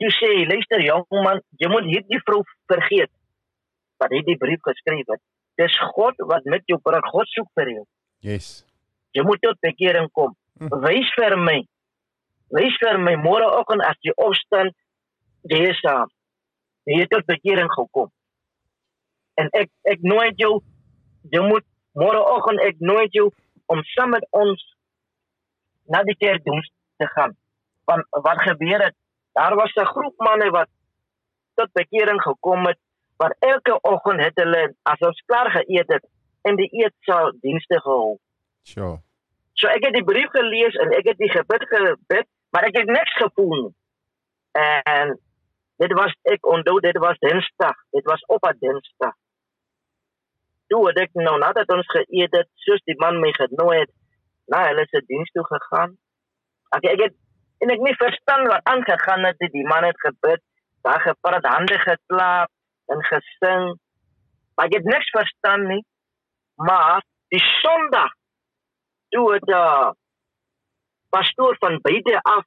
Toe 0.00 0.10
sê 0.20 0.28
hy, 0.36 0.44
luister 0.52 0.80
jong 0.84 1.04
man, 1.24 1.40
jy 1.60 1.68
moet 1.72 1.84
hierdie 1.88 2.20
vrou 2.28 2.42
vergeet 2.68 3.10
wat 4.00 4.12
hy 4.12 4.20
die 4.28 4.36
brief 4.36 4.60
geskryf 4.60 5.06
het. 5.08 5.20
Dis 5.56 5.72
God 5.96 6.14
wat 6.28 6.44
met 6.44 6.60
jou 6.68 6.76
praat. 6.84 7.04
God 7.08 7.24
soek 7.32 7.48
vir 7.56 7.70
jou. 7.72 7.84
Yes. 8.20 8.65
Jy 9.16 9.24
moet 9.24 9.40
tot 9.40 9.60
bekering 9.64 10.10
kom. 10.12 10.34
Hm. 10.60 10.68
Wys 10.84 11.12
vir 11.16 11.36
my. 11.40 11.56
Wys 12.56 12.76
vir 12.82 13.00
my 13.00 13.16
môreoggend 13.20 13.84
as 13.86 13.98
jy 14.04 14.12
opstaan, 14.20 14.70
jy 15.50 15.62
is 15.70 15.80
daar. 15.84 16.10
Jy 16.86 17.00
het 17.02 17.12
tot 17.14 17.26
bekering 17.26 17.70
gekom. 17.72 18.12
En 19.40 19.48
ek 19.56 19.72
ek 19.88 20.04
nooi 20.04 20.30
jou 20.40 20.60
jy 21.32 21.42
moet 21.42 21.64
môreoggend 21.98 22.62
ek 22.64 22.78
nooi 22.80 23.06
jou 23.16 23.30
om 23.72 23.82
saam 23.94 24.14
met 24.14 24.26
ons 24.36 24.62
na 25.90 26.02
die 26.06 26.16
kerkdiens 26.20 26.68
te 27.00 27.08
gaan. 27.14 27.34
Want 27.88 28.06
wat 28.26 28.42
gebeur 28.46 28.84
het? 28.84 28.94
Daar 29.38 29.56
was 29.56 29.72
'n 29.76 29.92
groep 29.92 30.14
manne 30.18 30.50
wat 30.50 30.68
tot 31.54 31.72
bekering 31.72 32.20
gekom 32.22 32.66
het 32.66 32.78
wat 33.16 33.36
elke 33.38 33.78
oggend 33.80 34.20
het 34.20 34.36
hulle 34.36 34.74
as 34.82 35.00
ons 35.00 35.22
klaar 35.26 35.50
geëet 35.50 35.88
het 35.88 36.04
in 36.42 36.56
die 36.56 36.68
eetsaal 36.84 37.32
dienste 37.40 37.80
gehou. 37.80 38.18
Sure. 38.62 39.05
So 39.56 39.68
ek 39.72 39.86
het 39.88 39.94
die 39.96 40.04
brief 40.04 40.28
gelees 40.34 40.74
en 40.82 40.92
ek 40.96 41.12
het 41.12 41.20
die 41.20 41.32
gebed 41.32 41.62
gebid, 41.70 42.26
maar 42.52 42.66
ek 42.68 42.76
het 42.76 42.90
niks 42.92 43.14
gevoel. 43.16 43.70
En 44.56 45.14
dit 45.80 45.92
was 45.96 46.12
ek 46.32 46.44
onthou 46.46 46.80
dit 46.84 46.98
was 47.00 47.16
Dinsdag. 47.24 47.78
Dit 47.96 48.04
was 48.04 48.24
op 48.36 48.44
'n 48.48 48.58
Dinsdag. 48.60 49.14
Toe 50.68 50.86
het 50.88 50.98
ek 50.98 51.14
nou 51.14 51.38
nadat 51.38 51.68
ons 51.72 51.86
geëet 51.86 52.32
het, 52.36 52.48
soos 52.66 52.82
die 52.84 52.98
man 52.98 53.20
my 53.20 53.32
genooi 53.32 53.78
het, 53.78 53.92
na 54.46 54.66
hulle 54.66 54.86
se 54.90 55.02
diens 55.06 55.30
toe 55.30 55.46
gegaan. 55.46 55.96
Ek 56.76 56.84
ek 56.84 57.00
het 57.00 57.14
en 57.64 57.70
ek 57.70 57.80
nie 57.80 57.96
verstaan 57.96 58.46
wat 58.46 58.64
aangegaan 58.64 59.24
het 59.24 59.38
nie. 59.38 59.50
Die 59.50 59.66
man 59.66 59.84
het 59.84 60.00
gebid, 60.00 60.42
daar 60.82 61.00
gepraat, 61.00 61.44
hande 61.44 61.78
geklap 61.78 62.50
en 62.92 63.04
gesing. 63.04 63.78
Maar 64.54 64.66
ek 64.66 64.74
het 64.74 64.84
niks 64.84 65.10
verstaan 65.10 65.66
nie. 65.66 65.84
Maar 66.54 67.02
die 67.28 67.42
Sondag 67.62 68.12
toe 69.14 69.32
het 69.32 69.48
uh, 69.48 69.90
pastoor 71.08 71.56
van 71.58 71.80
beide 71.82 72.20
af 72.22 72.44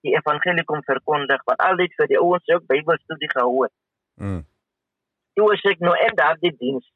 die 0.00 0.14
evangelie 0.16 0.64
kom 0.64 0.82
verkondig 0.84 1.42
wat 1.48 1.60
altyd 1.64 1.94
vir 1.98 2.08
die 2.12 2.20
ouens 2.20 2.54
ook 2.54 2.66
Bybelstudie 2.68 3.30
gehou 3.32 3.64
het. 3.64 3.74
Mm. 4.20 4.42
Toe 5.36 5.48
was 5.48 5.64
ek 5.72 5.82
nou 5.84 5.94
in 6.06 6.16
daardie 6.16 6.52
diens. 6.56 6.86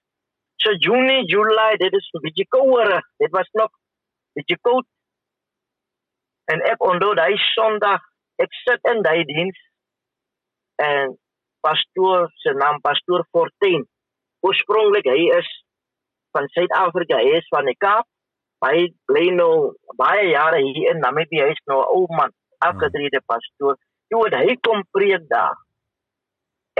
So 0.62 0.73
Junie, 0.81 1.25
July, 1.29 1.77
dit 1.77 1.92
is 1.92 2.09
'n 2.12 2.23
bietjie 2.25 2.49
kouer. 2.49 3.03
Dit 3.18 3.31
was 3.31 3.49
nog 3.53 3.70
bietjie 4.33 4.59
koud. 4.61 4.87
En 6.53 6.61
ek 6.61 6.83
onthou 6.85 7.14
daai 7.14 7.37
Sondag, 7.37 8.01
ek 8.37 8.53
sit 8.64 8.81
in 8.92 9.03
daai 9.03 9.25
diens 9.25 9.59
en 10.77 11.18
pastoor 11.61 12.31
se 12.35 12.53
naam 12.53 12.81
pastoor 12.81 13.27
Fortuin. 13.31 13.87
Oorspronklik 14.40 15.05
hy 15.05 15.29
is 15.38 15.49
van 16.31 16.49
Suid-Afrika, 16.49 17.16
hy 17.16 17.38
is 17.38 17.49
van 17.49 17.64
die 17.64 17.77
Kaap. 17.77 18.07
Hy 18.64 18.88
bly 19.11 19.27
nou 19.37 19.74
baie 19.98 20.31
jare 20.31 20.62
hier 20.64 20.94
in 20.94 21.03
Namibië, 21.05 21.42
hy 21.44 21.53
is 21.53 21.62
nou 21.70 21.81
'n 21.83 21.90
ou 21.96 22.07
man, 22.16 22.33
afgetrede 22.59 23.20
pastoor. 23.27 23.77
Toe 24.09 24.24
het 24.24 24.35
hy 24.40 24.57
kom 24.61 24.83
preek 24.90 25.29
daar. 25.29 25.57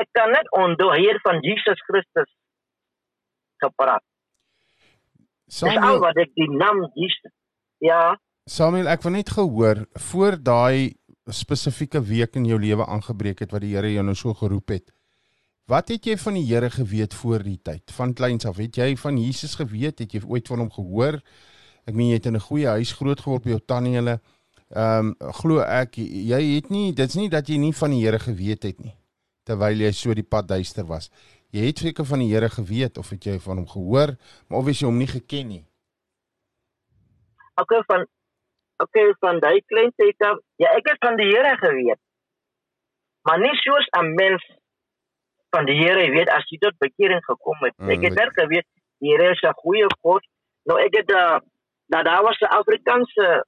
Ek 0.01 0.09
kan 0.13 0.31
net 0.31 0.49
onthou 0.51 0.91
hy 0.91 1.03
het 1.07 1.21
van 1.23 1.41
Jesus 1.43 1.81
Christus 1.89 2.31
gepraat. 3.63 4.03
Dis 5.47 5.63
al 5.63 5.71
Samuel, 5.71 6.01
wat 6.01 6.17
ek 6.17 6.33
die 6.35 6.51
naam 6.51 6.81
Jesus. 6.95 7.33
Ja, 7.79 8.17
Samuel, 8.45 8.91
ek 8.93 9.01
wil 9.07 9.15
net 9.17 9.31
gehoor 9.33 9.79
voor 10.11 10.35
daai 10.37 10.93
spesifieke 11.33 12.03
week 12.05 12.35
in 12.37 12.45
jou 12.45 12.59
lewe 12.61 12.85
aangebreek 12.85 13.39
het 13.41 13.55
wat 13.55 13.63
die 13.65 13.73
Here 13.73 13.89
jou 13.89 14.03
nou 14.05 14.15
so 14.15 14.35
geroep 14.37 14.75
het. 14.75 14.91
Wat 15.65 15.89
het 15.89 16.05
jy 16.05 16.19
van 16.21 16.37
die 16.37 16.45
Here 16.51 16.69
geweet 16.69 17.17
voor 17.17 17.41
die 17.41 17.57
tyd? 17.65 17.89
Van 17.97 18.13
kleins 18.13 18.45
af, 18.45 18.61
het 18.61 18.77
jy 18.77 18.91
van 19.01 19.17
Jesus 19.17 19.57
geweet? 19.57 20.03
Het 20.05 20.19
jy 20.19 20.21
ooit 20.29 20.49
van 20.53 20.61
hom 20.61 20.69
gehoor? 20.75 21.17
Ek 21.87 21.95
meen 21.95 22.09
jy 22.09 22.15
het 22.15 22.27
in 22.27 22.37
'n 22.37 22.41
goeie 22.41 22.67
huis 22.67 22.93
groot 22.93 23.21
geword 23.21 23.43
by 23.45 23.51
jou 23.51 23.61
tannie 23.67 23.95
hulle. 23.97 24.21
Ehm 24.75 25.15
um, 25.21 25.33
glo 25.33 25.61
ek 25.61 25.97
jy 25.97 26.55
het 26.57 26.71
nie 26.71 26.93
dit's 26.93 27.15
nie 27.15 27.29
dat 27.29 27.47
jy 27.49 27.57
nie 27.59 27.73
van 27.73 27.91
die 27.91 28.03
Here 28.05 28.19
geweet 28.19 28.63
het 28.63 28.81
nie 28.81 28.95
terwyl 29.45 29.77
jy 29.77 29.91
so 29.93 30.15
die 30.15 30.23
pad 30.23 30.49
duister 30.49 30.85
was. 30.87 31.11
Jy 31.53 31.67
het 31.67 31.79
seker 31.79 32.05
van 32.05 32.19
die 32.19 32.33
Here 32.33 32.49
geweet 32.49 32.99
of 32.99 33.11
het 33.11 33.25
jy 33.25 33.39
van 33.39 33.57
hom 33.59 33.67
gehoor, 33.69 34.17
maar 34.49 34.59
of 34.59 34.67
jy 34.67 34.87
hom 34.87 34.97
nie 34.99 35.07
geken 35.07 35.49
nie. 35.49 35.65
okay 37.61 37.83
van 37.87 38.07
okay 38.83 39.13
van 39.21 39.39
daai 39.41 39.61
klein 39.71 39.93
tyd 39.97 40.19
af. 40.29 40.39
Ja, 40.57 40.69
ek 40.79 40.89
het 40.89 40.99
van 41.05 41.17
die 41.17 41.29
Here 41.31 41.57
geweet. 41.61 42.01
Maar 43.29 43.39
nie 43.41 43.55
soos 43.63 43.87
'n 44.01 44.15
mens 44.15 44.43
van 45.55 45.65
die 45.67 45.77
Here 45.79 46.11
weet 46.11 46.29
as 46.29 46.45
jy 46.51 46.59
tot 46.59 46.79
bekering 46.79 47.25
gekom 47.25 47.59
het. 47.61 47.75
Mm, 47.79 47.89
Ek 47.91 48.03
het 48.03 48.13
ek- 48.13 48.19
net 48.19 48.33
geweet 48.41 48.67
die 49.01 49.11
Here 49.13 49.31
is 49.33 49.43
'n 49.43 49.53
goeie 49.63 49.87
God. 50.03 50.23
Nou 50.67 50.79
ek 50.81 50.95
het 50.97 51.11
uh, 51.11 51.39
dat 51.87 52.05
daar 52.05 52.23
was 52.23 52.39
'n 52.41 52.45
Afrikaanse 52.61 53.47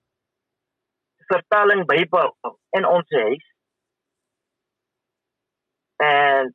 vertaling 1.27 1.87
Bybel 1.87 2.37
in 2.70 2.87
ons 2.87 3.11
huis. 3.11 3.55
En 5.96 6.55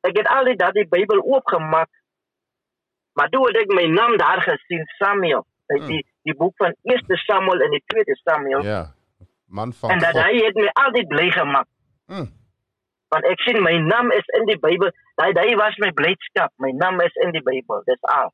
ek 0.00 0.16
het 0.16 0.28
altyd 0.28 0.58
dat 0.58 0.72
die 0.72 0.88
Bybel 0.88 1.22
oopgemaak. 1.22 1.90
Maar 3.12 3.28
toe 3.28 3.46
het 3.46 3.56
ek 3.56 3.72
my 3.72 3.86
naam 3.86 4.16
daar 4.16 4.42
gesien, 4.42 4.84
Samuel. 4.98 5.46
Uit 5.66 5.78
Hmm. 5.80 5.88
die 5.88 6.06
die 6.22 6.34
boek 6.36 6.56
van 6.56 6.74
1 6.82 7.16
Samuel 7.16 7.60
en 7.60 7.70
die 7.70 7.82
2 7.86 8.14
Samuel. 8.24 8.62
Ja. 8.62 8.94
Man 9.46 9.72
van 9.72 9.90
en 9.90 9.98
dat 9.98 10.10
God. 10.10 10.22
hy 10.22 10.36
het 10.44 10.54
my 10.54 10.68
altyd 10.72 11.08
bly 11.08 11.30
gemaak. 11.30 11.66
Mm. 12.06 12.28
Want 13.08 13.24
ek 13.24 13.40
sien 13.40 13.62
my 13.62 13.76
naam 13.78 14.10
is 14.10 14.26
in 14.26 14.44
die 14.46 14.58
Bybel. 14.58 14.90
Daai 15.14 15.32
daai 15.32 15.54
was 15.56 15.76
my 15.76 15.92
blydskap. 15.92 16.52
My 16.56 16.70
naam 16.70 17.00
is 17.00 17.14
in 17.14 17.30
die 17.30 17.42
Bybel. 17.42 17.82
Dis 17.84 18.00
al. 18.02 18.32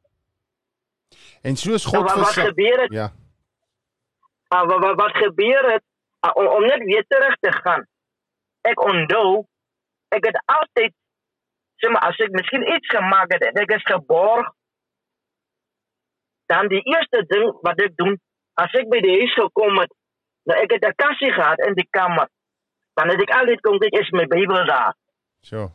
En 1.42 1.56
soos 1.56 1.84
Nou, 1.84 1.94
God 1.96 2.10
wat, 2.10 2.18
wat 2.18 2.34
vir 2.34 2.42
Sa- 2.42 2.48
gebeur 2.48 2.80
het? 2.82 2.92
Ja. 2.92 3.08
Uh, 4.54 4.64
wat, 4.68 4.80
wat 4.84 4.96
wat 5.00 5.16
gebeur 5.16 5.70
het 5.72 5.84
uh, 6.26 6.30
om, 6.34 6.46
om 6.46 6.62
net 6.66 6.82
weer 6.84 7.04
terug 7.08 7.36
te 7.40 7.52
gaan. 7.52 7.86
Ek 8.60 8.80
onthou 8.84 9.46
ek 10.12 10.24
het 10.28 10.38
altyd 10.44 10.92
sê 11.80 11.88
maar 11.90 12.02
as 12.08 12.18
ek 12.20 12.30
miskien 12.30 12.66
iets 12.74 12.88
gemaak 12.88 13.32
het 13.32 13.42
en 13.48 13.56
ek 13.62 13.70
is 13.78 13.86
geborg 13.88 14.50
dan 16.52 16.68
die 16.68 16.82
eerste 16.84 17.24
ding 17.32 17.48
wat 17.66 17.80
ek 17.80 17.96
doen 17.96 18.18
as 18.60 18.74
ek 18.76 18.90
by 18.92 19.00
die 19.04 19.14
huis 19.22 19.34
gekom 19.38 19.78
het 19.80 19.92
nou 20.50 20.58
ek 20.62 20.74
het 20.76 20.84
'n 20.88 20.98
kassie 21.02 21.32
gehad 21.32 21.58
in 21.68 21.74
die 21.74 21.88
kamer 21.96 22.28
dan 23.00 23.08
het 23.08 23.20
ek 23.24 23.32
altyd 23.38 23.60
kom 23.60 23.78
kyk 23.78 23.98
is 24.00 24.10
my 24.12 24.26
Bybel 24.26 24.66
daar 24.66 24.92
So. 25.40 25.72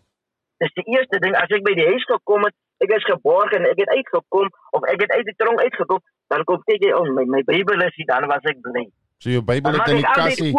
dis 0.60 0.74
die 0.74 0.88
eerste 0.96 1.20
ding 1.20 1.36
as 1.36 1.50
ek 1.50 1.64
by 1.66 1.74
die 1.74 1.88
huis 1.88 2.04
gekom 2.06 2.44
het 2.46 2.56
ek 2.84 2.94
is 2.98 3.06
geborg 3.10 3.52
en 3.58 3.66
ek 3.72 3.80
het 3.84 3.90
uitgekom 3.90 4.50
of 4.72 4.88
ek 4.92 5.02
het 5.02 5.12
uit 5.12 5.26
die 5.26 5.36
tronk 5.38 5.62
uitgekom 5.62 6.02
Dan 6.32 6.44
kom 6.48 6.60
kyk 6.68 6.84
jy 6.84 6.92
om 6.96 7.14
my 7.16 7.24
my 7.38 7.42
Bybel 7.48 7.84
is 7.86 7.96
hier, 7.96 8.08
dan 8.10 8.28
was 8.28 8.44
ek 8.52 8.60
bly. 8.66 8.84
So 9.24 9.32
jou 9.32 9.44
Bybel 9.48 9.78
het 9.80 9.94
in 9.94 10.02
die 10.02 10.12
kassie, 10.20 10.52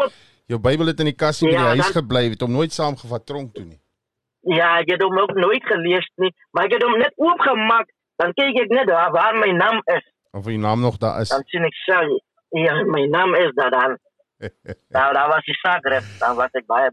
jou 0.49 0.59
Bybel 0.65 0.91
het 0.91 1.03
in 1.05 1.11
die 1.11 1.19
kassie 1.25 1.49
by 1.49 1.53
die 1.53 1.61
Ja, 1.61 1.75
huis 1.75 1.85
dan- 1.85 1.97
gebly, 2.01 2.23
het 2.33 2.41
hom 2.45 2.55
nooit 2.57 2.73
saamgevat 2.73 3.27
tronk 3.27 3.55
toe 3.55 3.65
nie. 3.65 3.81
Ja, 4.57 4.79
ek 4.81 4.95
het 4.95 5.03
hom 5.03 5.19
ook 5.19 5.35
nooit 5.37 5.65
gelees 5.69 6.09
nie, 6.17 6.33
maar 6.53 6.65
ek 6.65 6.79
het 6.79 6.83
hom 6.83 6.97
net 6.99 7.13
oopgemaak. 7.17 7.93
Dan 8.17 8.33
kyk 8.33 8.57
ek 8.65 8.71
net 8.71 8.89
waar, 8.91 9.13
waar 9.13 9.35
my 9.37 9.51
naam 9.53 9.83
is. 9.95 10.07
Of 10.33 10.45
die 10.45 10.59
naam 10.59 10.81
nog 10.81 10.97
daar 10.99 11.21
is. 11.21 11.29
Dan 11.29 11.45
sien 11.47 11.65
ek 11.65 11.77
sê, 11.85 11.99
ja, 12.57 12.75
my 12.85 13.05
naam 13.07 13.35
is 13.35 13.53
daar 13.55 13.71
dan. 13.71 13.99
Nou, 14.95 15.13
daar 15.13 15.29
was 15.29 15.45
die 15.45 15.55
sagrif, 15.55 16.19
dan 16.19 16.37
was 16.37 16.51
ek 16.53 16.67
baie 16.67 16.91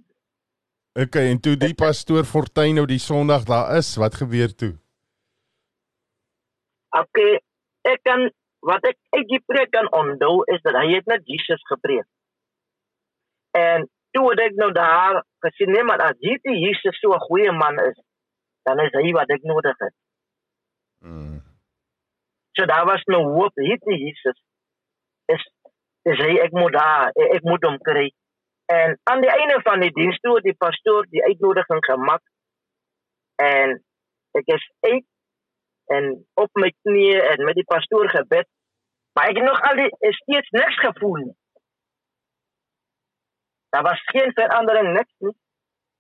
Okay, 0.96 1.30
en 1.30 1.40
toe 1.40 1.58
die 1.58 1.74
pastoor 1.76 2.24
Fortuin 2.24 2.76
nou 2.76 2.86
die 2.88 3.00
Sondag 3.00 3.44
daar 3.44 3.76
is, 3.78 3.96
wat 3.96 4.16
gebeur 4.16 4.56
toe? 4.56 4.74
Okay, 6.96 7.40
ek 7.92 8.02
kan 8.08 8.30
wat 8.66 8.86
ek 8.88 8.98
uit 9.18 9.28
die 9.30 9.42
preek 9.46 9.72
kan 9.76 9.90
onthou 9.94 10.44
is 10.54 10.62
dat 10.66 10.78
hy 10.80 10.88
het 10.96 11.10
net 11.12 11.26
Jesus 11.30 11.62
gepreek. 11.70 12.08
En 13.58 13.86
toe 14.16 14.24
het 14.32 14.42
ek 14.48 14.58
nou 14.60 14.72
daar 14.76 15.22
gesien 15.46 15.72
nee 15.76 15.84
maar 15.84 16.02
as 16.08 16.18
hierdie 16.24 16.58
Jesus 16.64 17.00
so 17.00 17.14
'n 17.14 17.26
goeie 17.28 17.52
man 17.52 17.80
is, 17.84 17.98
dan 18.64 18.80
is 18.80 18.94
hy 18.98 19.12
wat 19.12 19.30
ek 19.30 19.44
nodig 19.44 19.78
het. 19.78 19.96
Mm. 21.00 21.42
So 22.58 22.66
daar 22.66 22.86
was 22.86 23.04
nou 23.06 23.24
hoop 23.38 23.56
hierdie 23.56 24.00
Jesus 24.06 24.40
is 25.26 25.44
is 26.12 26.20
hy 26.22 26.38
ek 26.46 26.52
moet 26.52 26.74
daar 26.74 27.12
ek 27.38 27.44
moet 27.44 27.64
hom 27.64 27.78
kry. 27.82 28.08
En 28.66 28.98
aan 29.04 29.22
die 29.22 29.32
einde 29.32 29.60
van 29.62 29.80
die 29.80 29.92
diens 29.94 30.18
toe 30.20 30.40
die 30.42 30.58
pastoor 30.58 31.06
die 31.10 31.24
uitnodiging 31.24 31.84
gemaak 31.86 32.24
en 33.36 33.76
ek 34.40 34.48
is 34.58 34.66
uit 34.80 35.06
en 35.86 36.26
op 36.34 36.50
my 36.54 36.72
knieë 36.82 37.22
en 37.32 37.44
met 37.46 37.56
die 37.56 37.68
pastoor 37.70 38.10
gebid. 38.10 38.48
Maar 39.14 39.30
ek 39.32 39.40
het 39.40 39.48
nog 39.48 39.62
al 39.62 39.76
die 39.80 39.90
is 40.10 40.18
steeds 40.18 40.50
niks 40.50 40.80
gevoel 40.80 41.16
nie. 41.16 41.36
Daar 43.70 43.84
was 43.84 44.02
geen 44.12 44.32
verandering 44.34 44.94
niks 44.94 45.14
nie. 45.18 45.36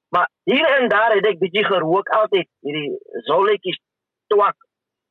Maar 0.10 0.30
hier 0.44 0.68
en 0.80 0.90
daar 0.90 1.12
het 1.16 1.26
ek 1.26 1.40
bietjie 1.40 1.66
gerook 1.66 2.10
altyd 2.10 2.50
hierdie 2.60 2.98
zolletjies 3.28 3.80
twak 4.32 4.56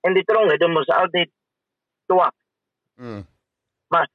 en 0.00 0.14
die 0.14 0.24
tronk 0.24 0.50
het 0.52 0.64
ons 0.64 0.88
altyd 0.88 1.30
twak. 2.06 2.34
Mm. 2.94 3.24
Maar 3.88 4.08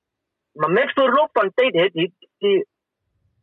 met 0.53 0.91
verloop 0.93 1.30
van 1.34 1.51
tyd 1.55 1.76
het 1.76 1.93
die, 1.93 2.10
die 2.38 2.66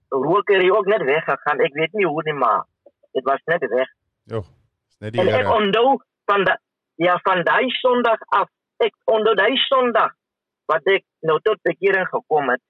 rokerie 0.09 0.73
ook 0.75 0.87
net 0.87 1.03
weggegaan. 1.03 1.61
Ek 1.61 1.75
weet 1.75 1.93
nie 1.93 2.07
hoe 2.07 2.23
nie, 2.23 2.35
maar 2.35 2.65
dit 3.13 3.25
was 3.25 3.43
net 3.45 3.67
weg. 3.69 3.89
Jo, 4.25 4.39
is 4.39 4.99
net 4.99 5.13
die 5.13 5.21
En 5.21 5.29
ek 5.29 5.47
Here. 5.47 5.55
onthou 5.55 6.03
van 6.25 6.45
da, 6.45 6.59
ja 6.97 7.19
van 7.23 7.45
daai 7.45 7.71
Sondag 7.81 8.21
af. 8.29 8.49
Ek 8.77 8.95
onthou 9.05 9.35
daai 9.35 9.57
Sondag 9.69 10.13
wat 10.71 10.87
ek 10.91 11.05
nou 11.21 11.39
tot 11.45 11.63
bekering 11.63 12.09
gekom 12.11 12.51
het. 12.51 12.63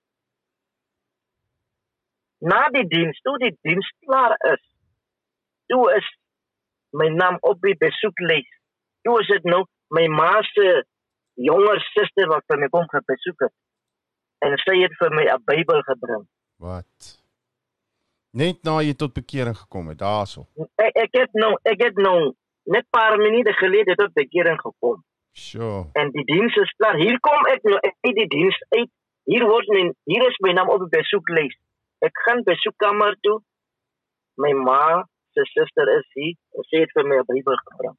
Na 2.45 2.66
die 2.74 2.85
diens, 2.89 3.18
toe 3.24 3.39
die 3.41 3.55
diens 3.64 3.89
klaar 4.05 4.37
is, 4.53 4.62
toe 5.72 5.87
is 5.97 6.09
my 6.97 7.09
naam 7.14 7.39
op 7.41 7.62
die 7.64 7.77
besoeklys. 7.81 8.49
Toe 9.07 9.20
is 9.22 9.31
dit 9.33 9.49
nou 9.49 9.64
my 9.97 10.07
ma 10.12 10.35
se 10.53 10.83
jonger 11.49 11.81
suster 11.93 12.29
wat 12.33 12.45
vir 12.51 12.61
my 12.61 12.68
kom 12.72 12.87
besoek 12.91 13.47
het. 13.47 13.55
En 14.45 14.57
sy 14.64 14.77
het 14.83 14.93
vir 15.01 15.14
my 15.16 15.24
'n 15.33 15.45
Bybel 15.45 15.83
gebring. 15.83 16.27
Wat? 16.61 17.16
Net 18.37 18.62
na 18.64 18.81
jy 18.83 18.95
tot 18.95 19.14
bekering 19.14 19.57
gekom 19.57 19.89
het, 19.89 19.99
daarso. 19.99 20.47
Ek, 20.77 20.93
ek 20.95 21.12
het 21.12 21.33
nou 21.33 21.57
ek 21.64 21.81
het 21.83 21.97
nou 21.97 22.35
net 22.72 22.86
paar 22.90 23.16
minute 23.18 23.52
gelede 23.60 23.94
tot 23.94 24.12
bekering 24.14 24.60
gekom. 24.60 25.02
Sjoe. 25.36 25.90
en 25.92 26.10
die 26.10 26.24
diens 26.24 26.54
is 26.56 26.70
klaar. 26.80 26.96
Hier 26.96 27.18
kom 27.20 27.46
ek 27.52 27.62
nou 27.68 27.76
uit 27.80 28.16
die 28.16 28.28
diens 28.32 28.56
uit. 28.68 28.90
Hier 29.28 29.44
word 29.44 29.68
my 29.74 29.82
hier 30.08 30.24
is 30.28 30.38
my 30.44 30.54
naam 30.56 30.70
op 30.72 30.80
die 30.86 30.94
besoeklys. 30.96 31.56
Ek 32.06 32.22
gaan 32.24 32.40
besoekkamer 32.46 33.18
toe. 33.26 33.36
My 34.40 34.52
ma 34.56 35.04
se 35.36 35.44
suster 35.52 35.92
is 35.98 36.08
hier. 36.14 36.34
Sy 36.70 36.82
het 36.84 36.94
vir 36.96 37.08
my 37.10 37.20
'n 37.20 37.28
Bybel 37.28 37.60
gebring. 37.66 37.96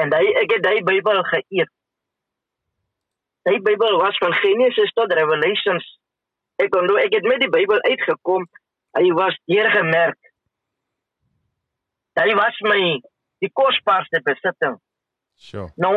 En 0.00 0.14
hy 0.16 0.26
ek 0.42 0.56
het 0.56 0.62
daai 0.62 0.82
Bybel 0.82 1.22
geëet. 1.34 1.72
Daai 3.44 3.60
Bybel 3.60 3.98
was 4.00 4.16
van 4.18 4.32
Genesis 4.32 4.92
tot 4.92 5.12
Revelations. 5.12 5.86
Ek 6.56 6.74
onthou 6.76 6.96
ek 6.96 7.12
het 7.12 7.28
met 7.28 7.40
die 7.40 7.52
Bybel 7.52 7.80
uitgekom. 7.82 8.48
Hy 8.96 9.12
was 9.12 9.36
deurgemerk. 9.44 10.31
Hy 12.20 12.34
was 12.36 12.58
my 12.68 12.80
die 13.42 13.50
kosbaarste 13.56 14.20
besitting. 14.24 14.76
Sjoe. 15.40 15.68
Nou 15.80 15.94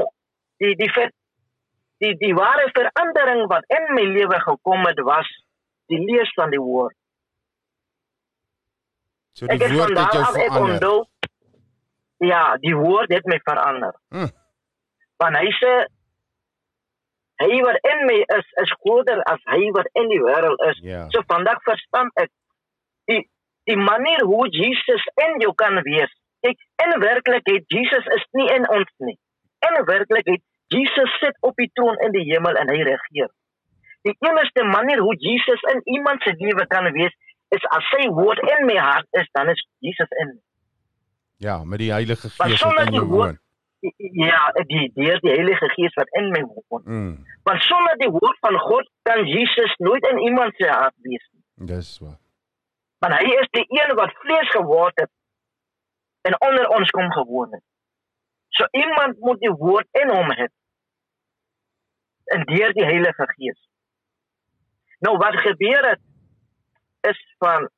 die 0.63 0.75
die 0.79 0.89
ver, 0.95 1.11
die 2.03 2.13
die 2.21 2.33
ware 2.37 2.69
verandering 2.73 3.45
wat 3.51 3.67
in 3.77 3.89
my 3.97 4.05
lewe 4.15 4.39
gekom 4.45 4.85
het 4.87 5.01
was 5.05 5.27
die 5.91 5.99
lees 5.99 6.31
van 6.39 6.53
die 6.55 6.61
woord. 6.61 6.95
So 9.35 9.47
die 9.51 9.59
Ek 9.59 9.73
woord 9.75 9.97
het 9.97 10.15
jou 10.15 10.23
verander. 10.31 10.61
onthou 10.61 10.97
ja, 12.23 12.55
die 12.63 12.75
woord 12.75 13.11
het 13.11 13.27
my 13.27 13.39
verander. 13.43 13.93
Hm. 14.15 14.31
Want 15.19 15.35
hy 15.35 15.51
sê 15.59 15.73
hy 17.43 17.59
wat 17.65 17.77
in 17.91 18.05
my 18.07 18.21
is 18.37 18.51
is 18.63 18.71
groter 18.79 19.19
as 19.27 19.41
hy 19.51 19.67
wat 19.75 19.89
in 19.99 20.07
die 20.09 20.21
wêreld 20.23 20.61
is. 20.71 20.79
Ja. 20.87 21.03
So 21.11 21.23
vandag 21.27 21.59
verstaan 21.67 22.11
ek 22.15 22.31
die 23.11 23.25
die 23.69 23.77
manier 23.77 24.23
hoe 24.25 24.47
Jesus 24.49 25.05
in 25.25 25.39
jou 25.43 25.53
kan 25.57 25.81
wees. 25.87 26.11
Kyk, 26.45 26.59
in 26.85 26.99
werklikheid 27.01 27.63
Jesus 27.73 28.05
is 28.17 28.25
nie 28.37 28.47
in 28.53 28.67
ons 28.69 28.91
nie. 28.97 29.17
In 29.65 29.79
werklikheid 29.85 30.43
Jesus 30.73 31.17
sit 31.21 31.37
op 31.45 31.57
die 31.61 31.69
troon 31.73 31.97
in 32.05 32.13
die 32.13 32.25
hemel 32.31 32.57
en 32.61 32.69
hy 32.73 32.81
regeer. 32.85 33.31
Die 34.05 34.13
enigste 34.27 34.65
manier 34.69 35.01
hoe 35.01 35.15
Jesus 35.21 35.61
in 35.73 35.81
iemand 35.97 36.21
se 36.21 36.35
lewe 36.37 36.65
kan 36.69 36.91
wees 36.93 37.13
is 37.55 37.65
as 37.77 37.87
sy 37.93 38.05
woord 38.13 38.41
in 38.45 38.65
my 38.69 38.77
hart 38.81 39.07
is, 39.21 39.29
dan 39.37 39.49
is 39.49 39.61
Jesus 39.85 40.11
in. 40.21 40.35
my. 40.35 40.43
Ja, 41.45 41.63
met 41.63 41.81
die 41.81 41.91
Heilige 41.91 42.29
Gees 42.29 42.61
wat 42.61 42.85
in 42.85 42.93
jou 42.99 43.05
woon. 43.09 43.39
Ja, 44.17 44.41
die 44.65 44.89
deur 44.93 45.19
die 45.21 45.33
Heilige 45.33 45.69
Gees 45.75 45.97
wat 45.99 46.13
in 46.21 46.29
my 46.33 46.43
woon. 46.45 46.83
Mm. 46.85 47.15
Want 47.43 47.65
sonder 47.65 47.97
die 48.01 48.09
woord 48.09 48.37
van 48.45 48.59
God 48.59 48.89
kan 49.09 49.25
Jesus 49.29 49.73
nooit 49.77 50.05
in 50.11 50.21
iemand 50.29 50.55
se 50.57 50.69
hart 50.69 50.95
wees 51.01 51.25
nie. 51.33 51.67
Dis 51.73 51.97
wat. 51.99 52.19
Want 53.05 53.21
hy 53.21 53.33
is 53.37 53.49
die 53.53 53.65
een 53.69 53.93
wat 53.99 54.13
vlees 54.23 54.49
geword 54.49 54.99
het 54.99 55.11
en 56.25 56.35
onder 56.41 56.67
ons 56.73 56.89
kom 56.89 57.11
gewoon 57.11 57.51
het. 57.53 57.63
So 58.57 58.65
iemand 58.71 59.19
moet 59.19 59.39
die 59.39 59.51
woord 59.51 59.87
in 60.01 60.09
hom 60.09 60.31
hê. 60.39 60.47
En 62.33 62.45
deur 62.49 62.73
die 62.73 62.87
Heilige 62.87 63.27
Gees. 63.35 63.59
Nou 65.05 65.17
wat 65.21 65.37
gebeur 65.43 65.89
het 65.91 66.01
is 67.11 67.21
van 67.37 67.69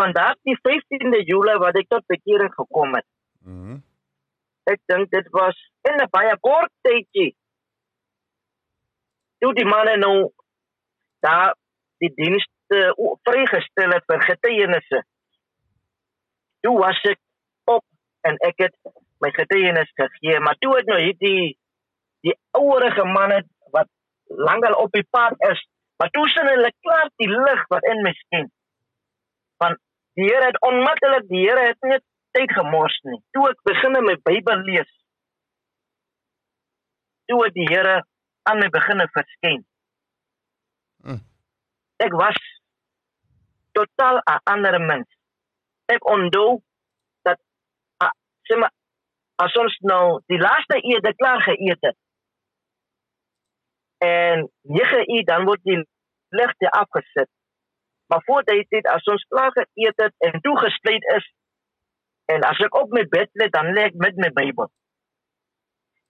van 0.00 0.12
daardie 0.12 0.58
15de 0.66 1.22
Julie 1.26 1.58
wat 1.62 1.78
ek 1.78 1.88
tot 1.94 2.06
bekering 2.10 2.50
gekom 2.54 2.94
het. 2.98 3.06
Mhm. 3.46 3.78
Ek 4.70 4.82
dink 4.90 5.10
dit 5.14 5.30
was 5.30 5.58
in 5.90 6.02
'n 6.02 6.10
baie 6.10 6.34
kort 6.40 6.72
tydjie. 6.82 7.36
Toe 9.38 9.54
die 9.54 9.66
manne 9.66 9.96
nou 9.96 10.32
daar 11.20 11.54
die 11.98 12.14
dienste 12.14 12.57
o- 12.96 13.16
vrygestel 13.24 13.94
het 13.96 14.04
vir 14.06 14.24
getuienisse. 14.26 15.02
Toe 16.60 16.74
was 16.78 17.00
ek 17.10 17.18
op 17.64 17.84
en 18.28 18.36
ek 18.48 18.66
het 18.66 18.74
my 19.22 19.30
getuienis 19.34 19.90
gegee, 19.98 20.40
maar 20.40 20.58
toe 20.62 20.76
het 20.76 20.86
nou 20.86 20.98
hierdie 21.00 21.56
die 22.26 22.34
ouerige 22.58 23.04
manne 23.06 23.42
wat 23.74 23.88
lankal 24.26 24.74
op 24.82 24.92
die 24.92 25.06
pad 25.10 25.34
is, 25.50 25.60
maar 25.98 26.10
toe 26.14 26.26
sien 26.28 26.50
hulle 26.50 26.70
klaar 26.82 27.10
die 27.22 27.30
lig 27.30 27.64
wat 27.72 27.86
in 27.90 28.02
my 28.02 28.12
skyn. 28.24 28.50
Want 29.62 29.78
die 30.18 30.26
Here 30.26 30.46
het 30.50 30.60
onmiddellik 30.66 31.28
die 31.30 31.44
Here 31.46 31.66
het 31.70 31.86
net 31.86 32.04
tyd 32.36 32.52
gemors 32.52 32.98
nie. 33.06 33.20
Toe 33.34 33.48
ek 33.50 33.62
begin 33.70 33.98
in 33.98 34.06
my 34.06 34.16
Bybel 34.26 34.62
lees, 34.66 34.90
toe 37.30 37.42
het 37.44 37.54
die 37.54 37.68
Here 37.70 38.00
aan 38.50 38.62
my 38.62 38.68
begin 38.74 39.02
verskyn. 39.14 39.64
Mm. 41.06 41.22
Ek 42.02 42.14
was 42.18 42.38
totaal 43.78 44.20
'n 44.24 44.40
ander 44.52 44.80
mens. 44.80 45.08
Ek 45.94 46.10
onthou 46.16 46.60
dat 47.22 47.38
ah, 48.04 48.14
sê 48.46 48.58
maar 48.58 48.74
as 49.44 49.54
ons 49.62 49.78
nou 49.90 50.04
die 50.26 50.40
laaste 50.42 50.80
ete 50.92 51.14
klaar 51.16 51.42
geëet 51.42 51.82
het 51.88 51.98
en 53.98 54.50
9 54.62 55.14
uur 55.14 55.24
dan 55.24 55.44
word 55.44 55.62
die 55.62 55.78
ligte 56.28 56.70
afgesit. 56.70 57.30
Maar 58.06 58.22
voor 58.24 58.42
die 58.42 58.66
tyd 58.68 58.86
as 58.86 59.04
ons 59.04 59.24
klaar 59.28 59.52
geëet 59.52 60.02
het 60.04 60.14
en 60.18 60.40
toe 60.40 60.56
gesluit 60.58 61.04
is 61.16 61.26
en 62.32 62.44
as 62.50 62.60
ek 62.64 62.74
op 62.76 62.92
my 62.92 63.04
bed 63.14 63.30
lê 63.40 63.48
dan 63.54 63.72
lê 63.74 63.88
ek 63.90 63.96
met 64.04 64.16
my 64.16 64.30
Bybel. 64.40 64.70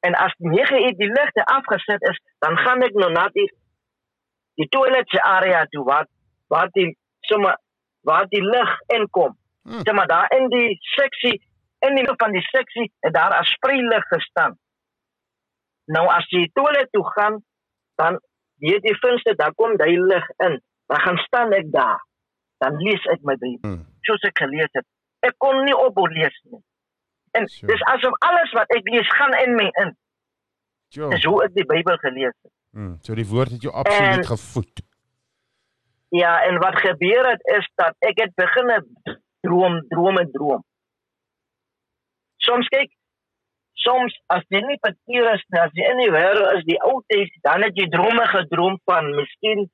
En 0.07 0.15
as 0.15 0.35
9 0.37 0.83
uur 0.85 0.97
die 0.99 1.11
ligte 1.13 1.45
afgesit 1.45 2.03
is, 2.11 2.21
dan 2.39 2.59
gaan 2.59 2.83
ek 2.87 2.95
nou 2.95 3.11
na 3.13 3.29
die 3.35 3.49
die 4.59 4.69
toiletse 4.75 5.23
area 5.23 5.65
toe 5.71 5.85
waar 5.87 6.07
waar 6.51 6.71
die 6.75 6.91
sommer 7.31 7.57
waar 8.09 8.27
die 8.33 8.43
lig 8.43 8.73
inkom. 8.97 9.37
Hmm. 9.69 9.83
Sê 9.85 9.93
maar 9.95 10.07
daar 10.11 10.31
in 10.37 10.49
die 10.53 10.79
seksie 10.97 11.37
in 11.87 11.95
die 11.95 12.07
van 12.19 12.33
die 12.35 12.43
seksie 12.51 12.89
het 13.05 13.15
daar 13.15 13.35
'n 13.41 13.45
spreilig 13.45 14.05
gestaan. 14.13 14.57
Nou 15.89 16.07
as 16.13 16.27
jy 16.31 16.49
toilet 16.55 16.89
toe 16.93 17.05
gaan, 17.17 17.39
dan 17.97 18.19
weet 18.61 18.83
die 18.83 18.97
venster 18.99 19.37
daar 19.37 19.55
kom 19.55 19.77
daai 19.77 19.97
lig 20.01 20.27
in. 20.47 20.61
Dan 20.87 21.01
gaan 21.01 21.17
staan 21.17 21.53
ek 21.53 21.71
daar. 21.73 22.01
Dan 22.59 22.77
lees 22.83 23.05
ek 23.13 23.23
my 23.23 23.37
Bybel. 23.37 23.71
Mm. 23.71 23.87
Soos 24.03 24.23
ek 24.29 24.39
gelees 24.39 24.69
het. 24.73 24.85
Ek 25.21 25.35
kon 25.39 25.65
nie 25.65 25.77
ophou 25.77 26.09
lees 26.13 26.41
nie. 26.51 26.61
En 27.33 27.49
Sure. 27.49 27.73
dis 27.73 27.83
asof 27.83 28.13
alles 28.19 28.53
wat 28.53 28.71
ek 28.77 28.89
lees 28.89 29.09
gaan 29.17 29.35
in 29.47 29.55
my 29.55 29.69
in. 29.83 29.97
Jo. 30.89 31.11
Dis 31.11 31.25
hoe 31.25 31.45
ek 31.45 31.55
die 31.55 31.65
Bybel 31.65 31.97
gelees 31.97 32.35
het. 32.43 32.53
Mm. 32.73 32.99
So 33.03 33.15
die 33.15 33.27
woord 33.27 33.51
het 33.51 33.63
jou 33.63 33.75
absoluut 33.75 34.17
En- 34.19 34.25
gevoed. 34.27 34.83
Ja, 36.11 36.39
en 36.49 36.59
wat 36.59 36.77
gebeur 36.81 37.27
het 37.29 37.43
is 37.59 37.67
dat 37.77 37.95
ek 38.01 38.19
het 38.21 38.35
begin 38.35 38.71
droom, 39.41 39.81
drome 39.89 40.31
droom. 40.31 40.63
Soms 42.37 42.69
kyk, 42.73 42.91
soms 43.85 44.15
as 44.33 44.45
jy 44.53 44.61
nie 44.65 44.79
papier 44.83 45.27
is, 45.35 45.43
nie, 45.53 45.61
as 45.61 45.75
jy 45.77 45.85
in 45.93 46.01
die 46.03 46.13
wêreld 46.15 46.55
is, 46.57 46.65
die 46.69 46.79
ou 46.87 47.01
tyd, 47.13 47.35
dan 47.45 47.63
het 47.67 47.77
jy 47.79 47.89
drome 47.93 48.25
gedroom 48.31 48.79
van 48.89 49.11
miskien 49.19 49.69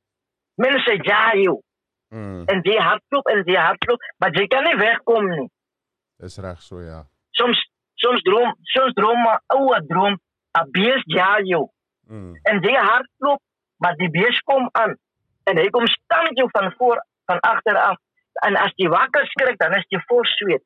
mense 0.61 0.99
jaag 1.05 1.39
jou 1.45 1.61
Mm. 2.15 2.45
en 2.47 2.61
jy 2.63 2.77
hardloop 2.79 3.27
en 3.33 3.41
jy 3.49 3.57
hardloop, 3.59 4.03
maar 4.23 4.31
jy 4.39 4.45
kan 4.47 4.63
nie 4.65 4.77
wegkom 4.79 5.25
nie. 5.33 5.49
Dis 6.23 6.37
reg 6.39 6.61
so 6.63 6.79
ja. 6.81 7.01
Soms 7.35 7.59
soms 7.99 8.23
droom, 8.23 8.53
soms 8.75 8.93
droom 8.95 9.19
'n 9.27 9.39
oue 9.57 9.81
droom, 9.89 10.15
'n 10.61 10.71
bees 10.71 11.03
jaag 11.07 11.43
jou 11.45 11.65
Mm. 12.11 12.35
en 12.45 12.61
jy 12.63 12.75
hardloop, 12.77 13.41
maar 13.83 13.97
die 13.97 14.11
bees 14.11 14.39
kom 14.41 14.69
aan 14.73 14.95
en 15.51 15.61
hy 15.61 15.69
kom 15.71 15.87
staan 15.87 16.35
jou 16.39 16.49
van 16.51 16.73
voor 16.79 17.05
van 17.31 17.41
agter 17.41 17.77
af 17.77 17.99
en 18.47 18.57
as 18.57 18.73
jy 18.81 18.89
wakker 18.89 19.27
skrik 19.33 19.59
dan 19.59 19.77
is 19.79 19.87
jy 19.89 20.01
vol 20.09 20.25
sweet. 20.25 20.65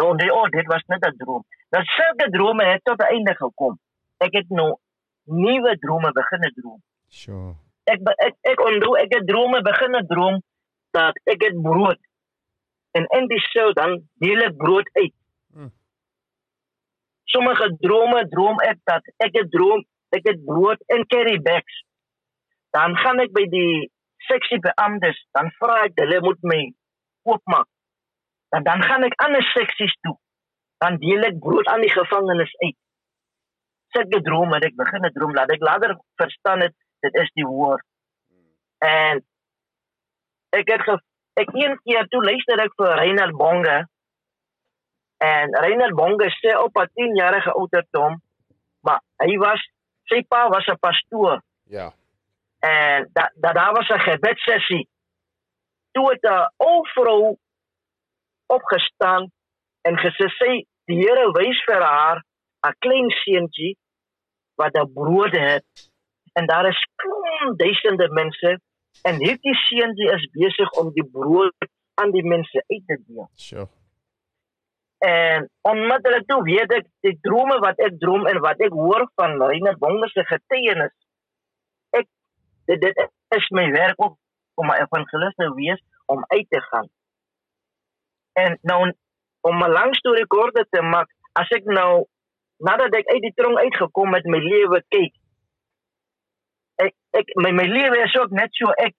Nou 0.00 0.14
nee, 0.18 0.32
oh, 0.32 0.48
dit 0.50 0.66
was 0.66 0.82
net 0.86 1.06
'n 1.06 1.16
droom. 1.16 1.44
Dat 1.70 1.86
sulke 1.86 2.30
drome 2.30 2.64
het 2.64 2.84
tot 2.84 2.98
'n 3.00 3.12
einde 3.16 3.34
gekom. 3.34 3.78
Ek 4.18 4.32
het 4.32 4.48
nou 4.48 4.76
nuwe 5.24 5.78
drome 5.78 6.12
begin 6.12 6.52
droom. 6.54 6.82
Sure. 7.08 7.54
Ek 7.84 8.00
ek 8.26 8.34
ek 8.40 8.60
onthou 8.60 8.96
ek 8.96 9.14
het 9.14 9.26
drome 9.26 9.62
begin 9.62 10.06
droom 10.06 10.42
dat 10.90 11.18
ek 11.24 11.42
het 11.42 11.62
brood 11.62 11.98
en 12.92 13.06
in 13.18 13.26
die 13.26 13.40
sou 13.50 13.72
dan 13.72 14.02
deel 14.22 14.42
ek 14.46 14.56
brood 14.56 14.88
uit. 14.92 15.14
Hmm. 15.52 15.72
Sommige 17.24 17.76
drome 17.80 18.28
droom 18.28 18.60
ek 18.60 18.78
dat 18.84 19.02
ek 19.16 19.34
het 19.40 19.50
droom 19.50 19.84
ek 20.14 20.28
het 20.30 20.44
brood 20.44 20.80
in 20.86 21.06
carry 21.06 21.40
bags. 21.42 21.82
Dan 22.70 22.96
gaan 22.96 23.20
ek 23.20 23.32
by 23.34 23.46
die 23.50 23.90
seksie 24.28 24.60
beamptes, 24.64 25.18
dan 25.36 25.50
vra 25.58 25.84
ek 25.88 25.98
hulle 26.02 26.20
moet 26.24 26.40
my 26.42 26.60
oopmaak. 27.30 27.68
Dan 28.54 28.66
dan 28.68 28.82
gaan 28.82 29.06
ek 29.06 29.16
ander 29.24 29.42
seksies 29.52 29.94
toe. 30.06 30.16
Dan 30.82 30.98
deel 31.02 31.26
ek 31.28 31.40
brood 31.42 31.68
aan 31.72 31.84
die 31.84 31.92
gevangenes 31.92 32.52
uit. 32.62 32.76
Sulke 33.94 34.20
drome 34.26 34.58
het 34.58 34.68
ek 34.70 34.76
begin 34.78 35.08
droom 35.14 35.34
laat 35.34 35.52
ek 35.54 35.62
later 35.62 35.96
verstaan 36.20 36.66
het 36.66 36.74
dit 37.06 37.18
is 37.22 37.30
die 37.38 37.46
woord. 37.46 37.84
En 38.84 39.22
ek 40.54 40.70
het 40.70 40.84
ge, 40.86 40.98
ek 41.40 41.50
een 41.54 41.74
keer 41.86 42.06
toe 42.12 42.22
luister 42.24 42.62
ek 42.62 42.74
vir 42.78 42.94
Reinhard 43.00 43.36
Bonge 43.38 43.78
en 45.24 45.56
Reinhard 45.64 45.96
Bonge 45.98 46.28
sê 46.40 46.54
op 46.58 46.76
'n 46.78 46.90
10 47.00 47.16
jarige 47.16 47.52
ouderdom 47.52 48.20
maar 48.84 49.00
hy 49.24 49.36
was 49.38 49.60
sy 50.10 50.22
pa 50.28 50.48
was 50.48 50.66
'n 50.68 50.78
pastoor 50.78 51.40
Ja. 51.64 51.92
En 52.64 53.08
dat 53.12 53.30
da, 53.34 53.52
daar 53.52 53.72
was 53.72 53.88
'n 53.88 54.06
gebedssessie. 54.10 54.88
Toe 55.92 56.10
het 56.10 56.24
ou 56.56 56.88
vrou 56.94 57.36
opgestaan 58.46 59.30
en 59.82 59.98
sy 59.98 60.66
die 60.84 60.98
Here 61.00 61.32
wys 61.32 61.60
vir 61.64 61.82
haar 61.82 62.22
'n 62.68 62.76
klein 62.78 63.10
seentjie 63.10 63.76
wat 64.60 64.74
'n 64.74 64.92
brood 64.92 65.32
het 65.32 65.90
en 66.32 66.46
daar 66.46 66.66
is 66.68 66.86
klomp 66.94 67.58
duisende 67.58 68.08
mense 68.08 68.60
en 69.02 69.14
hierdie 69.14 69.54
seentjie 69.68 70.10
is 70.16 70.28
besig 70.32 70.70
om 70.70 70.92
die 70.92 71.08
brood 71.12 71.68
aan 71.94 72.10
die 72.10 72.26
mense 72.26 72.64
uit 72.66 72.86
te 72.86 73.02
deel. 73.06 73.28
Sure. 73.34 73.68
En 74.98 75.50
onmiddellik 75.60 76.26
toe 76.26 76.42
weet 76.42 76.72
ek 76.72 76.86
die 77.00 77.18
drome 77.20 77.58
wat 77.58 77.78
ek 77.78 77.98
droom 77.98 78.26
en 78.26 78.40
wat 78.40 78.60
ek 78.60 78.72
hoor 78.72 79.10
van 79.20 79.42
Reinhard 79.42 79.78
Bonge 79.78 80.08
se 80.08 80.24
getuienis. 80.24 80.92
Ek 80.92 81.03
dit, 82.64 82.80
dit 82.80 83.10
is 83.36 83.48
my 83.50 83.70
werk 83.70 84.02
ook 84.02 84.16
om 84.54 84.70
'n 84.70 84.80
evangelis 84.84 85.34
te 85.34 85.54
wees 85.54 85.82
om 86.06 86.24
uit 86.26 86.46
te 86.48 86.60
gaan. 86.60 86.88
En 88.32 88.58
nou 88.62 88.94
om 89.40 89.62
'n 89.64 89.70
lang 89.70 89.96
storie 89.96 90.26
kort 90.26 90.66
te 90.70 90.82
maak, 90.82 91.08
as 91.32 91.48
ek 91.48 91.64
nou 91.64 92.06
nadat 92.56 92.94
ek 92.94 93.06
uit 93.06 93.22
die 93.22 93.34
tronk 93.34 93.58
uitgekom 93.58 94.14
het 94.14 94.24
my 94.24 94.38
lewe 94.38 94.82
kyk. 94.88 95.14
Ek 96.76 96.94
ek 97.10 97.34
my 97.34 97.50
my 97.50 97.66
lewe 97.70 98.02
is 98.02 98.16
ook 98.18 98.30
net 98.30 98.54
so 98.54 98.70
ek 98.70 98.94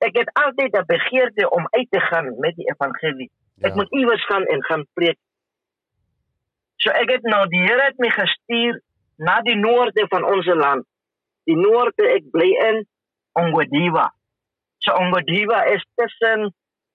ek 0.00 0.16
het 0.16 0.30
altyd 0.32 0.76
'n 0.76 0.86
begeerte 0.86 1.50
om 1.50 1.66
uit 1.70 1.90
te 1.90 2.00
gaan 2.00 2.38
met 2.38 2.54
die 2.56 2.68
evangelie. 2.70 3.30
Ja. 3.54 3.68
Ek 3.68 3.74
moet 3.74 3.92
iewers 3.92 4.24
gaan 4.26 4.44
en 4.44 4.64
gaan 4.64 4.86
preek. 4.92 5.18
So 6.76 6.90
ek 6.90 7.10
het 7.10 7.22
nou 7.22 7.46
die 7.48 7.60
Here 7.60 7.82
het 7.82 7.98
my 7.98 8.10
gestuur 8.10 8.80
na 9.16 9.40
die 9.40 9.56
noorde 9.56 10.06
van 10.08 10.24
ons 10.24 10.46
land. 10.46 10.86
Die 11.44 11.56
noorde 11.56 12.08
ek 12.08 12.30
bly 12.30 12.50
in 12.68 12.86
Ongodiva. 13.32 14.10
So 14.78 14.92
Ongodiva 14.94 15.64
is 15.74 15.84
tussen 15.94 16.54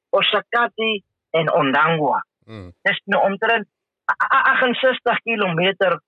Osakati 0.10 1.04
en 1.32 1.54
Ondangwa. 1.54 2.26
Mm. 2.46 2.72
Dis 2.82 3.02
nou 3.06 3.24
omtrent 3.24 3.68
a- 4.12 4.36
a- 4.38 4.44
68 4.60 5.20
km 5.24 6.00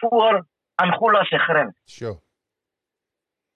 voor 0.00 0.46
Angola 0.74 1.24
se 1.24 1.38
grens. 1.38 1.74
Sure. 1.84 2.20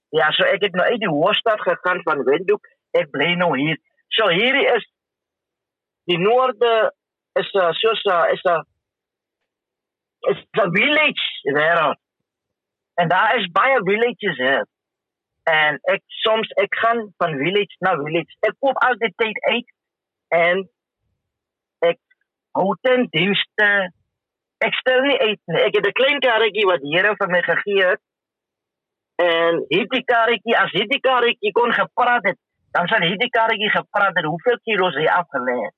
Ja, 0.08 0.30
so 0.30 0.44
ek 0.44 0.62
het 0.62 0.72
nou 0.74 0.86
uit 0.90 1.00
die 1.00 1.08
hoofstad 1.08 1.60
gegaan 1.60 2.02
van 2.02 2.22
Windhoek. 2.24 2.66
Ek 2.90 3.10
bly 3.10 3.34
nou 3.34 3.58
hier. 3.58 3.78
So 4.08 4.28
hierdie 4.28 4.66
is 4.76 4.86
die 6.04 6.18
noorde 6.18 6.92
is 7.32 7.50
'n 7.54 7.72
soos 7.72 8.02
'n 8.04 8.30
is 8.34 8.42
'n 8.44 8.62
is 10.30 10.44
'n 10.52 10.70
village 10.72 11.24
wêreld. 11.54 11.98
En 12.94 13.08
daar 13.08 13.36
is 13.38 13.50
baie 13.50 13.80
villages 13.82 14.36
hier. 14.36 14.66
En 15.50 15.78
ek 15.92 16.02
soms 16.22 16.48
ek 16.62 16.74
gaan 16.82 17.04
van 17.22 17.36
village 17.38 17.76
na 17.86 17.94
village. 18.00 18.34
Ek 18.48 18.56
koop 18.58 18.78
altyd 18.82 19.14
tyd 19.22 19.38
uit 19.44 19.68
en 20.38 20.64
ek 21.86 22.00
hou 22.58 22.72
ten 22.82 23.06
dienste. 23.14 23.68
Ek 24.66 24.74
stel 24.80 25.04
nie 25.06 25.18
uit 25.20 25.40
nie. 25.52 25.62
Ek 25.68 25.78
het 25.78 25.86
'n 25.86 25.98
klein 26.00 26.20
karretjie 26.20 26.66
wat 26.66 26.82
die 26.82 27.02
vir 27.22 27.30
my 27.30 27.42
gegee 27.42 27.84
het. 27.84 28.02
En 29.16 29.62
hierdie 29.68 30.04
karretjie, 30.04 30.56
as 30.58 30.72
hierdie 30.76 31.00
karretjie 31.00 31.52
kon 31.52 31.72
gepraat 31.72 32.24
het, 32.28 32.38
dan 32.76 32.88
sal 32.88 33.00
hierdie 33.00 33.30
karretjie 33.30 33.70
gepraat 33.70 34.16
het 34.18 34.24
hoeveel 34.24 34.58
kilos 34.64 34.94
hy 34.94 35.06
afgelê 35.08 35.56
het. 35.62 35.76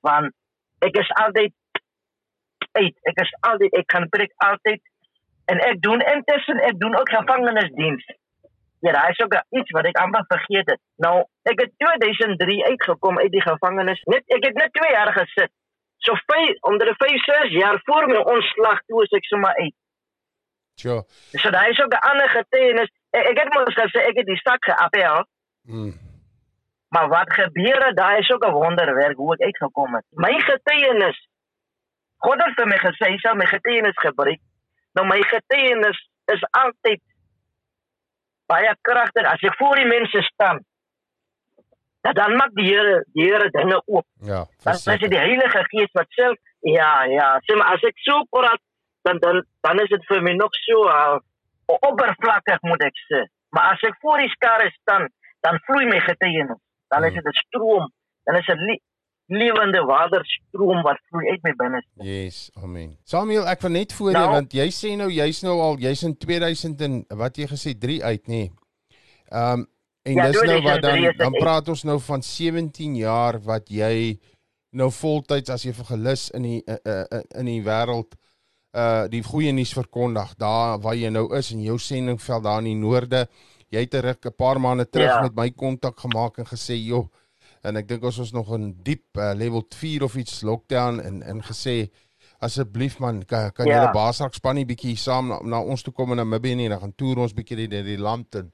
Want 0.00 0.34
ek 0.78 0.98
is 1.00 1.10
altyd 1.24 1.54
uit. 2.72 2.96
Ek 3.02 3.22
is 3.24 3.32
altyd 3.40 3.72
ek 3.80 3.86
kan 3.86 4.08
preek 4.08 4.32
altyd 4.36 4.82
en 5.50 5.60
ek 5.60 5.80
doen 5.80 6.04
intussen 6.12 6.60
ek 6.68 6.78
doen 6.78 6.94
ook 6.98 7.10
gevangenisdiens. 7.10 8.04
Ja, 8.84 8.92
daar 8.92 9.10
is 9.10 9.20
ook 9.24 9.34
iets 9.48 9.70
wat 9.70 9.86
ek 9.88 9.96
amper 9.96 10.24
vergeet 10.28 10.68
het. 10.70 10.80
Nou, 10.96 11.14
ek 11.48 11.60
het 11.60 11.70
2003 11.76 12.64
uitgekom 12.64 13.18
uit 13.18 13.30
die 13.32 13.40
gevangenis. 13.42 14.02
Net 14.12 14.24
ek 14.36 14.44
het 14.44 14.58
net 14.60 14.72
2 14.72 14.90
jaar 14.92 15.12
gesit. 15.12 15.52
So 16.04 16.12
vyf 16.28 16.58
onder 16.68 16.90
die 16.90 16.96
5 16.98 17.24
6 17.24 17.54
jaar 17.56 17.80
voor 17.84 18.06
my 18.06 18.20
ontslag 18.34 18.82
toe 18.86 19.02
is 19.02 19.14
ek 19.16 19.24
sommer 19.24 19.54
uit. 19.56 19.74
Sure. 20.74 21.04
So 21.32 21.50
daar 21.50 21.68
is 21.70 21.80
ook 21.80 21.94
'n 21.94 22.06
ander 22.10 22.28
getuienis. 22.28 22.90
Ek, 23.10 23.24
ek 23.30 23.38
het 23.38 23.54
mos 23.54 23.74
gesê 23.74 24.04
ek 24.10 24.16
het 24.20 24.26
die 24.26 24.40
sak 24.42 24.64
geappel, 24.64 25.24
Mm. 25.66 25.94
maar 26.88 27.08
wat 27.08 27.32
gebeur 27.32 27.86
het, 27.86 27.96
daar 27.96 28.18
is 28.18 28.30
ook 28.30 28.44
'n 28.46 28.52
wonderwerk 28.52 29.16
hoe 29.16 29.32
ek 29.34 29.40
uitgekom 29.40 29.94
het. 29.94 30.04
My 30.10 30.40
getuienis. 30.40 31.28
God 32.16 32.44
het 32.44 32.54
vir 32.54 32.66
my 32.66 32.78
gesê 32.78 33.08
hy 33.10 33.18
sal 33.18 33.34
my 33.34 33.46
getuienis 33.46 33.98
gebruik. 34.06 34.40
Nou 34.92 35.06
my 35.06 35.22
getuienis 35.22 36.08
is 36.24 36.42
altyd 36.50 37.00
baie 38.46 38.74
kragtig 38.80 39.26
as 39.26 39.42
ek 39.42 39.56
voor 39.58 39.76
die 39.76 39.86
mense 39.88 40.22
staan. 40.22 40.58
Dan, 42.04 42.14
dan 42.14 42.36
maak 42.36 42.52
die 42.58 42.66
Here 42.68 43.04
die 43.16 43.24
Here 43.28 43.48
dinge 43.50 43.78
oop. 43.86 44.06
Ja. 44.20 44.44
Dan 44.64 44.74
is 44.74 44.82
dit 44.84 44.92
verseker. 44.92 45.10
die 45.10 45.18
Heilige 45.18 45.64
Gees 45.72 45.92
wat 45.92 46.10
self 46.18 46.36
ja, 46.60 47.04
ja, 47.04 47.28
sê 47.44 47.56
maar 47.56 47.74
as 47.76 47.82
ek 47.84 47.98
so 48.00 48.22
praat 48.32 48.60
dan 49.04 49.18
dan 49.20 49.44
dan 49.60 49.80
is 49.80 49.88
dit 49.92 50.04
vir 50.08 50.22
my 50.24 50.32
nog 50.32 50.54
so 50.64 50.86
uh, 50.88 51.18
oppervlakkig 51.88 52.60
moet 52.68 52.82
ek 52.88 52.96
sê. 53.08 53.20
Maar 53.52 53.72
as 53.74 53.82
ek 53.88 53.96
voor 54.00 54.18
die 54.18 54.30
skare 54.32 54.70
staan, 54.80 55.08
dan 55.44 55.58
vloei 55.66 55.84
my 55.86 56.00
getuienis. 56.00 56.60
Dan 56.88 57.04
is 57.04 57.12
Hmm. 57.12 57.22
dit 57.22 57.26
'n 57.34 57.38
stroom, 57.46 57.92
dan 58.24 58.36
is 58.36 58.46
dit 58.46 58.60
lewende 59.26 59.80
waterstroom 59.88 60.82
wat 60.82 60.98
vloei 61.08 61.30
uit 61.30 61.42
my 61.42 61.52
binneste. 61.56 62.04
Yes, 62.04 62.50
amen. 62.62 62.96
Samuel, 63.04 63.46
ek 63.48 63.60
wil 63.64 63.70
net 63.70 63.92
voor 63.92 64.12
Nou- 64.12 64.30
want 64.30 64.52
jy 64.52 64.68
sê 64.70 64.96
nou 64.96 65.10
jy's 65.10 65.42
nou 65.42 65.60
al 65.60 65.78
jy's 65.78 66.02
in 66.02 66.16
2000 66.16 66.80
en 66.80 67.04
wat 67.08 67.36
jy 67.36 67.46
gesê 67.46 67.78
3 67.78 68.02
uit 68.04 68.26
nê. 68.28 68.50
Ehm 69.30 69.52
um, 69.60 69.66
en 70.04 70.14
Ja, 70.14 70.26
dis 70.28 70.42
nou 70.42 70.60
wat 70.62 70.82
2003 70.82 71.16
dan 71.16 71.32
dan 71.32 71.40
praat 71.40 71.68
ons 71.68 71.82
nou 71.82 72.00
van 72.00 72.22
17 72.22 72.96
jaar 72.96 73.38
wat 73.40 73.68
jy 73.72 74.18
nou 74.76 74.90
voltyds 74.90 75.50
as 75.50 75.64
evangelis 75.64 76.30
in 76.36 76.42
die 76.42 76.62
uh, 76.66 76.76
uh, 76.84 77.20
in 77.40 77.46
die 77.46 77.62
wêreld 77.64 78.14
uh 78.76 79.06
die 79.08 79.22
goeie 79.22 79.52
nuus 79.52 79.72
verkondig 79.72 80.34
daar 80.36 80.78
waar 80.82 80.94
jy 80.94 81.08
nou 81.08 81.34
is 81.38 81.50
in 81.54 81.62
jou 81.62 81.78
sendingveld 81.78 82.44
daar 82.44 82.58
in 82.58 82.64
die 82.64 82.74
noorde. 82.76 83.28
Jy 83.70 83.80
het 83.80 83.94
'n 84.26 84.34
paar 84.36 84.60
maande 84.60 84.84
terug 84.90 85.08
Ja. 85.08 85.20
met 85.22 85.34
my 85.34 85.50
kontak 85.50 85.98
gemaak 86.00 86.38
en 86.38 86.44
gesê, 86.46 86.74
"Joh, 86.76 87.08
en 87.64 87.76
ek 87.80 87.88
dink 87.88 88.04
ons 88.04 88.18
was 88.20 88.32
nog 88.36 88.50
in 88.56 88.70
diep 88.84 89.16
uh, 89.18 89.32
level 89.34 89.64
4 89.72 90.04
of 90.04 90.16
iets 90.20 90.42
lockdown 90.44 91.00
en 91.00 91.22
en 91.22 91.40
gesê 91.42 91.88
asseblief 92.44 92.98
man 93.00 93.22
kan, 93.24 93.50
kan 93.52 93.66
Ja. 93.66 93.78
julle 93.80 93.92
Basrak 93.94 94.34
spannie 94.34 94.66
bietjie 94.68 94.96
saam 95.00 95.28
na, 95.32 95.38
na 95.42 95.60
ons 95.62 95.82
toe 95.82 95.92
kom 95.94 96.12
in 96.12 96.16
Namibië 96.20 96.56
nie 96.56 96.68
dan 96.68 96.80
gaan 96.80 96.94
toer 96.96 97.18
ons 97.24 97.32
bietjie 97.34 97.68
deur 97.68 97.84
die 97.86 97.98
land 97.98 98.34
en 98.34 98.52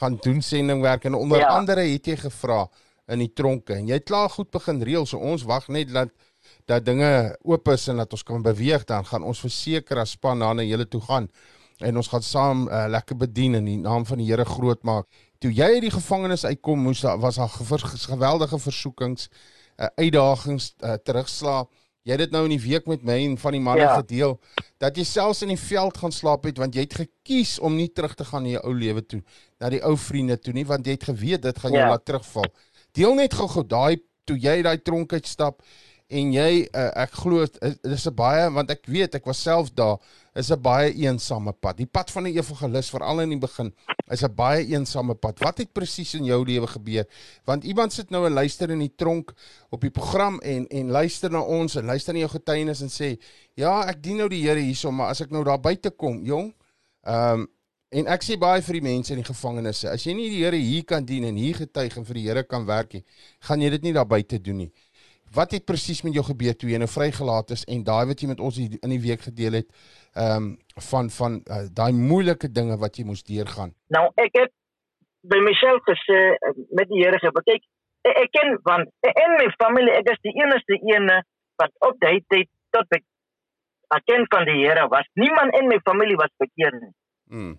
gaan 0.00 0.16
doen 0.22 0.42
sendingwerk 0.42 1.04
en 1.04 1.14
onder 1.14 1.38
Ja. 1.40 1.48
andere 1.56 1.80
het 1.88 2.06
jy 2.06 2.16
gevra 2.16 2.66
in 3.08 3.18
die 3.18 3.32
tronke 3.32 3.74
en 3.74 3.86
jy 3.88 3.94
het 3.98 4.04
klaar 4.04 4.28
goed 4.30 4.50
begin 4.50 4.82
reël 4.82 5.06
so 5.06 5.18
ons 5.18 5.42
wag 5.44 5.68
net 5.68 5.92
dat 5.92 6.10
dat 6.66 6.84
dinge 6.84 7.36
oop 7.44 7.68
is 7.68 7.88
en 7.88 7.96
dat 7.96 8.12
ons 8.12 8.22
kan 8.22 8.42
beweeg 8.42 8.84
dan 8.84 9.04
gaan 9.04 9.22
ons 9.22 9.40
verseker 9.40 9.98
as 9.98 10.10
span 10.16 10.38
daar 10.40 10.54
na 10.54 10.62
julle 10.62 10.86
toe 10.88 11.00
gaan 11.00 11.28
en 11.80 11.96
ons 11.96 12.08
gaan 12.08 12.22
saam 12.22 12.68
uh, 12.68 12.86
lekker 12.88 13.16
bedien 13.16 13.54
in 13.54 13.64
die 13.64 13.76
naam 13.78 14.04
van 14.06 14.18
die 14.18 14.26
Here 14.26 14.44
groot 14.44 14.82
maak. 14.84 15.06
Toe 15.40 15.48
jy 15.56 15.70
uit 15.78 15.84
die 15.86 15.92
gevangenis 15.94 16.42
uitkom, 16.44 16.82
moes 16.84 17.00
daar 17.00 17.16
was 17.22 17.38
daar 17.40 17.48
geweldige 17.48 18.58
versoekings, 18.60 19.28
uh, 19.80 19.86
uitdagings, 19.96 20.74
uh, 20.84 20.98
terugslag. 21.04 21.70
Jy 22.04 22.12
het 22.16 22.20
dit 22.26 22.32
nou 22.34 22.42
in 22.44 22.52
die 22.52 22.60
week 22.60 22.86
met 22.88 23.02
my 23.04 23.16
en 23.24 23.38
van 23.40 23.52
die 23.56 23.60
manne 23.60 23.82
Ja. 23.86 23.94
gedeel 24.00 24.38
dat 24.80 24.96
jy 24.96 25.04
selfs 25.04 25.42
in 25.42 25.48
die 25.48 25.58
veld 25.60 25.96
gaan 26.00 26.12
slaap 26.12 26.44
het 26.44 26.58
want 26.58 26.74
jy 26.74 26.80
het 26.86 26.94
gekies 26.94 27.58
om 27.58 27.76
nie 27.76 27.88
terug 27.92 28.14
te 28.16 28.24
gaan 28.24 28.42
na 28.42 28.48
jou 28.56 28.62
ou 28.64 28.74
lewe 28.74 29.02
toe, 29.06 29.22
na 29.60 29.68
die 29.68 29.80
ou 29.84 29.96
vriende 29.96 30.36
toe 30.40 30.52
nie 30.56 30.64
want 30.66 30.86
jy 30.86 30.92
het 30.92 31.04
geweet 31.04 31.42
dit 31.42 31.58
gaan 31.58 31.72
jou 31.72 31.82
Ja. 31.82 31.88
laat 31.88 32.04
terugval. 32.04 32.44
Deel 32.92 33.14
net 33.14 33.34
gou-gou 33.34 33.64
daai 33.66 34.00
toe 34.24 34.36
jy 34.38 34.62
daai 34.62 34.78
tronk 34.82 35.12
uitstap 35.12 35.62
en 36.10 36.32
jy 36.34 36.64
uh, 36.74 36.88
ek 37.04 37.12
glo 37.22 37.42
is- 37.46 37.78
dis 37.82 38.06
'n 38.06 38.14
baie 38.14 38.48
want 38.50 38.70
ek 38.70 38.86
weet 38.86 39.14
ek 39.14 39.26
was 39.26 39.42
self 39.42 39.70
daar 39.74 39.98
is 40.34 40.50
'n 40.50 40.60
baie 40.62 40.92
eensame 40.94 41.52
pad. 41.52 41.76
Die 41.76 41.86
pad 41.86 42.10
van 42.10 42.24
'n 42.26 42.36
evangelis 42.36 42.90
veral 42.90 43.20
in 43.20 43.30
die 43.30 43.38
begin 43.38 43.72
is 44.10 44.22
'n 44.22 44.34
baie 44.34 44.66
eensame 44.66 45.14
pad. 45.14 45.38
Wat 45.40 45.58
het 45.58 45.72
presies 45.72 46.14
in 46.14 46.24
jou 46.24 46.44
lewe 46.44 46.66
gebeur? 46.66 47.06
Want 47.44 47.64
iemand 47.64 47.92
sit 47.92 48.10
nou 48.10 48.26
en 48.26 48.32
luister 48.32 48.70
in 48.70 48.78
die 48.78 48.92
tronk 48.96 49.32
op 49.70 49.80
die 49.80 49.90
program 49.90 50.40
en 50.40 50.66
en 50.68 50.90
luister 50.90 51.30
na 51.30 51.40
ons 51.40 51.76
en 51.76 51.84
luister 51.86 52.12
na 52.14 52.20
jou 52.20 52.30
getuienis 52.30 52.80
en 52.82 52.88
sê, 52.88 53.18
"Ja, 53.54 53.82
ek 53.88 54.02
dien 54.02 54.16
nou 54.16 54.28
die 54.28 54.42
Here 54.42 54.60
hierso, 54.60 54.90
maar 54.90 55.10
as 55.10 55.20
ek 55.20 55.30
nou 55.30 55.44
daar 55.44 55.60
buite 55.60 55.90
kom, 55.90 56.24
jong, 56.24 56.54
ehm 57.06 57.40
um, 57.40 57.48
en 57.92 58.06
ek 58.06 58.22
sê 58.22 58.36
baie 58.38 58.62
vir 58.62 58.72
die 58.78 58.82
mense 58.86 59.10
in 59.10 59.18
die 59.18 59.26
gevangenisse, 59.32 59.88
as 59.90 60.04
jy 60.06 60.12
nie 60.14 60.28
die 60.30 60.44
Here 60.44 60.56
hier 60.56 60.84
kan 60.84 61.04
dien 61.04 61.24
en 61.24 61.36
hier 61.36 61.54
getuig 61.54 61.96
en 61.96 62.04
vir 62.04 62.14
die 62.14 62.26
Here 62.28 62.42
kan 62.44 62.66
werk 62.66 62.92
nie, 62.94 63.04
gaan 63.40 63.60
jy 63.60 63.70
dit 63.70 63.82
nie 63.82 63.92
daar 63.92 64.06
buite 64.06 64.38
doen 64.38 64.56
nie. 64.56 64.72
Wat 65.34 65.52
het 65.54 65.64
presies 65.64 66.02
met 66.02 66.14
jou 66.16 66.24
gebeur 66.26 66.56
toe 66.58 66.70
jy 66.72 66.78
nou 66.82 66.88
vrygelaat 66.90 67.52
is 67.54 67.64
en 67.70 67.84
daai 67.86 68.06
wat 68.10 68.22
jy 68.22 68.30
met 68.32 68.40
ons 68.42 68.56
in 68.58 68.90
die 68.90 69.02
week 69.02 69.22
gedeel 69.28 69.60
het, 69.60 69.68
ehm 70.18 70.36
um, 70.36 70.48
van 70.90 71.10
van 71.10 71.36
uh, 71.46 71.66
daai 71.76 71.92
moeilike 71.92 72.48
dinge 72.50 72.78
wat 72.80 72.96
jy 72.98 73.04
moes 73.04 73.22
deurgaan? 73.22 73.74
Nou 73.94 74.08
ek 74.18 74.38
het 74.38 74.52
by 75.22 75.38
myself 75.44 75.84
gesê 75.84 76.18
eh, 76.32 76.54
met 76.72 76.88
die 76.88 77.02
Here 77.02 77.18
gebid. 77.20 77.46
Kyk, 77.46 77.66
ek, 78.08 78.16
ek 78.24 78.32
ken 78.36 78.56
want 78.66 78.88
in 79.10 79.36
my 79.36 79.48
familie 79.60 79.94
ek 79.98 80.10
is 80.14 80.22
die 80.26 80.34
enigste 80.40 80.78
ene 80.88 81.20
wat 81.60 81.74
op 81.86 81.98
daai 82.00 82.22
tyd 82.32 82.48
tot 82.74 82.96
ek 82.96 83.04
erken 83.94 84.26
van 84.32 84.46
die 84.48 84.60
Here 84.62 84.86
was. 84.90 85.06
Niemand 85.20 85.56
in 85.58 85.68
my 85.68 85.78
familie 85.84 86.18
was 86.18 86.32
verkeerd 86.42 86.80
nie. 86.80 86.92
Mm. 87.30 87.54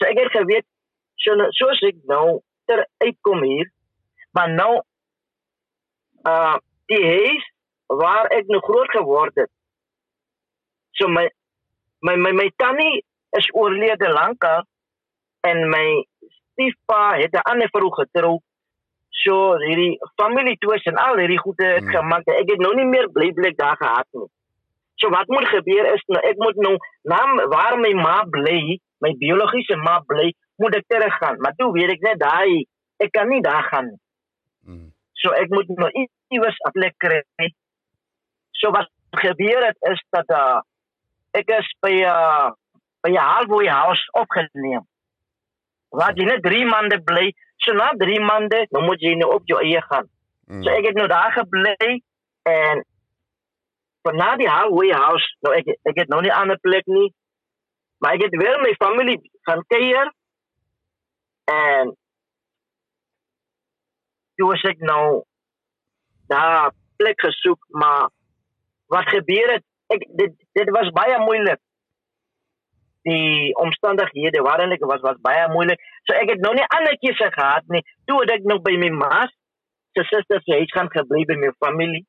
So 0.00 0.08
ek 0.08 0.22
het 0.24 0.34
geweet 0.38 0.66
so 1.22 1.50
soos 1.58 1.82
ek 1.86 1.98
nou 2.08 2.40
ter 2.66 2.82
uitkom 3.04 3.44
hier, 3.46 3.70
maar 4.36 4.50
nou 4.52 4.72
uh 6.26 6.56
die 6.90 7.02
huis 7.04 7.44
waar 7.86 8.26
ek 8.34 8.46
nou 8.50 8.60
groot 8.60 8.90
geword 8.90 9.34
het. 9.34 9.50
So 10.98 11.08
my 11.08 11.28
my 12.00 12.16
my, 12.16 12.32
my 12.32 12.50
tannie 12.56 13.04
is 13.36 13.48
oorlede 13.54 14.08
lankal 14.12 14.64
en 15.46 15.68
my 15.70 15.86
stiefpa 16.52 17.16
het 17.20 17.32
'n 17.34 17.48
ander 17.50 17.68
vrou 17.68 17.90
getrou. 17.94 18.38
So 19.10 19.56
hierdie 19.58 19.98
familie 20.16 20.56
twis 20.58 20.84
en 20.84 20.96
al 20.96 21.16
hierdie 21.16 21.38
goede 21.38 21.64
het 21.64 21.84
Hmm. 21.84 21.94
gemaak. 21.96 22.24
dat 22.24 22.40
Ek 22.40 22.50
het 22.50 22.58
nou 22.58 22.74
nie 22.74 22.84
meer 22.84 23.10
bly 23.10 23.32
bly 23.32 23.52
daar 23.56 23.76
gehad 23.76 24.06
nie. 24.12 24.28
So 24.94 25.08
wat 25.10 25.28
moet 25.28 25.48
gebeur 25.48 25.94
is 25.94 26.02
nou 26.06 26.20
ek 26.22 26.36
moet 26.36 26.56
nou 26.56 26.76
na 27.02 27.46
waar 27.48 27.78
my 27.78 27.92
ma 27.92 28.24
bly, 28.24 28.80
my 29.00 29.14
biologiese 29.18 29.76
ma 29.76 30.00
bly, 30.00 30.32
moet 30.56 30.74
ek 30.74 30.84
teruggaan. 30.86 31.36
Maar 31.40 31.52
toe 31.56 31.72
weet 31.72 31.90
ek 31.90 32.00
net 32.00 32.18
daai 32.18 32.66
ek 32.96 33.10
kan 33.12 33.28
nie 33.28 33.42
daar 33.42 33.62
gaan 33.62 33.86
nie. 33.86 34.00
Mm. 34.64 34.92
So 35.22 35.32
ek 35.32 35.48
moet 35.48 35.68
nou 35.68 35.90
iewers 36.28 36.58
'n 36.68 36.72
plek 36.76 36.94
kry. 36.96 37.22
So 38.60 38.70
wat 38.70 38.90
gebeur 39.10 39.66
het 39.66 39.76
is 39.92 40.02
dat 40.10 40.28
uh, 40.30 40.60
ek 41.32 41.48
is 41.58 41.68
by 41.80 41.92
'n 41.92 42.04
uh, 42.04 42.50
by 43.02 43.10
'n 43.10 43.26
halfway 43.30 43.68
house 43.68 44.04
opgeneem. 44.12 44.84
Waar 45.88 46.14
jy 46.14 46.24
net 46.24 46.42
3 46.42 46.66
maande 46.66 47.00
bly. 47.02 47.32
So 47.56 47.72
na 47.72 47.92
3 47.96 48.20
maande, 48.20 48.66
dan 48.70 48.84
moet 48.84 49.00
jy 49.00 49.14
nou 49.14 49.32
op 49.32 49.42
jou 49.44 49.60
eie 49.62 49.82
gaan. 49.82 50.08
Mm. 50.46 50.62
So 50.62 50.70
ek 50.70 50.84
het 50.84 50.94
nou 50.94 51.08
daar 51.08 51.32
gebly 51.32 52.02
en 52.42 52.84
van 54.02 54.16
na 54.16 54.36
die 54.36 54.48
halfway 54.48 54.92
house, 54.92 55.36
nou 55.40 55.54
ek 55.54 55.66
ek 55.82 55.96
het 55.96 56.08
nou 56.08 56.20
nie 56.20 56.30
'n 56.30 56.40
ander 56.40 56.58
plek 56.58 56.86
nie. 56.86 57.14
Maar 57.98 58.14
ek 58.14 58.22
het 58.22 58.36
wel 58.36 58.60
my 58.60 58.74
familie 58.78 59.20
gaan 59.48 59.64
kuier 59.66 60.12
en 61.44 61.96
toe 64.36 64.50
was 64.52 64.64
ek 64.68 64.82
nou 64.84 65.22
daar 66.30 66.72
plek 66.96 67.20
gesoek, 67.20 67.60
maar 67.68 68.08
wat 68.92 69.08
gebeur 69.08 69.52
het, 69.56 69.64
ek 69.94 70.04
dit 70.18 70.34
dit 70.58 70.70
was 70.74 70.90
baie 70.94 71.18
moeilik. 71.22 71.60
Die 73.06 73.54
omstandighede 73.62 74.42
waarin 74.42 74.74
ek 74.74 74.84
was 74.90 75.02
was 75.04 75.18
baie 75.22 75.46
moeilik. 75.52 75.80
So 76.08 76.16
ek 76.18 76.34
het 76.34 76.42
nou 76.42 76.54
nie 76.56 76.66
ander 76.78 76.96
keuse 77.02 77.30
gehad 77.32 77.66
nie. 77.70 77.84
Toe 78.10 78.20
het 78.24 78.36
ek 78.38 78.46
nog 78.50 78.62
by 78.66 78.74
my 78.82 78.90
ma 78.94 79.26
se 79.96 80.04
suster 80.10 80.42
se 80.44 80.58
huis 80.58 80.72
gaan 80.74 80.90
gebly 80.92 81.24
by 81.28 81.38
my 81.40 81.52
familie. 81.62 82.04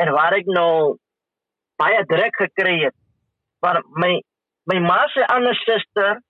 En 0.00 0.12
waar 0.16 0.36
ek 0.38 0.48
nou 0.50 0.96
baie 1.80 2.00
druk 2.08 2.40
gekry 2.40 2.78
het. 2.86 2.96
Maar 3.60 3.82
my 4.00 4.16
my 4.72 4.80
ma 4.80 5.02
se 5.12 5.26
ander 5.28 5.56
suster 5.60 6.20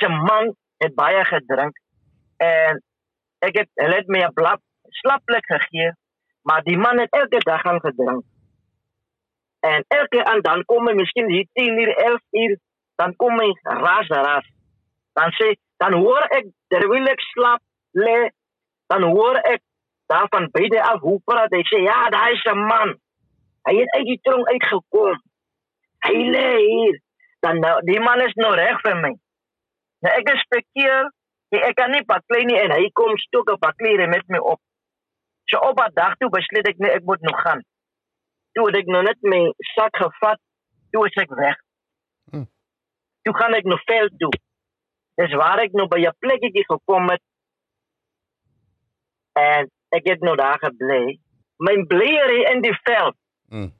se 0.00 0.08
man 0.10 0.50
het 0.82 0.94
baie 0.94 1.22
gedrink 1.24 1.78
en 2.42 2.82
ek 3.38 3.58
het 3.60 3.70
hulle 3.74 4.00
het 4.00 4.08
my 4.08 4.22
'n 4.24 4.32
blap 4.32 4.60
slapplek 5.02 5.46
gegee, 5.46 5.92
maar 6.42 6.62
die 6.62 6.78
man 6.78 6.98
het 6.98 7.10
elke 7.10 7.38
dag 7.38 7.62
aan 7.64 7.80
gedrink. 7.80 8.24
En 9.60 9.84
elke 9.88 10.24
aan 10.24 10.40
dan 10.40 10.64
kom 10.64 10.86
hy 10.86 10.94
miskien 10.94 11.30
hier 11.30 11.46
10 11.52 11.78
uur, 11.78 11.94
11 11.96 12.20
uur, 12.30 12.58
dan 12.94 13.16
kom 13.16 13.40
hy 13.40 13.50
ras 13.62 14.08
ras. 14.08 14.46
Dan 15.12 15.32
sê 15.38 15.54
dan 15.76 15.92
hoor 15.92 16.22
ek 16.38 16.46
terwyl 16.68 17.08
ek 17.08 17.20
slaap 17.20 17.62
lê, 17.92 18.30
dan 18.86 19.02
hoor 19.02 19.36
ek 19.36 19.62
daar 20.06 20.28
van 20.28 20.48
beide 20.50 20.82
af 20.82 21.00
hoe 21.00 21.20
praat 21.24 21.50
hy 21.50 21.62
sê 21.66 21.82
ja, 21.82 22.08
daai 22.14 22.32
is 22.32 22.44
'n 22.44 22.58
man. 22.58 22.94
Hy 23.66 23.74
het 23.80 23.90
uit 23.98 24.06
die 24.06 24.20
tronk 24.22 24.48
uitgekom. 24.48 25.22
Hy 26.06 26.16
lê 26.34 26.48
hier. 26.56 27.00
Dan 27.40 27.58
nou, 27.58 27.80
die 27.84 28.00
man 28.00 28.20
is 28.20 28.34
nou 28.34 28.54
reg 28.54 28.80
vir 28.80 28.96
my. 28.96 29.12
Nou 30.00 30.12
ek 30.14 30.30
is 30.34 30.44
bekeer, 30.48 31.10
nee, 31.50 31.62
ek 31.62 31.76
kan 31.76 31.90
nie 31.90 32.04
baklei 32.04 32.44
nie 32.44 32.58
en 32.60 32.70
hy 32.70 32.90
kom 32.92 33.16
stook 33.18 33.50
'n 33.50 33.58
baklei 33.58 34.06
met 34.06 34.28
my 34.28 34.38
op. 34.38 34.60
So 35.50 35.58
op 35.58 35.78
'n 35.80 35.94
dag 35.94 36.16
toe 36.16 36.30
besluit 36.30 36.68
ek 36.68 36.78
nee, 36.78 36.90
ek 36.90 37.04
moet 37.04 37.20
nog 37.20 37.40
gaan. 37.40 37.62
Toe 38.52 38.66
het 38.66 38.76
ek 38.76 38.86
nou 38.86 39.02
net 39.02 39.18
my 39.20 39.52
sak 39.74 39.96
gevat, 39.96 40.40
toe 40.90 41.06
is 41.06 41.14
ek 41.22 41.30
weg. 41.34 41.56
Hm. 42.30 42.44
Toe 43.22 43.34
gaan 43.36 43.54
ek 43.54 43.64
nog 43.64 43.82
veld 43.84 44.18
toe. 44.18 44.32
Dis 45.14 45.32
waar 45.34 45.58
ek 45.58 45.72
nou 45.72 45.88
by 45.88 46.00
'n 46.06 46.18
plekkie 46.18 46.64
gekom 46.64 47.08
het. 47.08 47.22
En 49.32 49.70
ek 49.88 50.04
het 50.04 50.20
nou 50.20 50.36
daar 50.36 50.58
gebly. 50.58 51.18
My 51.58 51.86
bleiery 51.86 52.42
in 52.52 52.60
die 52.60 52.78
veld. 52.82 53.16
Mm. 53.48 53.72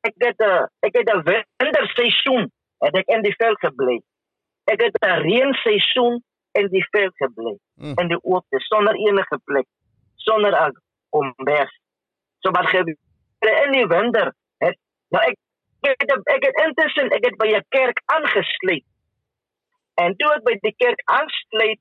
Ek 0.00 0.14
het 0.18 0.40
'n 0.40 0.68
ek 0.86 0.94
het 0.96 1.08
'n 1.14 1.22
winterseisoen 1.56 2.50
het 2.78 2.96
ek 2.96 3.08
in 3.08 3.22
die 3.22 3.34
veld 3.36 3.58
gebly. 3.58 4.02
Ek 4.64 4.80
het 4.80 4.96
'n 5.00 5.20
reenseisoen 5.28 6.24
in 6.52 6.68
die 6.68 6.86
veld 6.90 7.16
gebly. 7.16 7.56
Mm. 7.74 7.94
In 7.96 8.08
die 8.08 8.20
oopte 8.22 8.60
sonder 8.60 8.94
enige 8.94 9.38
plek, 9.44 9.66
sonder 10.14 10.52
'n 10.52 10.72
kombers. 11.10 11.80
So 12.38 12.50
wat 12.50 12.66
gebeur 12.66 12.96
in 13.66 13.72
die 13.72 13.86
winter 13.86 14.34
het 14.58 14.76
nou 15.08 15.22
ek 15.24 15.36
ek 15.80 16.02
het, 16.02 16.20
ek 16.24 16.44
het 16.44 16.56
intussen 16.66 17.10
ek 17.10 17.24
het 17.24 17.36
by 17.36 17.48
'n 17.56 17.64
kerk 17.68 18.02
aangesluit. 18.04 18.84
En 19.94 20.16
toe 20.16 20.32
ek 20.34 20.44
by 20.44 20.54
die 20.60 20.74
kerk 20.76 21.00
aansluit, 21.04 21.80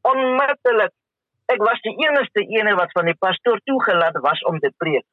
onmiddellik 0.00 0.92
ek 1.46 1.62
was 1.64 1.80
die 1.80 1.96
enigste 2.06 2.40
ene 2.40 2.74
wat 2.74 2.92
van 2.92 3.08
die 3.08 3.16
pastoor 3.18 3.60
toegelaat 3.64 4.18
was 4.20 4.42
om 4.50 4.58
te 4.58 4.72
preek. 4.76 5.06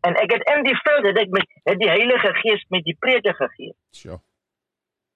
En 0.00 0.16
ek 0.18 0.32
het 0.34 0.44
in 0.56 0.64
die 0.66 0.76
veld 0.82 1.06
het 1.06 1.18
ek 1.18 1.30
met 1.30 1.48
het 1.64 1.78
die 1.78 1.88
Heilige 1.88 2.34
Gees 2.42 2.64
met 2.68 2.84
die 2.84 2.96
preke 2.98 3.34
gegee. 3.38 3.72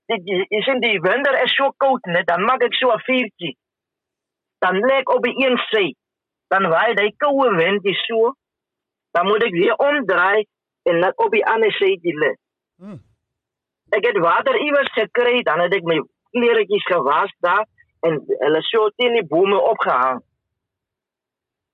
Sjoe. 0.07 0.25
Dit 0.27 0.49
is 0.49 0.67
in 0.67 0.81
die 0.81 1.01
winter 1.01 1.43
is 1.43 1.55
so 1.55 1.73
koud 1.77 2.05
net, 2.07 2.27
dan 2.27 2.45
maak 2.45 2.63
ek 2.63 2.75
so 2.75 2.91
'n 2.91 3.01
vuurtjie. 3.01 3.57
Dan 4.59 4.77
lê 4.77 4.99
ek 5.01 5.11
op 5.15 5.23
die 5.23 5.35
een 5.47 5.59
sy. 5.71 5.95
Dan 6.49 6.69
waai 6.69 6.95
hy 6.95 7.13
koue 7.17 7.57
wind 7.57 7.83
hier 7.83 8.01
so. 8.07 8.35
Dan 9.11 9.27
moet 9.27 9.43
ek 9.43 9.53
weer 9.53 9.77
omdraai 9.77 10.47
en 10.83 10.99
net 10.99 11.17
op 11.17 11.31
die 11.31 11.47
ander 11.47 11.73
syde 11.73 12.13
lê. 12.23 12.35
Hmm. 12.79 13.01
Ek 13.91 14.05
het 14.07 14.19
water 14.19 14.57
iewers 14.61 14.93
gekry, 14.93 15.43
dan 15.43 15.61
het 15.61 15.75
ek 15.75 15.83
my 15.83 16.01
kleretjies 16.31 16.85
gewas 16.85 17.33
daar 17.41 17.65
en 18.01 18.23
hulle 18.29 18.63
so 18.63 18.91
teen 18.97 19.13
die 19.13 19.27
bome 19.27 19.61
opgehang. 19.61 20.23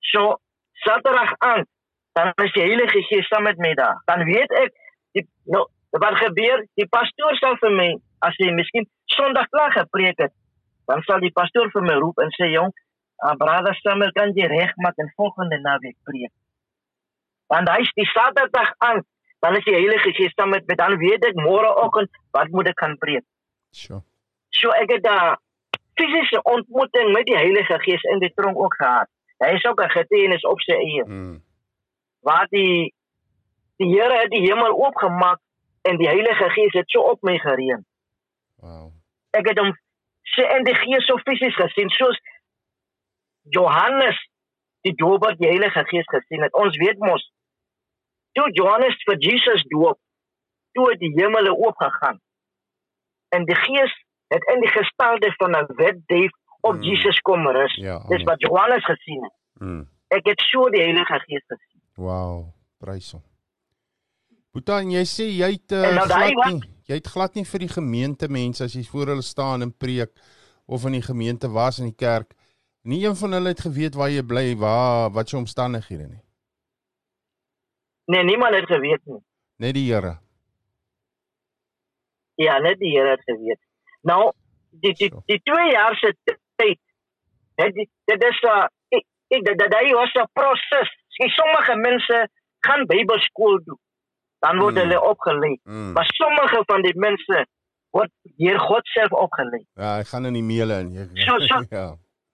So 0.01 0.39
Saterdag 0.73 1.35
aan, 1.39 1.67
dan 2.13 2.33
is 2.45 2.53
die 2.53 2.63
Heilige 2.63 3.03
Gees 3.03 3.29
saam 3.29 3.43
met 3.43 3.59
my 3.59 3.75
daar. 3.75 4.03
Dan 4.05 4.25
weet 4.25 4.51
ek 4.51 4.73
die 5.13 5.29
nou 5.45 5.69
wat 5.91 6.17
gebeur, 6.17 6.65
die 6.75 6.89
pastoor 6.89 7.37
sal 7.37 7.57
vir 7.57 7.71
my 7.71 7.91
as 8.27 8.39
hy 8.41 8.53
miskien 8.57 8.89
Sondag 9.13 9.49
klaar 9.53 9.73
gepreek 9.75 10.21
het, 10.23 10.33
dan 10.89 11.03
sal 11.07 11.21
die 11.21 11.33
pastoor 11.35 11.71
vir 11.75 11.85
my 11.85 11.97
roep 12.01 12.21
en 12.23 12.31
sê 12.37 12.49
jong, 12.53 12.71
uh, 13.23 13.35
brother 13.39 13.75
Samuel 13.83 14.15
kan 14.17 14.33
jy 14.37 14.49
regmaak 14.51 14.99
en 15.03 15.11
volgende 15.19 15.59
naweek 15.63 15.99
preek. 16.09 16.33
Want 17.53 17.69
hy 17.69 17.83
is 17.85 17.93
die 17.99 18.09
Saterdag 18.09 18.73
aan, 18.87 19.03
dan 19.45 19.59
is 19.59 19.67
die 19.69 19.77
Heilige 19.77 20.15
Gees 20.17 20.33
saam 20.39 20.55
met 20.55 20.67
my, 20.69 20.79
dan 20.79 20.97
weet 21.03 21.27
ek 21.29 21.39
môreoggend 21.39 22.11
wat 22.37 22.51
moet 22.55 22.73
ek 22.73 22.81
gaan 22.81 22.97
preek. 23.03 23.27
Sjoe. 23.77 24.01
So 24.57 24.73
ek 24.77 24.97
het 24.97 25.05
daar 25.05 25.37
fisiese 26.01 26.41
ontmoeting 26.49 27.13
met 27.13 27.29
die 27.29 27.37
Heilige 27.37 27.79
Gees 27.85 28.03
in 28.15 28.23
die 28.23 28.33
tronk 28.37 28.59
ook 28.59 28.75
gehad. 28.81 29.11
Hy 29.43 29.55
is 29.59 29.65
ook 29.67 29.81
'n 29.83 29.91
getuienis 29.99 30.45
op 30.47 30.61
sy 30.61 30.73
eie. 30.73 31.05
Mm. 31.05 31.43
Waar 32.21 32.47
die 32.51 32.95
die 33.77 33.91
Here 33.91 34.19
het 34.23 34.31
die 34.31 34.45
hemel 34.47 34.73
oopgemaak 34.85 35.41
en 35.83 35.97
die 35.97 36.09
Heilige 36.09 36.51
Gees 36.51 36.73
het 36.73 36.91
so 36.91 37.01
op 37.01 37.23
my 37.23 37.39
gereën. 37.39 37.85
Wow. 38.63 38.93
Ek 39.37 39.49
het 39.51 39.59
hom 39.59 39.73
sy 40.35 40.45
in 40.57 40.65
die 40.65 40.75
Gees 40.79 41.07
so 41.09 41.19
fisies 41.27 41.57
gesien 41.59 41.91
soos 41.91 42.19
Johannes 43.57 44.19
die 44.87 44.95
doper 44.99 45.35
die 45.39 45.49
Heilige 45.51 45.85
Gees 45.91 46.07
gesien 46.11 46.43
het. 46.43 46.55
Ons 46.59 46.77
weet 46.79 46.99
mos 47.03 47.25
toe 48.33 48.47
Johannes 48.57 48.97
vir 49.05 49.19
Jesus 49.21 49.63
doop, 49.69 49.99
toe 50.73 50.87
het 50.91 51.01
die 51.03 51.11
hemele 51.19 51.53
oopgegaan. 51.53 52.21
En 53.37 53.45
die 53.49 53.57
Gees 53.59 53.93
het 54.33 54.47
in 54.55 54.63
die 54.65 54.71
gestalte 54.73 55.33
van 55.37 55.57
'n 55.59 55.67
wet 55.77 55.99
dief 56.07 56.33
op 56.61 56.75
Mm. 56.75 56.83
Jesus 56.83 57.19
kom 57.21 57.47
rus. 57.49 57.75
Ja, 57.75 57.99
Dis 58.09 58.23
wat 58.23 58.41
Johannes 58.41 58.85
gesien 58.85 59.23
het. 59.23 59.35
Mm. 59.61 59.89
Ek 60.09 60.27
het 60.27 60.41
so 60.41 60.69
die 60.71 60.81
Heilige 60.81 61.19
Gees 61.27 61.45
gesien. 61.47 61.83
Wow, 61.97 62.55
prys 62.79 63.13
hom. 63.13 63.23
Boeta, 64.53 64.81
en 64.85 64.91
jy 64.93 65.03
sê 65.09 65.27
jy 65.33 65.49
het 65.55 65.73
uh, 65.73 65.81
nou 65.97 66.05
glad 66.07 66.35
wat- 66.37 66.53
nie, 66.53 66.73
jy 66.91 66.99
het 66.99 67.07
glad 67.09 67.35
nie 67.39 67.45
vir 67.49 67.63
die 67.65 67.73
gemeente 67.73 68.29
mense 68.29 68.65
as 68.67 68.75
jy 68.77 68.83
voor 68.85 69.15
hulle 69.15 69.25
staan 69.25 69.65
en 69.65 69.73
preek 69.73 70.13
of 70.69 70.85
in 70.85 70.99
die 70.99 71.05
gemeente 71.07 71.49
was 71.49 71.79
in 71.81 71.89
die 71.89 71.97
kerk. 71.97 72.35
Nie 72.85 73.05
een 73.07 73.17
van 73.17 73.33
hulle 73.33 73.49
het 73.55 73.63
geweet 73.65 73.95
waar 73.97 74.11
jy 74.11 74.23
bly, 74.27 74.45
waar 74.61 75.11
wat 75.15 75.31
jou 75.31 75.41
omstandighede 75.41 76.09
nie. 76.09 76.21
Nee, 78.13 78.25
niemand 78.25 78.55
het 78.55 78.67
geweet 78.69 79.01
nie. 79.07 79.21
Net 79.63 79.75
die 79.75 79.87
Here. 79.89 80.19
Ja, 82.35 82.59
net 82.59 82.79
die 82.79 82.91
Here 82.93 83.15
het 83.15 83.23
geweet. 83.25 83.61
Nou, 84.03 84.33
die 84.83 84.93
die, 84.99 85.13
die 85.31 85.41
twee 85.47 85.71
jaar 85.71 85.97
se 85.97 86.13
tyd. 86.57 86.81
Die, 87.57 87.89
dit 88.11 88.25
is 88.29 88.41
'n 88.43 88.49
uh, 88.53 88.67
ek 88.93 89.45
dit 89.49 89.59
dit 89.59 89.93
was 89.95 90.13
'n 90.13 90.29
proses. 90.33 90.91
Sommige 91.39 91.77
mense 91.77 92.29
gaan 92.67 92.87
Bybelskool 92.87 93.61
doen. 93.65 93.79
Dan 94.43 94.59
word 94.59 94.75
Mm. 94.75 94.81
hulle 94.81 94.99
opgelei. 95.07 95.53
Mm. 95.65 95.93
Maar 95.95 96.09
sommige 96.15 96.63
van 96.67 96.83
die 96.83 96.95
mense 96.99 97.45
word 97.95 98.11
deur 98.37 98.59
God 98.59 98.87
self 98.91 99.13
opgelei. 99.13 99.63
Ja, 99.79 99.97
hy 99.97 100.05
gaan 100.11 100.27
in 100.27 100.33
die 100.39 100.43
meele 100.43 100.79
in. 100.83 100.93
Jy, 100.97 101.09
So, 101.27 101.39
so. 101.47 101.63
ja. 101.79 101.85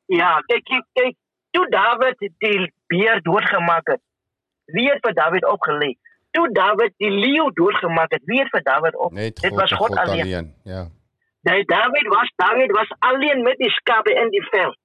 Ja, 0.06 0.30
kyk 0.46 0.64
kyk 0.64 0.84
kyk. 0.92 1.16
Toe 1.50 1.66
Dawid 1.72 2.16
die 2.18 2.72
beer 2.86 3.20
doodgemaak 3.22 3.86
het. 3.92 4.00
Wie 4.72 4.88
het 4.88 4.98
vir 5.04 5.14
Dawid 5.14 5.44
opgelei? 5.48 5.94
Toe 6.30 6.48
Dawid 6.52 6.92
die 6.96 7.10
leeu 7.10 7.50
doodgemaak 7.56 8.12
het, 8.12 8.22
wie 8.24 8.40
het 8.40 8.48
vir 8.52 8.62
Dawid 8.62 8.96
op? 8.96 9.12
Net 9.12 9.36
Dit 9.40 9.50
God, 9.50 9.60
was 9.60 9.70
en 9.70 9.76
God 9.76 9.88
God 9.88 9.98
alleen. 9.98 10.20
alleen. 10.20 10.54
Ja. 10.64 10.86
Nee, 11.42 11.64
David 11.64 12.06
was 12.08 12.32
David 12.36 12.70
was 12.72 12.88
alleen 12.98 13.42
met 13.42 13.56
die 13.56 13.70
skape 13.70 14.12
in 14.12 14.30
die 14.30 14.42
veld. 14.50 14.76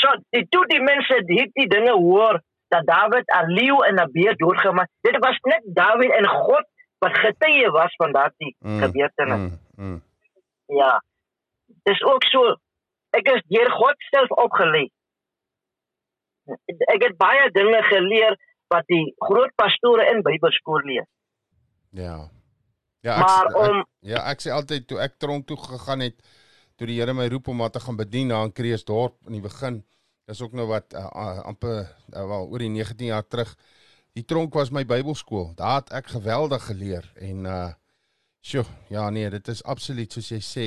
So, 0.00 0.08
die 0.30 0.46
toe 0.48 0.64
die 0.70 0.80
mense 0.82 1.22
die 1.28 1.46
die 1.54 1.66
dinge 1.68 1.92
hoor 1.92 2.40
dat 2.70 2.86
David 2.86 3.24
'n 3.26 3.50
leeu 3.58 3.78
en 3.88 3.98
'n 4.00 4.12
beer 4.12 4.36
doodgemaak. 4.36 4.88
Dit 5.02 5.16
was 5.18 5.38
net 5.52 5.62
David 5.64 6.10
en 6.18 6.26
God 6.26 6.66
wat 6.98 7.18
getuie 7.18 7.70
was 7.70 7.94
van 7.96 8.12
daardie 8.12 8.56
Mm, 8.58 8.80
gebeurtenis. 8.82 9.38
Mm. 9.38 9.84
Mm. 9.84 10.02
Ja. 10.66 11.02
Dis 11.82 12.02
ook 12.04 12.24
so 12.24 12.56
ek 13.10 13.28
is 13.28 13.42
deur 13.48 13.70
God 13.70 13.94
self 14.10 14.30
opgelei. 14.30 14.90
Ek 16.94 17.02
het 17.02 17.16
baie 17.18 17.50
dinge 17.54 17.82
geleer 17.82 18.36
wat 18.68 18.86
die 18.86 19.14
groot 19.18 19.52
pastore 19.58 20.06
in 20.10 20.22
Bybelskool 20.22 20.84
leer. 20.86 21.06
Ja. 21.90 22.28
Ja, 23.00 23.18
Maar 23.18 23.46
ek, 23.46 23.56
om 23.56 23.78
ek, 23.80 23.86
ja, 24.00 24.20
ek 24.30 24.42
sê 24.44 24.52
altyd 24.52 24.86
toe 24.88 24.98
ek 25.00 25.14
tronk 25.18 25.46
toe 25.48 25.56
gegaan 25.56 26.02
het, 26.04 26.18
toe 26.76 26.86
die 26.86 26.98
Here 27.00 27.14
my 27.16 27.28
roep 27.32 27.48
om 27.48 27.56
maar 27.56 27.70
te 27.72 27.80
gaan 27.80 27.96
bedien 27.96 28.28
daar 28.28 28.44
in 28.44 28.52
Kreeusdorp 28.52 29.16
in 29.26 29.38
die 29.38 29.40
begin. 29.44 29.80
Dis 30.30 30.40
ook 30.46 30.52
nou 30.54 30.68
wat 30.70 30.94
uh, 30.94 31.08
amper 31.42 31.80
uh, 32.14 32.22
wel 32.30 32.46
oor 32.46 32.62
die 32.62 32.70
19 32.70 33.06
jaar 33.10 33.26
terug. 33.26 33.50
Die 34.14 34.22
tronk 34.26 34.54
was 34.54 34.70
my 34.74 34.84
Bybelskool. 34.86 35.52
Daar 35.58 35.80
het 35.80 35.90
ek 36.00 36.12
geweldig 36.16 36.64
geleer 36.70 37.06
en 37.18 37.46
uh 37.46 37.68
sjoe, 38.40 38.62
ja 38.88 39.10
nee, 39.12 39.28
dit 39.30 39.48
is 39.52 39.58
absoluut 39.68 40.12
soos 40.16 40.30
jy 40.32 40.38
sê. 40.40 40.66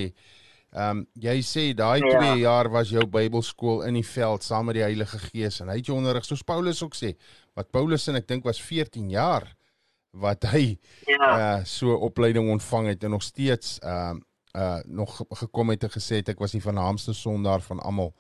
Ehm 0.74 1.00
um, 1.00 1.00
jy 1.18 1.40
sê 1.42 1.64
daai 1.78 2.04
Ja. 2.04 2.20
2 2.20 2.36
jaar 2.44 2.70
was 2.70 2.92
jou 2.94 3.06
Bybelskool 3.10 3.82
in 3.88 3.98
die 3.98 4.06
veld 4.06 4.44
saam 4.46 4.66
met 4.70 4.76
die 4.78 4.84
Heilige 4.86 5.18
Gees 5.24 5.58
en 5.64 5.72
hy 5.72 5.80
het 5.80 5.90
jou 5.90 5.96
onderrig 5.98 6.26
soos 6.28 6.44
Paulus 6.46 6.84
ook 6.86 6.94
sê. 6.96 7.16
Wat 7.58 7.72
Paulus 7.72 8.08
en 8.12 8.16
ek 8.20 8.28
dink 8.30 8.44
was 8.46 8.62
14 8.62 9.10
jaar 9.10 9.48
wat 10.14 10.46
hy 10.54 10.78
ja, 11.08 11.32
uh 11.34 11.64
so 11.66 11.96
opleiding 12.06 12.52
ontvang 12.54 12.92
het 12.94 13.04
en 13.04 13.16
nog 13.18 13.24
steeds 13.26 13.80
uh 13.82 14.14
uh 14.54 14.80
nog 14.86 15.18
ge- 15.18 15.26
gekom 15.42 15.70
het 15.74 15.84
en 15.84 15.94
gesê 15.98 16.22
het 16.22 16.30
ek 16.36 16.40
was 16.46 16.52
die 16.54 16.62
vernaamste 16.62 17.14
sondaar 17.14 17.62
van 17.66 17.80
almal. 17.82 18.14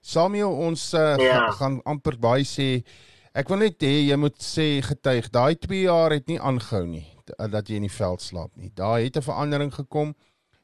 Samuel 0.00 0.52
ons 0.52 0.94
uh, 0.94 1.16
Ja. 1.18 1.46
ga, 1.46 1.50
gaan 1.52 1.80
amper 1.84 2.18
baie 2.18 2.44
sê 2.44 2.84
ek 3.34 3.48
wil 3.48 3.58
net 3.58 3.78
hê 3.82 4.08
jy 4.08 4.16
moet 4.16 4.36
sê 4.42 4.80
getuig 4.82 5.30
daai 5.30 5.54
2 5.56 5.82
jaar 5.82 6.10
het 6.10 6.26
nie 6.28 6.38
aangehou 6.40 6.86
nie 6.86 7.06
d- 7.26 7.50
dat 7.50 7.68
jy 7.68 7.76
in 7.76 7.82
die 7.86 7.92
veld 7.98 8.20
slaap 8.20 8.50
nie. 8.56 8.70
Daar 8.74 8.98
het 9.00 9.16
'n 9.16 9.22
verandering 9.22 9.74
gekom. 9.74 10.14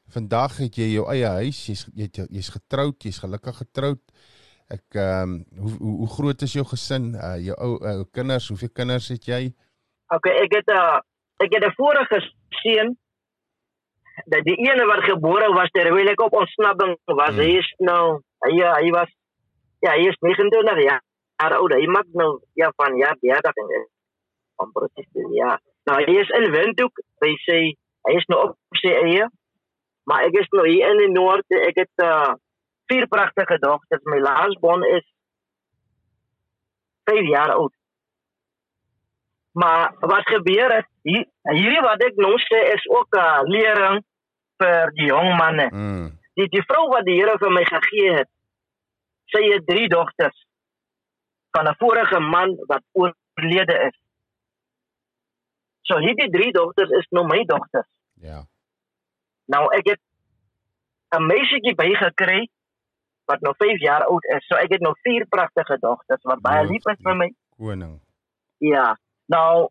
Vandag 0.09 0.57
het 0.57 0.75
jy 0.77 0.93
jou 0.93 1.05
eie 1.09 1.25
huis, 1.27 1.65
jy's 1.67 1.85
jy 1.95 2.09
jy's 2.29 2.49
getroud, 2.49 2.95
jy's 3.03 3.19
gelukkig 3.19 3.57
getroud. 3.57 3.99
Ek 4.69 4.83
ehm 4.95 5.23
um, 5.23 5.45
hoe, 5.57 5.71
hoe 5.79 5.97
hoe 5.97 6.07
groot 6.09 6.41
is 6.41 6.53
jou 6.53 6.65
gesin? 6.65 7.15
Uh 7.15 7.37
jou 7.37 7.55
ou 7.57 7.77
uh, 7.85 8.03
kinders, 8.11 8.47
hoeveel 8.49 8.69
kinders 8.73 9.07
het 9.09 9.25
jy? 9.25 9.53
Okay, 10.09 10.33
ek 10.43 10.51
het 10.53 10.67
'n 10.67 10.77
uh, 10.77 10.99
ek 11.43 11.53
het 11.53 11.63
'n 11.63 11.73
vorige 11.77 12.21
seun 12.63 12.97
dat 14.31 14.43
die 14.45 14.55
ene 14.57 14.85
wat 14.85 15.03
gebore 15.03 15.49
was 15.53 15.69
terwyl 15.71 16.07
ek 16.09 16.21
op 16.21 16.33
ontsnapping 16.33 16.97
was. 17.05 17.29
Hmm. 17.35 17.39
Hy 17.43 17.57
is 17.59 17.73
nou 17.79 18.21
hy 18.45 18.53
hy 18.61 18.89
was 18.91 19.09
ja, 19.85 19.93
hy 19.93 20.09
is 20.09 20.17
29 20.25 20.81
jaar 20.85 21.57
oud. 21.59 21.75
Hy 21.75 21.87
maak 21.91 22.09
nou 22.17 22.31
ja 22.59 22.71
van 22.79 22.97
ja, 22.97 23.13
30 23.21 23.61
en 23.63 23.87
om 24.63 24.71
presies 24.71 25.07
te 25.11 25.21
wees, 25.21 25.35
ja. 25.37 25.55
Nou 25.85 25.97
hy 26.01 26.19
is 26.21 26.31
in 26.39 26.47
Windhoek. 26.53 27.01
Hy 27.23 27.33
sê 27.45 27.57
hy 28.07 28.15
is 28.19 28.27
nou 28.31 28.41
op 28.49 28.79
sy 28.81 28.93
eie. 28.95 29.27
Maar 30.09 30.27
ek 30.29 30.39
is 30.41 30.51
nou 30.53 30.65
hier 30.67 30.93
in 30.93 31.01
die 31.03 31.13
noord. 31.13 31.57
Ek 31.65 31.81
het 31.81 32.05
uh, 32.05 32.33
vier 32.91 33.07
pragtige 33.11 33.57
dogters. 33.61 34.03
My 34.09 34.21
laasbon 34.23 34.85
is 34.89 35.05
5 37.09 37.29
jaar 37.29 37.55
oud. 37.57 37.73
Maar 39.55 39.93
wat 39.99 40.27
gebeur 40.29 40.73
het, 40.73 40.87
hier, 41.07 41.23
hierdie 41.53 41.83
wat 41.85 42.01
ek 42.03 42.17
nou 42.19 42.33
sê 42.43 42.59
is 42.73 42.85
ook 42.91 43.15
'n 43.15 43.21
uh, 43.23 43.41
lering 43.55 44.01
vir 44.61 44.91
die 44.97 45.07
jong 45.07 45.29
manne. 45.39 45.67
Mm. 45.71 46.07
Die 46.35 46.47
die 46.51 46.63
vrou 46.67 46.87
wat 46.91 47.05
die 47.07 47.15
Here 47.19 47.37
vir 47.39 47.51
my 47.51 47.63
gegee 47.63 48.11
het, 48.19 48.29
sy 49.33 49.43
het 49.51 49.65
drie 49.67 49.87
dogters 49.89 50.45
van 51.55 51.67
'n 51.67 51.75
vorige 51.77 52.19
man 52.19 52.55
wat 52.67 52.83
oorlede 52.91 53.77
is. 53.89 53.97
So 55.81 55.97
hierdie 55.97 56.29
drie 56.29 56.51
dogters 56.51 56.89
is 56.89 57.07
nou 57.09 57.25
my 57.27 57.43
dogters. 57.45 57.89
Ja. 58.13 58.45
Nou 59.45 59.63
ek 59.75 59.85
het 59.85 60.01
'n 61.15 61.25
meisietjie 61.25 61.75
bygekry 61.75 62.49
wat 63.25 63.41
nou 63.41 63.53
5 63.57 63.79
jaar 63.79 64.03
oud 64.05 64.23
is. 64.23 64.45
So 64.47 64.55
ek 64.55 64.71
het 64.71 64.81
nou 64.81 64.93
vier 65.01 65.25
pragtige 65.27 65.77
dogters 65.79 66.23
wat 66.23 66.41
baie 66.41 66.65
lief 66.65 66.85
is 66.85 67.01
vir 67.01 67.15
my. 67.15 67.33
Koning. 67.57 68.01
Ja. 68.57 68.97
Nou 69.25 69.69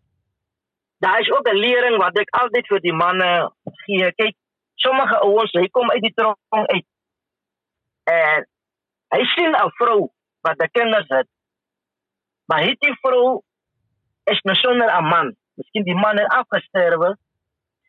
daar 0.98 1.20
is 1.20 1.30
ook 1.30 1.48
'n 1.48 1.56
lering 1.56 1.96
wat 1.96 2.18
ek 2.18 2.30
altyd 2.30 2.66
vir 2.66 2.80
die 2.80 2.92
manne 2.92 3.52
gee. 3.84 4.12
Kyk, 4.12 4.36
sommige 4.74 5.18
ouens, 5.18 5.52
hy 5.52 5.68
kom 5.68 5.90
uit 5.90 6.02
die 6.02 6.14
tronk 6.14 6.38
uit. 6.48 6.86
En 8.04 8.46
hy 9.08 9.24
sien 9.34 9.52
'n 9.54 9.70
vrou 9.78 10.10
wat 10.40 10.56
'n 10.62 10.70
kinders 10.72 11.08
het. 11.08 11.28
Maar 12.46 12.62
hierdie 12.62 12.96
vrou 13.00 13.42
is 14.24 14.40
nou 14.42 14.56
sonder 14.56 14.88
'n 14.88 15.08
man. 15.08 15.36
Miskien 15.54 15.84
die 15.84 15.94
man 15.94 16.18
het 16.18 16.32
afgesterwe. 16.32 17.16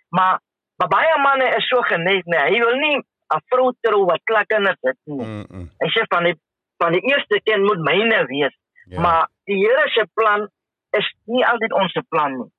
Maar, 0.10 0.40
maar 0.78 0.88
baie 0.88 1.22
manne 1.22 1.56
is 1.58 1.68
so 1.68 1.82
geneig, 1.82 2.26
nee, 2.26 2.40
hy 2.40 2.60
wil 2.60 2.76
nie 2.76 2.98
'n 2.98 3.42
vrou 3.50 3.74
trou 3.82 4.06
wat 4.06 4.24
klaar 4.24 4.46
kinders 4.46 4.82
het 4.82 4.98
nie. 5.04 5.26
Mm 5.26 5.46
-mm. 5.50 5.70
Hy 5.80 5.90
sê 5.90 6.02
van 6.08 6.24
die 6.24 6.40
van 6.78 6.92
die 6.92 7.02
eerste 7.02 7.40
kind 7.44 7.64
moet 7.64 7.80
myne 7.80 8.26
wees. 8.26 8.56
Ja. 8.86 9.02
Maar 9.02 9.30
die 9.44 9.58
Here 9.58 9.90
se 9.90 10.08
plan 10.14 10.50
is 10.90 11.16
nie 11.24 11.46
altyd 11.46 11.74
ons 11.74 11.98
plan 12.10 12.38
nie. 12.38 12.52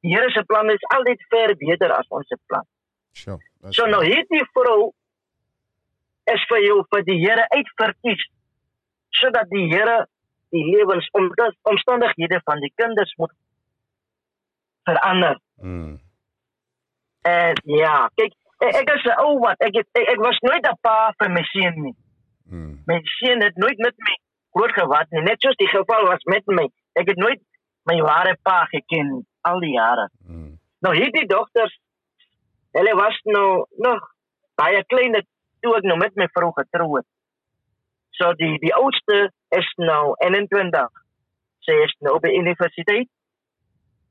Die 0.00 0.14
Here 0.14 0.30
se 0.30 0.44
plan 0.44 0.70
is 0.70 0.84
altyd 0.94 1.24
ver 1.28 1.56
beter 1.56 1.92
as 1.92 2.08
ons 2.08 2.34
plan. 2.46 2.66
Sjoe. 3.12 3.38
dis 3.60 3.76
So 3.76 3.86
nou 3.86 4.04
hierdie 4.04 4.44
vrou 4.52 4.92
is 6.34 6.44
vir 6.50 6.62
jou 6.66 6.78
vir 6.92 7.04
die 7.08 7.18
Here 7.22 7.46
uitverkies 7.54 8.24
sodat 9.20 9.48
die 9.50 9.66
Here 9.70 10.06
die 10.54 10.64
lewensomstandighede 10.64 12.40
van 12.44 12.60
die 12.64 12.72
kinders 12.80 13.14
moet 13.20 13.32
verander. 14.88 15.40
Mm. 15.60 15.98
En 17.28 17.60
ja, 17.68 17.96
kyk, 18.16 18.32
ek, 18.64 18.76
ek 18.82 18.92
is 18.94 19.04
'n 19.04 19.18
ou 19.24 19.34
wat 19.44 19.60
ek, 19.60 19.74
het, 19.80 19.88
ek 20.00 20.12
ek 20.14 20.22
was 20.24 20.38
nooit 20.46 20.64
'n 20.64 20.78
pa 20.80 21.12
vir 21.18 21.30
my 21.30 21.44
seun 21.52 21.82
nie. 21.82 21.96
Mm. 22.48 22.74
My 22.86 23.00
seun 23.18 23.42
het 23.44 23.56
nooit 23.56 23.78
met 23.78 23.96
my 23.96 24.14
groot 24.56 24.72
geword 24.72 25.10
nie, 25.10 25.22
net 25.22 25.40
soos 25.40 25.56
die 25.56 25.68
geval 25.68 26.06
was 26.08 26.24
met 26.24 26.46
my. 26.46 26.66
Ek 26.94 27.08
het 27.12 27.16
nooit 27.16 27.42
my 27.84 28.00
ware 28.00 28.36
pa 28.42 28.64
geken 28.64 29.26
al 29.40 29.60
die 29.60 29.74
jare. 29.76 30.08
Mm. 30.24 30.56
Nou 30.80 30.94
hierdie 30.94 31.26
dogters 31.26 31.74
hulle 32.76 32.94
was 32.94 33.20
nou 33.24 33.66
nog 33.76 34.00
baie 34.54 34.84
klein 34.84 35.16
toe 35.62 35.76
ek 35.78 35.86
nou 35.88 35.98
met 35.98 36.14
my 36.16 36.28
vrou 36.34 36.50
getrou 36.56 36.96
het. 36.96 37.06
So 38.18 38.32
die 38.40 38.58
die 38.62 38.74
oudste 38.74 39.30
is 39.56 39.68
nou 39.76 40.14
21. 40.24 40.88
Sy 41.66 41.76
is 41.84 41.94
nou 42.06 42.18
die 42.24 42.34
universiteit. 42.38 43.08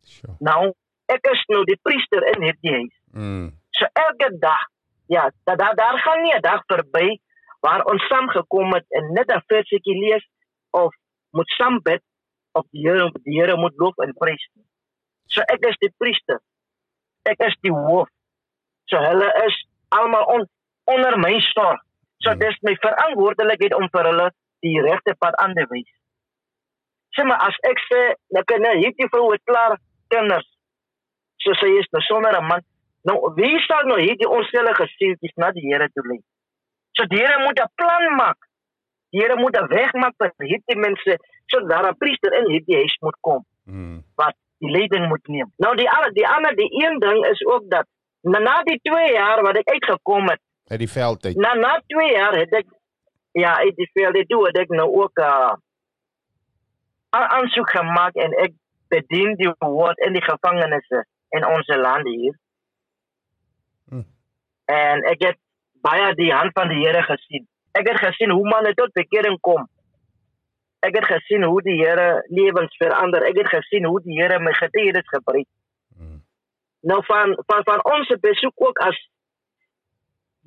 Sjoe. 0.07 0.35
Nou 0.39 0.73
ek 1.11 1.29
is 1.31 1.43
nou 1.51 1.63
die 1.67 1.79
priester 1.83 2.25
in 2.33 2.47
hierdie 2.47 2.73
huis. 2.73 2.95
Mm. 3.15 3.47
So 3.77 3.87
elke 3.93 4.31
dag, 4.41 4.65
ja, 5.11 5.29
daar 5.47 5.57
daar, 5.57 5.75
daar 5.75 5.99
gaan 6.03 6.21
nie 6.21 6.35
'n 6.35 6.41
dag 6.41 6.63
verby 6.67 7.19
waar 7.59 7.83
ons 7.91 8.07
saam 8.07 8.29
gekom 8.29 8.73
het 8.73 8.85
en 8.89 9.13
net 9.13 9.31
'n 9.31 9.43
versietjie 9.47 9.97
lees 10.03 10.25
of 10.69 10.93
moet 11.31 11.49
saam 11.57 11.79
bid 11.81 12.03
of 12.51 12.65
die 12.71 12.81
Here 12.87 13.11
die 13.23 13.39
Here 13.39 13.57
moet 13.57 13.73
loof 13.75 13.97
en 13.97 14.13
prys. 14.13 14.43
So 15.25 15.41
ek 15.41 15.65
is 15.69 15.77
die 15.83 15.93
priester. 15.97 16.39
Ek 17.23 17.39
is 17.47 17.55
die 17.61 17.71
hoof. 17.71 18.09
So 18.89 18.97
hulle 18.97 19.27
is 19.45 19.57
almal 19.89 20.25
on, 20.35 20.47
onder 20.93 21.17
my 21.19 21.35
sorg. 21.53 21.79
So 22.23 22.31
Hmm. 22.31 22.39
dis 22.39 22.57
my 22.61 22.75
verantwoordelikheid 22.85 23.73
om 23.75 23.88
vir 23.93 24.03
hulle 24.09 24.31
die 24.65 24.81
regte 24.81 25.15
pad 25.19 25.35
aan 25.35 25.53
te 25.53 25.65
wys. 25.69 25.89
Sê 27.15 27.23
maar 27.25 27.39
as 27.47 27.57
ek 27.69 27.79
sê, 27.89 28.01
nou 28.35 28.43
kan 28.49 28.61
nou 28.61 28.73
hierdie 28.77 29.07
vrou 29.13 29.31
het 29.31 29.43
klaar 29.49 29.77
kinders. 30.13 30.47
So 31.43 31.53
sy 31.53 31.69
is 31.79 31.88
nou 31.91 32.01
sonder 32.01 32.35
'n 32.39 32.47
man. 32.47 32.61
Nou 33.03 33.33
wie 33.35 33.59
sal 33.67 33.83
nou 33.85 33.99
hierdie 33.99 34.29
onsellige 34.29 34.88
sieltjies 34.97 35.35
na 35.35 35.51
die 35.51 35.65
Here 35.71 35.89
toe 35.93 36.03
lei? 36.07 36.19
So 36.97 37.05
die 37.05 37.17
Here 37.19 37.43
moet 37.45 37.59
'n 37.59 37.69
plan 37.75 38.15
maak. 38.15 38.38
Die 39.11 39.21
Here 39.21 39.35
moet 39.35 39.55
'n 39.57 39.67
weg 39.67 39.93
maak 39.93 40.13
vir 40.17 40.31
hierdie 40.51 40.75
mense 40.85 41.17
sodat 41.47 41.85
'n 41.85 41.97
priester 41.97 42.33
in 42.33 42.45
hierdie 42.51 42.75
huis 42.75 42.97
moet 43.01 43.17
kom 43.21 43.45
Mm. 43.67 44.03
wat 44.15 44.35
die 44.59 44.71
leiding 44.71 45.07
moet 45.07 45.27
neem. 45.27 45.51
Nou 45.57 45.75
die 45.75 45.89
ander 45.89 46.11
die 46.13 46.27
ander 46.27 46.55
die 46.55 46.69
een 46.83 46.99
ding 46.99 47.25
is 47.25 47.45
ook 47.45 47.63
dat 47.69 47.85
na 48.23 48.63
die 48.63 48.79
2 48.83 49.11
jaar 49.13 49.41
wat 49.43 49.57
ek 49.57 49.69
uitgekom 49.69 50.29
het, 50.29 50.41
Uit 50.68 50.80
die 50.80 50.91
veld 50.91 51.26
uit. 51.26 51.36
na 51.36 51.53
na 51.53 51.82
2 51.88 52.11
jaar 52.11 52.36
het 52.36 52.53
ek 52.53 52.65
ja, 53.32 53.57
uit 53.57 53.76
die 53.76 53.89
veld 53.93 54.18
het 54.18 54.28
toe 54.30 54.45
het 54.47 54.57
ek 54.57 54.70
nou 54.70 54.89
ook 55.01 55.20
'n 55.20 55.24
uh, 57.15 57.28
aansoek 57.38 57.70
gemaak 57.70 58.13
en 58.15 58.32
ek 58.32 58.53
bedien 58.88 59.36
die 59.36 59.53
woord 59.59 59.97
in 59.97 60.13
die 60.13 60.24
gevangenisse 60.24 61.05
in 61.30 61.45
ons 61.45 61.68
land 61.68 62.07
hier. 62.07 62.36
Hm. 63.89 64.03
En 64.65 65.03
ek 65.03 65.22
het 65.22 65.38
baie 65.82 66.13
die 66.15 66.34
hand 66.34 66.51
van 66.53 66.70
die 66.70 66.86
Here 66.86 67.03
gesien. 67.03 67.47
Ek 67.72 67.88
het 67.88 67.99
gesien 67.99 68.32
hoe 68.32 68.47
manne 68.49 68.74
tot 68.74 68.93
bekering 68.93 69.39
kom. 69.39 69.68
Ek 70.80 70.95
het 70.95 71.05
gesien 71.05 71.43
hoe 71.43 71.61
die 71.61 71.78
Here 71.84 72.24
lewens 72.28 72.76
verander. 72.78 73.24
Ek 73.24 73.38
het 73.38 73.47
gesien 73.47 73.86
hoe 73.86 74.01
die 74.01 74.20
Here 74.20 74.39
my 74.39 74.53
getuienis 74.53 75.07
gebruik. 75.07 75.47
Mm. 75.97 76.24
Nou 76.82 77.03
van 77.05 77.38
van 77.45 77.63
van 77.63 77.86
ons 77.86 78.15
besoek 78.20 78.53
ook 78.55 78.78
as 78.78 78.97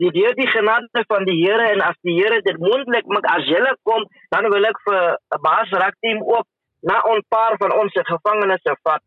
die 0.00 0.10
deur 0.16 0.34
die 0.34 0.48
genade 0.48 1.02
van 1.08 1.24
die 1.28 1.36
Here 1.44 1.66
en 1.72 1.80
as 1.84 1.96
die 2.02 2.14
Here 2.18 2.40
dit 2.42 2.58
moontlik 2.58 3.06
maak 3.06 3.26
as 3.36 3.44
julle 3.52 3.72
kom, 3.82 4.06
dan 4.32 4.48
wil 4.52 4.64
ek 4.70 4.78
vir 4.86 5.02
'n 5.36 5.40
baasrak 5.46 5.94
team 6.00 6.22
ook 6.24 6.46
na 6.82 6.96
'n 7.04 7.22
paar 7.28 7.54
van 7.58 7.72
ons 7.80 7.92
gevangenes 7.92 8.62
vat. 8.82 9.02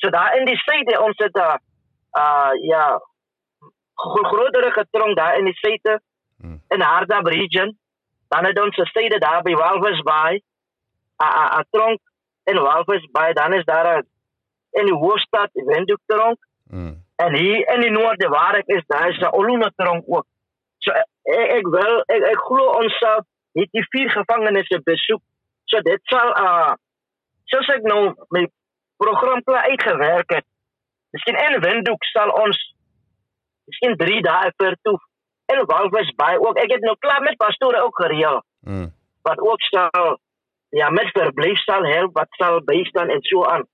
So 0.00 0.10
daar 0.10 0.36
in 0.38 0.44
die 0.46 0.56
suide 0.66 1.00
ons 1.06 1.18
het 1.18 1.36
'n 1.36 1.58
uh 2.22 2.50
ja 2.72 2.84
gro- 3.94 4.28
grotere 4.32 4.70
getronk 4.78 5.16
daar 5.16 5.38
in 5.38 5.44
die 5.44 5.58
suide 5.64 6.00
Mm. 6.42 6.60
in 6.68 6.80
Hardap 6.80 7.26
region. 7.26 7.76
Dan 8.28 8.44
het 8.44 8.60
ons 8.60 8.76
'n 8.78 8.84
suide 8.94 9.18
daar 9.18 9.42
by 9.42 9.52
Walvis 9.54 10.00
Bay. 10.02 10.40
'n 11.18 11.64
tronk 11.70 12.00
in 12.44 12.56
Walvis 12.62 13.04
Bay, 13.12 13.32
dan 13.32 13.52
is 13.52 13.64
daar 13.64 13.98
'n 13.98 14.06
in 14.72 14.84
die 14.86 14.94
hoofstad 14.94 15.50
Windhoek 15.52 16.00
tronk 16.06 16.38
Mm. 16.70 16.94
En 17.24 17.34
hier 17.36 17.66
in 17.74 17.80
die 17.84 17.90
noorde 17.94 18.28
waar 18.28 18.56
ek 18.60 18.68
is, 18.76 18.84
daar 18.86 19.08
is 19.10 19.18
'n 19.20 19.34
Oluna 19.38 19.70
tronk 19.76 20.04
ook. 20.06 20.26
So 20.78 20.92
ek, 20.92 21.50
ek 21.58 21.66
wil 21.76 22.02
ek, 22.06 22.22
ek 22.32 22.40
glo 22.48 22.70
ons 22.80 22.98
sal 22.98 23.20
hierdie 23.58 23.84
vier 23.92 24.10
gevangenisse 24.10 24.80
besoek. 24.84 25.22
So 25.64 25.80
dit 25.80 26.00
sal 26.12 26.30
uh 26.44 26.72
soos 27.50 27.68
ek 27.68 27.82
nou 27.82 28.14
my 28.30 28.46
program 28.96 29.42
klaar 29.42 29.68
uitgewerk 29.70 30.30
het. 30.30 30.46
Miskien 31.12 31.38
in 31.46 31.60
Windhoek 31.60 32.04
sal 32.12 32.30
ons 32.30 32.58
miskien 33.66 33.96
3 33.96 34.20
dae 34.22 34.50
per 34.56 34.76
toe 34.82 34.98
in 35.52 35.64
Walvis 35.66 36.14
Bay 36.14 36.36
ook. 36.38 36.58
Ek 36.58 36.70
het 36.70 36.82
nou 36.86 36.96
klaar 36.98 37.22
met 37.22 37.36
pastore 37.36 37.82
ook 37.82 38.02
gereël 38.02 38.42
Mm. 38.62 38.92
wat 39.22 39.38
ook 39.40 39.60
sal 39.60 40.18
ja 40.70 40.90
met 40.90 41.08
verblyf 41.12 41.58
sal 41.64 41.84
help, 41.84 42.12
wat 42.14 42.28
sal 42.30 42.60
bystaan 42.64 43.08
en 43.08 43.22
so 43.22 43.44
aan. 43.44 43.64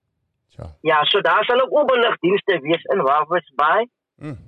Ja. 0.56 0.66
Ja, 0.80 1.04
so 1.04 1.20
daar 1.20 1.44
sal 1.44 1.60
ook 1.60 1.72
oorligdienste 1.72 2.58
wees 2.60 2.82
in 2.82 3.02
Walvis 3.02 3.52
Bay. 3.54 3.88
Mm. 4.16 4.38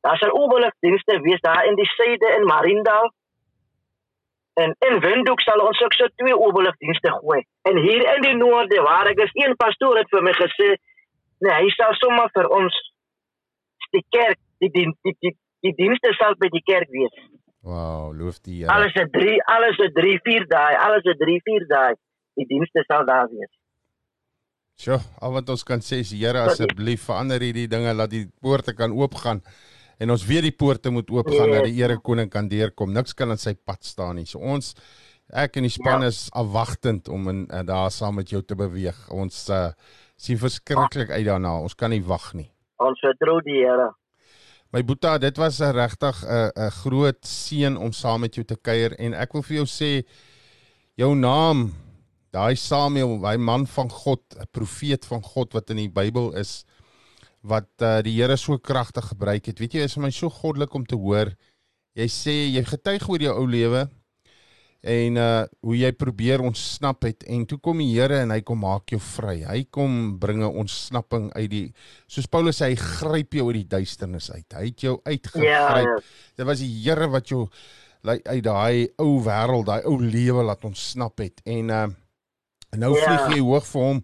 Daar 0.00 0.16
sal 0.16 0.30
oorligdienste 0.30 1.20
wees 1.20 1.40
daar 1.40 1.64
in 1.64 1.74
die 1.74 1.86
suide 1.86 2.34
in 2.38 2.44
Marindal. 2.44 3.12
En 4.54 4.76
in 4.78 5.00
Windhoek 5.00 5.40
sal 5.40 5.60
ons 5.60 5.82
ook 5.82 5.92
so 5.92 6.06
twee 6.14 6.36
oorligdienste 6.36 7.10
gooi. 7.12 7.44
En 7.62 7.76
hier 7.76 8.14
in 8.14 8.22
die 8.22 8.36
noorde 8.36 8.82
waar 8.82 9.06
ek 9.06 9.18
is, 9.18 9.30
een 9.32 9.56
pastoor 9.56 9.98
het 9.98 10.08
vir 10.08 10.22
my 10.22 10.32
gesê, 10.32 10.68
nee, 11.44 11.52
hy 11.52 11.68
sal 11.74 11.92
sommer 12.00 12.30
vir 12.32 12.48
ons 12.48 12.78
die 13.92 14.04
kerk, 14.08 14.38
die 14.62 14.70
die 14.72 14.86
die, 15.04 15.16
die, 15.20 15.34
die 15.66 15.74
dienste 15.82 16.14
sal 16.16 16.38
by 16.40 16.48
die 16.54 16.64
kerk 16.64 16.88
wees. 16.94 17.18
Wow, 17.66 18.14
loof 18.14 18.38
die 18.46 18.60
Here. 18.60 18.72
Alles 18.72 18.94
is 18.94 19.10
3, 19.10 19.36
alles 19.56 19.78
is 19.82 19.92
3, 19.94 20.18
4 20.24 20.48
dae, 20.54 20.78
alles 20.86 21.08
is 21.12 21.18
3, 21.18 21.38
4 21.50 21.68
dae. 21.72 21.94
Die 22.38 22.46
dienste 22.46 22.84
sal 22.86 23.06
daar 23.08 23.26
wees. 23.32 23.52
Sjoe, 24.76 24.98
al 25.24 25.32
wat 25.32 25.48
ons 25.48 25.62
kan 25.64 25.80
sê 25.80 26.02
is 26.04 26.10
Here 26.12 26.42
asseblief 26.50 27.06
verander 27.08 27.40
hierdie 27.40 27.64
dinge 27.72 27.94
laat 27.96 28.10
die 28.12 28.26
poorte 28.44 28.74
kan 28.76 28.92
oopgaan 28.92 29.40
en 29.96 30.12
ons 30.12 30.24
weet 30.28 30.44
die 30.50 30.52
poorte 30.52 30.90
moet 30.92 31.08
oopgaan 31.10 31.48
Ja. 31.48 31.54
dat 31.62 31.64
die 31.70 31.78
Here 31.78 31.96
koning 31.96 32.28
kan 32.30 32.48
deurkom. 32.48 32.92
Niks 32.92 33.14
kan 33.16 33.30
aan 33.32 33.40
sy 33.40 33.54
pad 33.54 33.84
staan 33.84 34.16
nie. 34.20 34.26
So 34.26 34.38
ons 34.38 34.74
ek 35.32 35.56
en 35.56 35.62
die 35.64 35.72
span 35.72 36.02
Ja. 36.02 36.08
is 36.08 36.28
afwagtend 36.32 37.08
om 37.08 37.28
in 37.28 37.46
uh, 37.50 37.62
daar 37.64 37.90
saam 37.90 38.16
met 38.20 38.28
jou 38.28 38.42
te 38.42 38.54
beweeg. 38.54 38.98
Ons 39.10 39.48
uh, 39.48 39.70
sien 40.16 40.36
verskriklik 40.38 41.10
uit 41.10 41.24
daarna. 41.24 41.56
Ons 41.62 41.74
kan 41.74 41.90
nie 41.90 42.02
wag 42.04 42.34
nie. 42.34 42.50
Ons 42.78 43.00
vertrou 43.00 43.40
die 43.40 43.62
Here. 43.64 43.94
My 44.74 44.82
Boeta, 44.84 45.16
dit 45.18 45.36
was 45.38 45.58
regtig 45.60 46.22
'n 46.22 46.50
'n 46.54 46.70
groot 46.82 47.24
seën 47.24 47.76
om 47.78 47.92
saam 47.92 48.20
met 48.20 48.34
jou 48.34 48.44
te 48.44 48.56
kuier 48.56 48.92
en 49.00 49.14
ek 49.14 49.32
wil 49.32 49.42
vir 49.42 49.56
jou 49.56 49.64
sê 49.66 50.04
jou 50.98 51.14
naam, 51.14 51.72
daai 52.36 52.56
Samuel, 52.60 53.16
daai 53.22 53.38
man 53.40 53.66
van 53.66 53.90
God, 53.90 54.22
'n 54.36 54.48
profeet 54.52 55.06
van 55.08 55.22
God 55.22 55.56
wat 55.56 55.70
in 55.72 55.80
die 55.86 55.92
Bybel 55.92 56.34
is 56.36 56.64
wat 57.46 57.70
uh, 57.80 58.00
die 58.02 58.16
Here 58.16 58.36
so 58.36 58.58
kragtig 58.58 59.12
gebruik 59.12 59.46
het. 59.46 59.60
Weet 59.62 59.76
jy, 59.76 59.84
is 59.86 59.94
vir 59.94 60.02
my 60.02 60.10
so 60.10 60.30
goddelik 60.30 60.74
om 60.74 60.84
te 60.84 60.98
hoor. 60.98 61.30
Jy 61.96 62.08
sê 62.10 62.34
jy 62.52 62.64
getuig 62.66 63.06
oor 63.08 63.22
jou 63.22 63.34
ou 63.34 63.46
lewe 63.48 63.86
en 64.86 65.16
uh 65.18 65.46
hoe 65.66 65.74
jy 65.74 65.88
probeer 65.98 66.44
ontsnap 66.44 67.02
het 67.08 67.24
en 67.32 67.46
toe 67.48 67.58
kom 67.58 67.80
die 67.82 67.88
Here 67.94 68.20
en 68.22 68.30
hy 68.30 68.42
kom 68.46 68.60
maak 68.62 68.92
jou 68.92 69.00
vry. 69.02 69.40
Hy 69.46 69.64
kom 69.70 70.18
bringe 70.22 70.46
ontsnapping 70.46 71.30
uit 71.34 71.50
die 71.50 71.64
soos 72.06 72.28
Paulus 72.30 72.60
sê 72.60 72.70
hy 72.70 72.76
gryp 72.78 73.34
jou 73.34 73.48
uit 73.48 73.62
die 73.62 73.70
duisternis 73.78 74.30
uit. 74.30 74.46
Hy 74.52 74.64
het 74.68 74.86
jou 74.86 74.96
uitgegryp. 75.06 75.48
Ja, 75.48 75.78
ja. 75.82 75.96
Dit 76.36 76.46
was 76.46 76.62
die 76.62 76.70
Here 76.84 77.08
wat 77.10 77.32
jou 77.32 77.46
uit 78.04 78.42
daai 78.44 78.86
ou 79.02 79.16
wêreld, 79.24 79.66
daai 79.66 79.88
ou 79.88 79.96
lewe 80.02 80.44
laat 80.46 80.66
ontsnap 80.68 81.24
het 81.24 81.42
en 81.46 81.72
uh 81.72 81.86
en 82.76 82.80
nou 82.84 82.94
Ja. 82.96 83.04
vlieg 83.04 83.36
jy 83.38 83.42
hoog 83.42 83.66
vir 83.66 83.82
hom. 83.82 84.02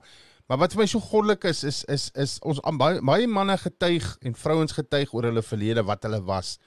Maar 0.49 0.59
wat 0.59 0.73
vir 0.75 0.81
my 0.83 0.87
so 0.91 1.01
goddelik 1.01 1.45
is 1.49 1.63
is 1.65 1.85
is 1.89 2.11
is 2.15 2.39
ons 2.43 2.61
aan 2.67 2.77
baie, 2.81 3.01
baie 3.01 3.27
manne 3.27 3.57
getuig 3.61 4.17
en 4.21 4.35
vrouens 4.35 4.73
getuig 4.73 5.13
oor 5.15 5.29
hulle 5.29 5.43
verlede 5.43 5.85
wat 5.85 6.03
hulle 6.09 6.21
was. 6.25 6.59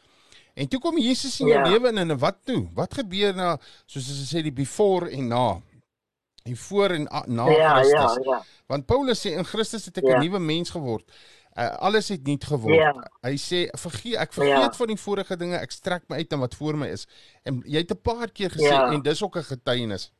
En 0.56 0.68
toe 0.72 0.80
kom 0.80 0.98
Jesus 0.98 1.40
in 1.42 1.48
jou 1.48 1.60
Ja. 1.60 1.70
lewe 1.70 1.90
in 1.92 1.98
en 1.98 2.18
wat 2.18 2.38
toe? 2.46 2.70
Wat 2.74 2.94
gebeur 2.94 3.36
na 3.36 3.58
soos 3.86 4.08
hulle 4.08 4.26
sê 4.26 4.42
die 4.44 4.54
before 4.54 5.10
en 5.12 5.28
na? 5.28 5.62
Die 6.46 6.56
voor 6.56 6.90
en 6.94 7.08
a- 7.12 7.26
na 7.28 7.50
Ja, 7.50 7.58
ja, 7.58 7.74
Christus. 7.82 8.26
ja. 8.26 8.44
Want 8.68 8.86
Paulus 8.86 9.20
sê 9.28 9.32
in 9.38 9.44
Christus 9.46 9.86
het 9.86 9.98
ek 9.98 10.04
'n 10.04 10.08
Ja. 10.10 10.20
nuwe 10.20 10.40
mens 10.40 10.70
geword. 10.70 11.12
Uh, 11.58 11.70
alles 11.80 12.08
het 12.10 12.28
nuut 12.28 12.44
geword. 12.44 12.76
Ja. 12.76 12.94
Hy 13.22 13.36
sê 13.38 13.70
vergeet 13.80 14.16
ek 14.16 14.34
vergeet 14.34 14.72
Ja. 14.72 14.74
van 14.74 14.88
die 14.88 14.98
vorige 14.98 15.38
dinge, 15.38 15.56
ek 15.58 15.72
strek 15.72 16.04
my 16.10 16.18
uit 16.18 16.30
na 16.32 16.38
wat 16.38 16.56
voor 16.56 16.76
my 16.78 16.88
is. 16.88 17.08
En 17.44 17.62
jy 17.66 17.78
het 17.78 17.92
'n 17.92 18.02
paar 18.02 18.30
keer 18.32 18.50
gesê 18.52 18.70
Ja. 18.72 18.92
en 18.92 19.02
dis 19.02 19.24
ook 19.24 19.36
'n 19.38 19.44
getuienis. 19.44 20.12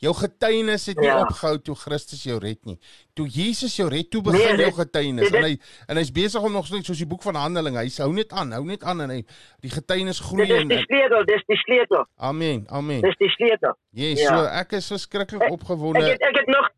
Jou 0.00 0.14
getuienis 0.14 0.86
het 0.86 0.96
nie 0.98 1.06
Ja. 1.08 1.20
opgehou 1.20 1.58
toe 1.62 1.74
Christus 1.74 2.22
jou 2.22 2.38
red 2.38 2.64
nie. 2.64 2.78
Toe 3.14 3.26
Jesus 3.28 3.76
jou 3.76 3.88
red, 3.88 4.10
toe 4.10 4.22
begin 4.22 4.56
Nee, 4.56 4.66
jou 4.66 4.72
getuienis 4.72 5.30
dit- 5.30 5.34
en 5.34 5.42
hy 5.44 5.58
en 5.88 5.96
hy's 5.96 6.12
besig 6.12 6.42
om 6.42 6.52
nog 6.52 6.66
steeds 6.66 6.86
soos 6.86 6.98
die 6.98 7.06
boek 7.06 7.22
van 7.22 7.34
Handelinge. 7.34 7.78
Hy 7.78 7.90
hou 7.98 8.12
net 8.12 8.32
aan, 8.32 8.52
hou 8.52 8.64
net 8.64 8.82
aan 8.82 9.00
en 9.00 9.10
hy 9.10 9.24
die 9.60 9.70
getuienis 9.70 10.20
groei 10.20 10.50
en 10.52 10.68
die 10.68 10.78
sleutel, 10.78 11.24
dis 11.24 11.42
die 11.46 11.56
sleutel. 11.56 12.06
Amen. 12.16 12.66
Amen. 12.70 13.00
Dis 13.00 13.16
die 13.18 13.28
sleutel. 13.28 13.76
Yes, 13.90 14.20
Ja. 14.20 14.28
so 14.38 14.44
ek 14.44 14.72
is 14.72 14.86
verskriklik 14.88 15.42
Ek- 15.42 15.50
opgewonde. 15.52 15.98
Ek 16.04 16.12
het 16.12 16.22
ek 16.22 16.36
het 16.36 16.46
nog 16.46 16.68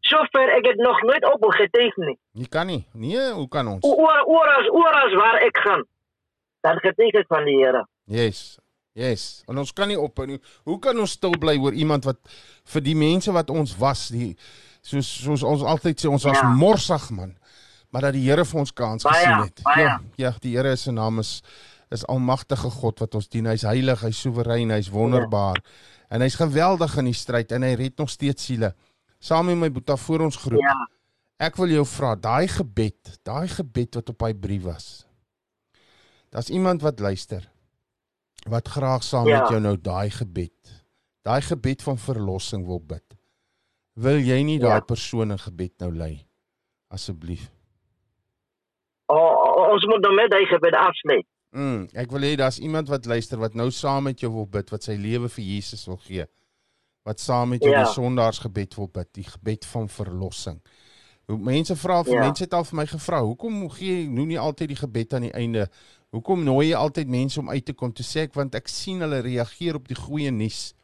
sover 0.00 0.48
ek 0.56 0.64
het 0.66 0.76
nog 0.76 1.02
nooit 1.02 1.24
op 1.34 1.44
getuig 1.52 1.96
nie. 1.96 2.18
Jy 2.32 2.46
kan 2.48 2.66
nie. 2.66 2.86
Nee, 2.92 3.30
hoe 3.32 3.48
kan 3.48 3.68
ons? 3.68 3.84
Oor 3.84 4.22
oor 4.26 4.68
oor 4.72 5.16
waar 5.16 5.40
ek 5.42 5.56
gaan. 5.58 5.84
Dan 6.62 6.78
getuig 6.78 7.12
ek 7.14 7.26
van 7.28 7.44
die 7.44 7.56
Here. 7.56 7.86
Yes. 8.06 8.58
Yes. 8.94 9.42
En 9.48 9.56
ons 9.58 9.72
kan 9.72 9.88
nie 9.88 9.96
ophou 9.98 10.26
nie. 10.28 10.38
Hoe 10.68 10.78
kan 10.78 10.98
ons 11.00 11.14
stil 11.16 11.32
bly 11.40 11.54
oor 11.58 11.72
iemand 11.72 12.04
wat 12.04 12.18
vir 12.74 12.84
die 12.84 12.94
mense 12.98 13.32
wat 13.32 13.50
ons 13.50 13.72
was, 13.80 14.08
die 14.12 14.34
soos 14.84 15.08
soos 15.22 15.42
ons 15.46 15.62
altyd 15.64 16.00
sê 16.02 16.10
ons 16.10 16.24
was 16.28 16.36
Ja. 16.42 16.48
morsig 16.58 17.10
man, 17.10 17.36
maar 17.90 18.02
dat 18.02 18.12
die 18.14 18.24
Here 18.28 18.44
vir 18.44 18.60
ons 18.60 18.72
kans 18.72 19.02
Baie, 19.04 19.14
gesien 19.24 19.42
het. 19.46 19.62
baie. 19.64 19.84
Ja, 19.84 20.00
ja, 20.16 20.32
die 20.40 20.56
Here 20.56 20.76
se 20.76 20.92
naam 20.92 21.18
is 21.20 21.42
is 21.92 22.06
almagtige 22.08 22.70
God 22.70 23.00
wat 23.00 23.14
ons 23.14 23.28
dien. 23.28 23.44
Hy's 23.46 23.62
heilig, 23.68 24.00
hy's 24.00 24.16
soewerein, 24.20 24.70
hy's 24.70 24.88
wonderbaar. 24.88 25.58
En 26.10 26.20
hy's 26.22 26.34
geweldig 26.40 26.96
in 26.98 27.04
die 27.04 27.12
stryd 27.12 27.52
en 27.52 27.62
hy 27.62 27.74
red 27.74 27.98
nog 27.98 28.08
steeds 28.10 28.44
siele. 28.44 28.74
Saam 29.20 29.46
met 29.46 29.56
my 29.56 29.68
boetie 29.70 29.96
voor 29.96 30.20
ons 30.20 30.36
groep. 30.36 30.60
Ja. 30.60 30.86
Ek 31.38 31.56
wil 31.56 31.68
jou 31.68 31.84
vra, 31.84 32.14
daai 32.16 32.48
gebed, 32.48 33.18
daai 33.24 33.46
gebed 33.48 33.94
wat 33.94 34.08
op 34.08 34.18
daai 34.18 34.32
brief 34.34 34.62
was. 34.62 35.06
Daar's 36.30 36.48
iemand 36.48 36.80
wat 36.82 36.98
luister 37.00 37.51
wat 38.48 38.68
graag 38.68 39.02
saam 39.02 39.26
Ja. 39.28 39.40
met 39.40 39.48
jou 39.48 39.60
nou 39.60 39.76
daai 39.80 40.10
gebed, 40.10 40.82
daai 41.22 41.40
gebed 41.42 41.82
van 41.82 41.98
verlossing 41.98 42.66
wil 42.66 42.80
bid. 42.80 43.04
Wil 43.94 44.18
jy 44.18 44.42
nie 44.42 44.58
daai 44.58 44.80
Ja. 44.80 44.80
persoon 44.80 45.30
in 45.30 45.38
gebed 45.38 45.72
nou 45.78 45.92
lei 45.94 46.26
asseblief? 46.88 47.50
O, 49.06 49.14
o, 49.16 49.72
ons 49.72 49.84
moet 49.86 50.00
nou 50.00 50.14
met 50.14 50.32
hy 50.32 50.44
gebed 50.48 50.74
afsluit. 50.78 51.26
Mm, 51.52 51.88
ek 52.00 52.10
wil 52.14 52.20
hê 52.24 52.36
daar's 52.40 52.58
iemand 52.64 52.88
wat 52.88 53.04
luister 53.06 53.38
wat 53.38 53.54
nou 53.54 53.70
saam 53.70 54.06
met 54.08 54.20
jou 54.20 54.30
wil 54.32 54.46
bid, 54.46 54.70
wat 54.72 54.82
sy 54.82 54.94
lewe 54.96 55.28
vir 55.28 55.44
Jesus 55.44 55.84
wil 55.86 55.98
gee. 56.00 56.24
Wat 57.04 57.20
saam 57.20 57.48
met 57.52 57.62
jou 57.62 57.72
Ja. 57.72 57.82
die 57.84 57.92
sondaarsgebed 57.92 58.74
wil 58.78 58.88
bid, 58.88 59.08
die 59.14 59.24
gebed 59.24 59.64
van 59.66 59.88
verlossing. 59.88 60.60
Mense 61.28 61.76
vra 61.76 62.02
Ja. 62.06 62.20
mense 62.20 62.44
het 62.44 62.54
al 62.54 62.64
vir 62.64 62.76
my 62.76 62.86
gevra, 62.86 63.20
hoekom 63.22 63.68
gee 63.70 64.02
jy 64.04 64.08
nou 64.08 64.24
nie 64.26 64.38
altyd 64.38 64.68
die 64.68 64.76
gebed 64.76 65.14
aan 65.14 65.22
die 65.22 65.32
einde? 65.32 65.68
Hoekom 66.12 66.42
nooi 66.44 66.68
jy 66.70 66.76
altyd 66.76 67.08
mense 67.08 67.40
om 67.40 67.48
uit 67.50 67.64
te 67.64 67.72
kom? 67.72 67.92
Toe 67.96 68.04
sê 68.04 68.26
ek 68.26 68.34
want 68.36 68.54
ek 68.58 68.68
sien 68.68 69.00
hulle 69.00 69.22
reageer 69.24 69.78
op 69.78 69.86
die 69.88 69.96
goeie 69.96 70.30
nuus 70.30 70.74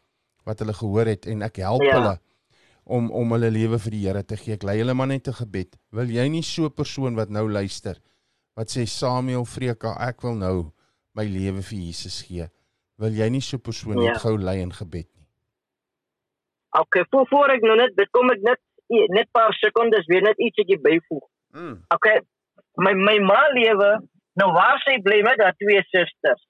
wat 0.48 0.62
hulle 0.64 0.72
gehoor 0.72 1.10
het 1.10 1.26
en 1.28 1.42
ek 1.44 1.56
help 1.60 1.82
Ja. 1.84 1.98
hulle 1.98 2.14
om 2.88 3.10
om 3.12 3.32
hulle 3.36 3.50
lewe 3.52 3.78
vir 3.78 3.90
die 3.92 4.06
Here 4.06 4.22
te 4.24 4.36
gee. 4.40 4.54
Ek 4.54 4.62
lei 4.64 4.78
hulle 4.80 4.94
maar 4.94 5.06
net 5.10 5.28
'n 5.28 5.32
gebed. 5.36 5.76
Wil 5.92 6.08
jy 6.08 6.28
nie 6.28 6.42
so 6.42 6.64
'n 6.64 6.72
persoon 6.72 7.14
wat 7.16 7.28
nou 7.28 7.46
luister 7.50 7.98
wat 8.56 8.68
sê 8.68 8.86
Samuel 8.88 9.44
Vreka, 9.44 9.96
ek 10.08 10.22
wil 10.22 10.34
nou 10.34 10.72
my 11.14 11.24
lewe 11.24 11.62
vir 11.62 11.78
Jesus 11.78 12.22
gee. 12.22 12.48
Wil 12.98 13.12
jy 13.12 13.28
nie 13.28 13.40
so 13.40 13.56
'n 13.56 13.60
persoon 13.60 14.00
Ja. 14.02 14.12
net 14.12 14.20
gou 14.22 14.38
lei 14.38 14.60
in 14.62 14.72
gebed 14.72 15.06
nie? 15.14 15.26
Okay, 16.80 17.04
voor 17.10 17.26
voor 17.28 17.48
ek 17.50 17.62
nou 17.62 17.76
net 17.76 17.94
dit 17.96 18.08
kom 18.10 18.30
ek 18.30 18.40
net 18.40 18.58
net 18.88 19.28
paar 19.32 19.52
sekondes 19.52 20.06
weer 20.06 20.22
net 20.22 20.38
ietsie 20.38 20.78
byvoeg. 20.80 21.24
Mm. 21.52 21.84
Okay. 21.94 22.20
My 22.76 22.94
my 22.94 23.18
ma 23.18 23.42
lewe 23.52 24.00
nou 24.40 24.50
waar 24.54 24.78
sy 24.84 24.98
bly 25.02 25.22
met 25.26 25.40
haar 25.42 25.56
twee 25.58 25.82
susters. 25.90 26.44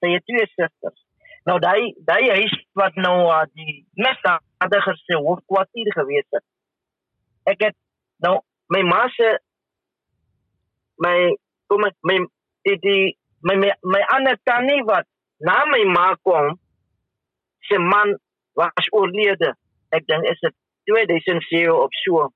Sy 0.00 0.12
het 0.16 0.24
twee 0.28 0.46
susters. 0.54 1.00
Nou 1.46 1.58
daai 1.62 1.94
daai 2.08 2.30
huis 2.30 2.54
wat 2.78 2.96
nou 2.98 3.16
uh, 3.30 3.42
die 3.54 3.84
misdadigers 3.94 5.02
se 5.06 5.18
hoofkwartier 5.22 5.92
gewees 5.94 6.26
het. 6.34 6.44
Ek 7.52 7.68
het 7.68 7.76
nou 8.24 8.38
my 8.74 8.82
ma 8.88 9.04
se 9.14 9.36
my 11.04 11.16
kom 11.70 11.86
ek 11.86 11.96
my 12.08 12.18
die, 12.66 12.78
die 12.82 13.04
my 13.46 13.58
my, 13.62 13.70
my 13.86 14.02
ander 14.16 14.38
tannie 14.48 14.82
wat 14.88 15.06
na 15.38 15.60
my 15.70 15.82
ma 15.92 16.08
kom 16.26 16.56
se 17.68 17.78
man 17.78 18.16
was 18.58 18.90
oorlede. 18.90 19.52
Ek 19.94 20.06
dink 20.10 20.26
is 20.32 20.40
dit 20.42 20.54
2007 20.90 21.74
of 21.74 21.94
so. 22.02 22.30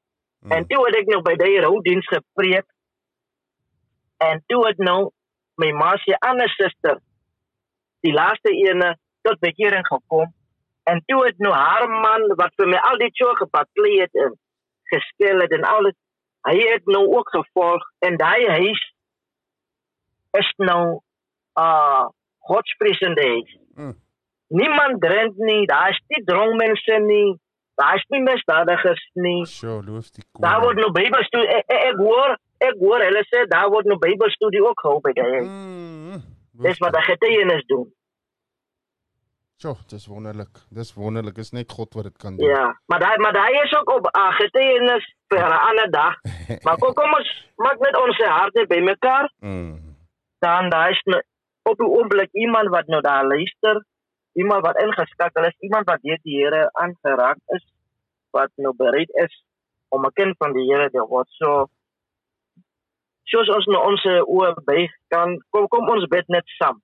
Mm. 0.45 0.53
En 0.53 0.66
toe 0.66 0.85
het 0.87 1.01
ek 1.03 1.11
nou 1.11 1.23
by 1.27 1.35
die 1.41 1.59
roudiens 1.64 2.07
gepreek. 2.11 2.66
En 4.27 4.43
toe 4.47 4.66
het 4.66 4.79
nou 4.79 5.11
my 5.61 5.71
ma 5.77 5.95
se 5.97 6.18
ander 6.18 6.49
suster 6.49 7.01
die 8.05 8.12
laaste 8.12 8.53
ene 8.53 8.95
tot 9.23 9.41
bekering 9.41 9.87
gekom. 9.87 10.29
En 10.91 11.03
toe 11.07 11.25
het 11.25 11.39
nou 11.39 11.53
haar 11.55 11.89
man 11.89 12.27
wat 12.41 12.55
vir 12.57 12.71
my 12.73 12.79
al 12.91 13.01
die 13.01 13.11
so 13.18 13.35
gepaklei 13.41 14.01
het 14.01 14.14
en 14.25 14.37
geskel 14.93 15.45
het 15.45 15.53
en 15.57 15.66
alles 15.73 15.97
hy 16.49 16.57
het 16.73 16.87
nou 16.89 17.05
ook 17.16 17.29
gevolg 17.37 17.85
en 18.07 18.16
daai 18.16 18.49
huis 18.49 18.81
is 20.41 20.53
nou 20.57 21.01
uh 21.61 22.09
godspreesende 22.51 23.27
huis. 23.27 23.57
Mm. 23.75 23.97
Niemand 24.49 25.01
drink 25.01 25.37
nie, 25.37 25.66
daar 25.66 25.91
is 25.91 26.01
nie 26.09 26.25
dronkmense 26.25 26.97
nie, 27.05 27.37
daar 27.75 27.95
is 27.97 28.05
nie 28.09 28.23
misdadigers 28.23 29.05
nie. 29.14 29.45
Sjoe, 29.47 29.83
loof 29.85 30.11
die 30.11 30.25
koning. 30.25 30.45
Daar 30.47 30.61
word 30.64 30.81
nou 30.83 30.91
Bybelstudie 30.97 31.49
ek, 31.59 31.64
ek, 31.68 31.87
ek 31.93 32.03
hoor 32.03 32.37
ek 32.61 32.83
hoor 32.83 33.05
hulle 33.07 33.23
sê 33.29 33.47
daar 33.49 33.71
word 33.73 33.89
nou 33.89 33.99
Bybelstudie 34.03 34.62
ook 34.64 34.83
gehou 34.85 35.01
by 35.05 35.14
die. 35.16 35.41
Mm. 35.47 36.21
Dis 36.66 36.83
wat 36.85 36.93
die 36.97 37.07
getuienis 37.07 37.64
doen. 37.71 37.89
Sjoe, 39.61 39.77
dis 39.93 40.07
wonderlik. 40.09 40.61
Dis 40.73 40.95
wonderlik. 40.97 41.39
Is 41.41 41.53
net 41.53 41.73
God 41.73 41.95
wat 41.95 42.07
dit 42.09 42.16
kan 42.16 42.37
doen. 42.37 42.49
Ja, 42.49 42.66
maar 42.89 43.01
daai 43.01 43.18
maar 43.21 43.35
daai 43.37 43.61
is 43.61 43.75
ook 43.77 43.91
op 43.97 44.07
uh, 44.09 44.31
getuienis 44.39 45.05
vir 45.29 45.45
'n 45.45 45.64
ander 45.68 45.91
dag. 45.91 46.16
Maar 46.64 46.79
kom 46.79 46.95
kom 46.95 47.12
ons 47.18 47.31
maak 47.57 47.79
net 47.79 47.97
ons 47.97 48.16
harte 48.25 48.66
bymekaar. 48.66 49.33
Mm. 49.41 49.97
Dan 50.39 50.71
daar 50.71 50.91
is 50.91 51.03
nou 51.05 51.21
op 51.62 51.77
die 51.77 51.89
oomblik 51.89 52.33
iemand 52.33 52.68
wat 52.68 52.87
nou 52.87 53.01
daar 53.01 53.27
luister, 53.27 53.85
iemand 54.33 54.62
wat 54.66 54.81
ingeskakel 54.83 55.45
is, 55.45 55.59
iemand 55.59 55.87
wat 55.91 56.03
deur 56.03 56.18
die 56.22 56.39
Here 56.39 56.70
aangeraak 56.72 57.39
is, 57.57 57.64
wat 58.31 58.51
nou 58.57 58.74
bereid 58.76 59.11
is 59.24 59.35
om 59.89 60.07
'n 60.07 60.12
kind 60.12 60.37
van 60.37 60.53
die 60.53 60.66
Here 60.70 60.91
te 60.91 61.03
word. 61.07 61.28
So 61.28 61.70
soos 63.24 63.49
ons 63.49 63.66
nou 63.66 63.83
ons 63.91 64.05
oë 64.07 64.55
buig 64.64 64.91
kan 65.09 65.39
kom 65.51 65.68
kom 65.68 65.89
ons 65.89 66.07
bid 66.07 66.28
net 66.28 66.47
saam. 66.59 66.83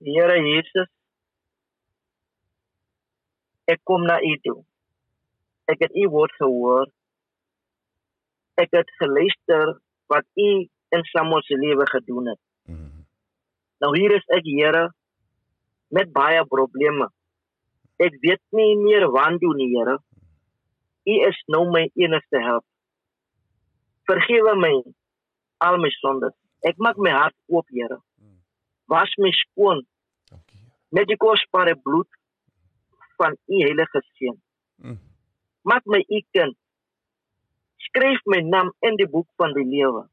Here 0.00 0.36
Jesus 0.40 0.90
ek 3.66 3.80
kom 3.84 4.04
na 4.06 4.20
u 4.22 4.34
toe. 4.42 4.60
Ek 5.66 5.80
het 5.82 5.94
u 5.94 6.08
woord 6.08 6.34
gehoor. 6.38 6.86
Ek 8.62 8.70
het 8.70 8.90
geluister 9.00 9.74
wat 10.06 10.26
u 10.34 10.50
in 10.94 11.02
Samuel 11.10 11.42
se 11.42 11.56
lewe 11.58 11.86
gedoen 11.90 12.26
het. 12.26 12.40
Mm. 12.70 13.06
Nou 13.82 13.90
hier 13.98 14.14
is 14.14 14.26
ek 14.38 14.46
Here 14.46 14.84
met 15.88 16.12
baie 16.12 16.42
probleme. 16.50 17.08
Ek 18.02 18.16
weet 18.20 18.42
nie 18.56 18.74
meer 18.80 19.06
wat 19.12 19.38
doen 19.40 19.56
nie, 19.56 19.70
Here. 19.72 19.98
U 21.06 21.14
is 21.28 21.38
nou 21.52 21.64
my 21.70 21.86
enigste 21.94 22.42
hulp. 22.42 22.64
Vergewe 24.10 24.56
my 24.58 24.72
al 25.64 25.78
my 25.82 25.90
sondes. 26.00 26.34
Ek 26.66 26.78
maak 26.82 26.98
my 26.98 27.14
hart 27.14 27.36
oop, 27.48 27.66
Here. 27.72 28.00
Was 28.90 29.12
my 29.18 29.32
skoon 29.34 29.86
Dankie. 30.30 30.60
Met 30.94 31.08
die 31.10 31.16
kosbare 31.16 31.74
bloed 31.82 32.08
van 33.16 33.36
u 33.46 33.62
heilige 33.62 34.02
seun. 34.14 34.38
Mm. 34.76 34.98
Maak 35.62 35.84
my 35.84 36.02
u 36.06 36.20
kind. 36.30 36.56
Skryf 37.88 38.20
my 38.24 38.40
naam 38.42 38.72
in 38.86 38.96
die 38.96 39.08
boek 39.08 39.28
van 39.40 39.54
die 39.56 39.64
lewe. 39.66 40.06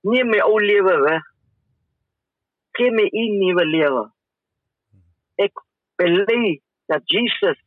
Neem 0.00 0.30
my 0.32 0.40
ou 0.44 0.58
lewe 0.60 0.96
weg. 1.04 1.29
U 2.88 3.24
nuwe 3.38 3.64
lewe. 3.66 4.04
Ek 5.36 5.52
bely 6.00 6.60
dat 6.88 7.02
Jesus 7.06 7.58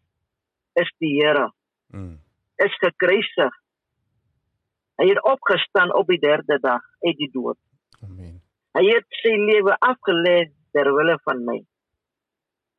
is 0.75 0.89
die 0.99 1.19
Here, 1.21 1.51
Mm. 1.93 2.17
is 2.57 2.73
gekruisig. 2.81 3.53
Hy 4.97 5.07
het 5.09 5.23
opgestaan 5.23 5.93
op 5.93 6.07
die 6.07 6.19
derde 6.19 6.57
dag 6.61 6.81
uit 7.05 7.17
die 7.17 7.29
dood. 7.31 7.57
Amen. 8.03 8.41
Hy 8.73 8.83
het 8.89 9.05
sy 9.21 9.33
lewe 9.37 9.75
afgelê 9.79 10.51
ter 10.73 10.89
wille 10.93 11.17
van 11.23 11.43
my. 11.45 11.59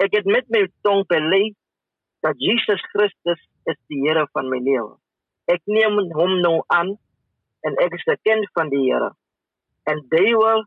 Ek 0.03 0.15
het 0.19 0.27
met 0.27 0.49
my 0.51 0.65
tong 0.83 1.05
bely 1.07 1.55
dat 2.27 2.35
Jesus 2.43 2.83
Christus 2.93 3.41
is 3.71 3.79
die 3.89 4.01
Here 4.03 4.27
van 4.33 4.49
my 4.51 4.59
lewe. 4.59 4.97
Ek 5.47 5.63
neem 5.67 5.99
hom 6.15 6.41
nou 6.41 6.63
aan 6.67 6.97
en 7.63 7.77
ek 7.85 7.95
is 7.95 8.07
'n 8.07 8.19
kind 8.23 8.49
van 8.55 8.69
die 8.69 8.91
Here. 8.91 9.13
En 9.87 10.03
duiwel, 10.09 10.65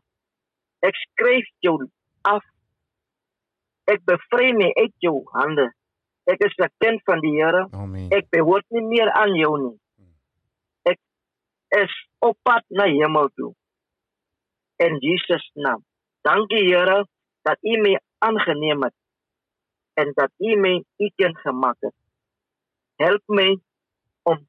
ek 0.86 0.94
skryf 0.94 1.48
jou 1.64 1.76
af. 2.22 2.44
Ek 3.88 4.04
bevry 4.04 4.52
my 4.56 4.68
uit 4.76 4.94
jou 5.04 5.22
hande. 5.32 5.70
Ek 6.28 6.44
is 6.44 6.54
'n 6.58 6.68
kind 6.78 7.00
van 7.04 7.20
die 7.20 7.34
Here. 7.40 7.66
Amen. 7.72 8.10
Ek 8.12 8.28
behoort 8.30 8.66
nie 8.70 8.84
meer 8.84 9.10
aan 9.10 9.34
jou 9.34 9.54
nie. 9.58 9.78
Ek 10.84 10.98
is 11.82 11.94
op 12.20 12.36
pad 12.42 12.64
na 12.68 12.84
hemel 12.84 13.28
toe. 13.34 13.54
In 14.76 14.98
Jesus 15.00 15.50
naam. 15.54 15.84
Dankie 16.22 16.68
Here 16.68 17.06
dat 17.42 17.58
U 17.62 17.80
my 17.80 17.98
aangeneem 18.18 18.82
het 18.82 18.94
en 19.94 20.12
dat 20.14 20.30
U 20.38 20.56
my 20.56 20.84
U 20.98 21.10
kind 21.16 21.38
gemaak 21.38 21.76
het. 21.80 21.94
Help 22.96 23.22
my 23.26 23.56
om 24.22 24.48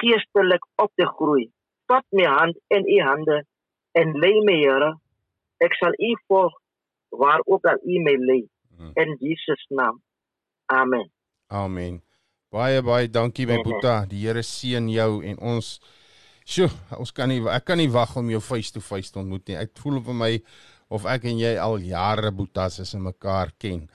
geestelik 0.00 0.64
op 0.74 0.92
te 0.94 1.06
groei. 1.06 1.50
Vat 1.86 2.04
my 2.10 2.24
hand 2.24 2.58
in 2.68 2.88
U 2.88 3.00
hande 3.00 3.44
en 3.92 4.18
lei 4.18 4.40
my 4.44 4.58
Here. 4.64 4.96
Ek 5.64 5.74
sal 5.80 5.94
U 5.98 6.12
volg 6.28 6.52
waar 7.16 7.40
ook 7.46 7.64
al 7.64 7.78
U 7.84 8.00
my 8.04 8.16
lei. 8.20 8.42
Mm. 8.76 8.92
In 8.96 9.16
Jesus 9.20 9.62
naam. 9.70 10.02
Amen. 10.66 11.08
Amen. 11.48 12.02
Baie 12.52 12.82
baie 12.82 13.08
dankie 13.10 13.46
my. 13.46 13.60
Boeta. 13.64 14.04
Die 14.10 14.24
Here 14.26 14.42
seën 14.42 14.88
jou 14.92 15.22
en 15.24 15.38
ons 15.38 15.78
Sjoe, 16.46 16.70
ons 16.94 17.10
kan 17.10 17.26
nie 17.26 17.40
ek 17.50 17.64
kan 17.66 17.78
nie 17.80 17.88
wag 17.90 18.12
om 18.20 18.28
jou 18.30 18.38
face 18.40 18.70
to 18.70 18.78
face 18.80 19.10
te 19.10 19.18
ontmoet 19.18 19.48
nie. 19.48 19.56
Ek 19.58 19.72
voel 19.82 19.98
vir 20.06 20.14
my 20.14 20.28
of 20.94 21.06
ek 21.10 21.24
en 21.26 21.40
jy 21.40 21.56
al 21.58 21.80
jare 21.82 22.30
Boetas 22.30 22.78
is 22.84 22.92
en 22.94 23.02
mekaar 23.08 23.50
ken. 23.58 23.88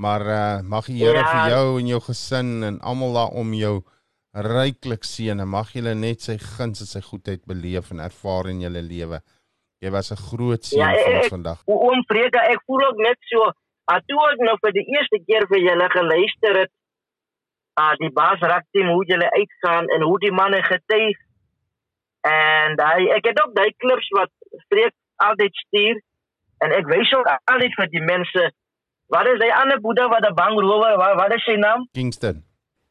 Maar 0.00 0.22
uh 0.32 0.62
mag 0.64 0.86
die 0.88 0.96
Here 1.02 1.20
Ja. 1.20 1.26
vir 1.32 1.50
jou 1.52 1.78
en 1.80 1.86
jou 1.90 2.00
gesin 2.06 2.62
en 2.64 2.78
almal 2.80 3.12
daar 3.18 3.34
om 3.36 3.52
jou 3.52 3.82
ryklik 4.32 5.04
seën 5.04 5.40
en 5.40 5.48
mag 5.48 5.72
julle 5.74 5.94
net 5.94 6.22
sy 6.22 6.38
guns 6.38 6.80
en 6.80 6.86
sy 6.86 7.00
goedheid 7.04 7.44
beleef 7.44 7.90
en 7.90 8.00
ervaar 8.00 8.48
in 8.48 8.60
julle 8.64 8.80
lewe. 8.82 9.20
Jy 9.80 9.90
was 9.90 10.10
'n 10.12 10.16
groot 10.28 10.62
seën 10.64 10.78
Ja, 10.78 10.88
vir 10.92 10.98
ek- 11.00 11.16
ons 11.16 11.24
ek- 11.26 11.32
vandag. 11.32 11.58
Oom 11.66 12.04
Freda, 12.04 12.40
ek 12.52 12.60
voel 12.66 12.82
ook 12.88 12.96
net 12.98 13.16
so. 13.32 13.50
Ah, 13.86 14.00
toe 14.06 14.20
ek 14.32 14.38
nou 14.38 14.56
vir 14.60 14.72
die 14.72 14.84
eerste 14.94 15.18
keer 15.26 15.46
vir 15.48 15.58
julle 15.58 15.88
geluister 15.90 16.54
het, 16.60 16.70
ah 17.80 17.94
die 17.96 18.10
Basrak 18.10 18.64
team 18.72 18.88
hoe 18.88 19.04
julle 19.06 19.30
uitgaan 19.30 19.86
en 19.88 20.02
hoe 20.02 20.18
die 20.18 20.32
manne 20.32 20.62
getuig. 20.62 21.16
En 22.22 22.76
daai 22.76 23.08
ek 23.16 23.24
het 23.26 23.40
ook 23.42 23.54
daai 23.54 23.72
klips 23.78 24.08
wat 24.08 24.30
Freek 24.68 24.92
altyd 25.16 25.54
stuur 25.54 26.00
en 26.60 26.72
ek 26.72 26.86
wys 26.86 27.12
ook 27.14 27.26
altyd 27.44 27.74
vir 27.74 27.86
die 27.88 28.04
mense 28.04 28.52
wat 29.08 29.26
is 29.26 29.38
die 29.40 29.54
ander 29.54 29.80
boede 29.80 30.08
wat 30.08 30.24
'n 30.28 30.34
bangrower 30.34 30.96
wat, 30.98 31.14
wat 31.16 31.32
is 31.34 31.44
sy 31.44 31.56
naam? 31.56 31.88
Kingston. 31.92 32.44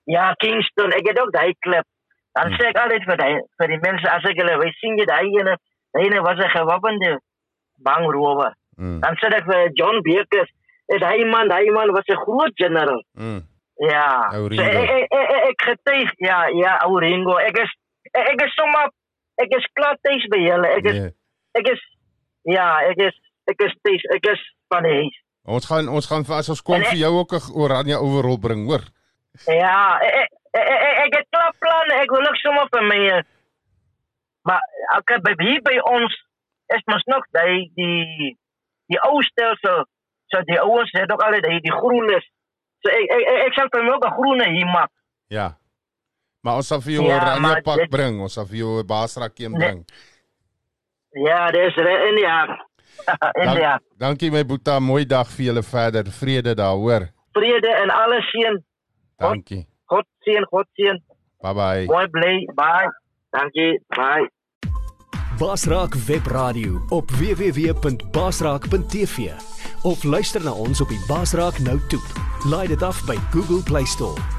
Ja, 0.05 0.33
Kingston. 0.33 0.91
Ek 0.91 1.07
het 1.07 1.19
ook 1.21 1.31
daai 1.31 1.53
klip. 1.59 1.85
Dan 2.33 2.47
Hmm. 2.47 2.55
sê 2.57 2.65
ek 2.69 2.77
altyd 2.77 3.03
vir 3.03 3.17
die 3.17 3.39
vir 3.57 3.67
die 3.67 3.79
mense 3.87 4.09
as 4.09 4.23
ek 4.25 4.37
hulle 4.37 4.57
wys 4.57 4.79
sien 4.79 4.97
jy 4.97 5.05
daai 5.05 5.29
ene, 5.39 5.57
daai 5.93 6.05
ene 6.05 6.21
was 6.21 6.37
'n 6.37 6.49
gewapende 6.49 7.19
bangrower. 7.77 8.53
Mm. 8.77 8.99
Dan 9.01 9.15
sê 9.19 9.27
ek 9.35 9.45
vir 9.45 9.69
John 9.73 10.01
Bekes, 10.01 10.49
en 10.93 11.03
hy 11.03 11.23
man, 11.25 11.51
hy 11.51 11.69
man 11.71 11.91
was 11.93 12.05
'n 12.07 12.15
groot 12.25 12.51
generaal. 12.55 13.03
Mm. 13.13 13.41
Ja. 13.79 14.29
So, 14.31 14.45
ek, 14.47 14.89
ek, 14.89 15.07
ek, 15.11 15.29
ek 15.49 15.61
getuig, 15.67 16.11
ja, 16.17 16.47
ja, 16.47 16.77
ou 16.85 16.99
Ringo. 16.99 17.37
Ek 17.37 17.57
is 17.57 17.71
ek, 18.11 18.27
ek 18.33 18.41
is 18.45 18.53
sommer 18.55 18.89
ek 19.39 19.53
is 19.55 19.67
klaar 19.73 19.95
tuis 20.03 20.25
by 20.27 20.37
julle. 20.37 20.67
Ek 20.67 20.85
is 20.85 20.93
Nee. 20.99 21.11
ek 21.55 21.67
is 21.67 21.81
ja, 22.43 22.79
ek 22.89 22.97
is 22.97 23.15
ek 23.47 23.61
is 23.61 23.73
tuis, 23.83 24.03
ek 24.15 24.25
is 24.33 24.41
van 24.67 24.83
die 24.83 24.93
huis. 24.93 25.15
Ons 25.45 25.65
gaan 25.65 25.87
ons 25.87 26.05
gaan 26.07 26.25
as 26.29 26.49
ons 26.49 26.61
kom 26.61 26.75
En 26.75 26.81
ek- 26.81 26.87
vir 26.89 26.97
jou 26.97 27.13
ook 27.19 27.31
'n 27.33 27.53
oranje 27.55 27.95
overall 27.97 28.37
bring, 28.39 28.65
hoor. 28.67 28.83
Ja, 29.47 29.97
ek 30.01 30.13
ek, 30.13 30.29
ek, 30.53 30.67
ek, 30.67 30.97
ek 31.05 31.13
het 31.15 31.27
klaar 31.31 31.53
planne. 31.59 31.93
Ek 32.03 32.09
wil 32.11 32.27
ook 32.27 32.35
sommer 32.35 32.67
vir 32.71 32.83
my 32.83 32.99
eh, 33.15 33.23
maar 34.47 34.61
ek 34.97 35.21
by 35.23 35.33
hier 35.43 35.61
by 35.61 35.77
ons 35.91 36.13
is 36.75 36.83
mos 36.87 37.03
nog 37.05 37.23
die 37.31 37.71
die 37.75 38.37
die 38.87 38.99
ou 39.09 39.21
stelsel. 39.21 39.85
So 40.29 40.41
die 40.45 40.59
ouens 40.61 40.91
het 40.93 41.11
ook 41.11 41.21
al 41.21 41.31
die 41.41 41.59
die 41.61 41.71
groenes. 41.73 42.25
So 42.81 42.89
ek 42.89 43.09
ek, 43.15 43.23
ek, 43.33 43.39
ek 43.47 43.53
sal 43.53 43.67
vir 43.73 43.83
my 43.83 43.91
ook 43.95 44.05
'n 44.05 44.15
groene 44.17 44.49
hier 44.53 44.65
maak. 44.67 44.91
Ja. 45.27 45.57
Maar 46.43 46.55
ons 46.55 46.67
sal 46.67 46.81
vir 46.81 46.93
jou 46.93 47.03
'n 47.03 47.07
Ja, 47.09 47.15
oranje 47.21 47.61
pak 47.61 47.77
dit- 47.77 47.89
bring. 47.89 48.21
Ons 48.21 48.33
sal 48.33 48.45
vir 48.45 48.57
jou 48.57 48.79
'n 48.79 48.87
baasrakkie 48.87 49.49
Nee. 49.49 49.57
bring. 49.59 49.85
Ja, 51.25 51.47
dis 51.51 51.75
in 51.75 52.17
ja. 52.17 52.45
in 53.43 53.51
ja. 53.59 53.79
Dankie 53.97 54.31
my 54.31 54.43
boeta, 54.45 54.79
mooi 54.79 55.05
dag 55.05 55.27
vir 55.27 55.45
julle 55.45 55.63
verder. 55.63 56.05
Vrede 56.05 56.53
daar, 56.55 56.75
hoor. 56.75 57.09
Vrede 57.33 57.67
en 57.81 57.89
alles 57.89 58.25
seën. 58.31 58.63
Dankie. 59.17 59.67
God 59.85 60.05
seën, 60.19 60.45
God 60.49 60.67
seën. 60.73 60.97
Bye 61.41 61.53
bye. 61.53 61.85
Mooi 61.85 62.07
bly. 62.07 62.45
Bye. 62.55 62.89
Dankie. 63.29 63.83
Bye. 63.87 64.29
Basraak 65.37 65.95
Webradio 65.95 66.81
op 66.89 67.11
www.basraak.tv 67.11 69.31
of 69.81 70.03
luister 70.03 70.43
na 70.43 70.51
ons 70.51 70.81
op 70.81 70.87
die 70.87 71.03
Basraak 71.07 71.59
Nou 71.59 71.79
toep. 71.87 72.05
Laai 72.49 72.67
dit 72.67 72.81
af 72.81 73.05
by 73.05 73.15
Google 73.31 73.63
Play 73.63 73.85
Store. 73.85 74.38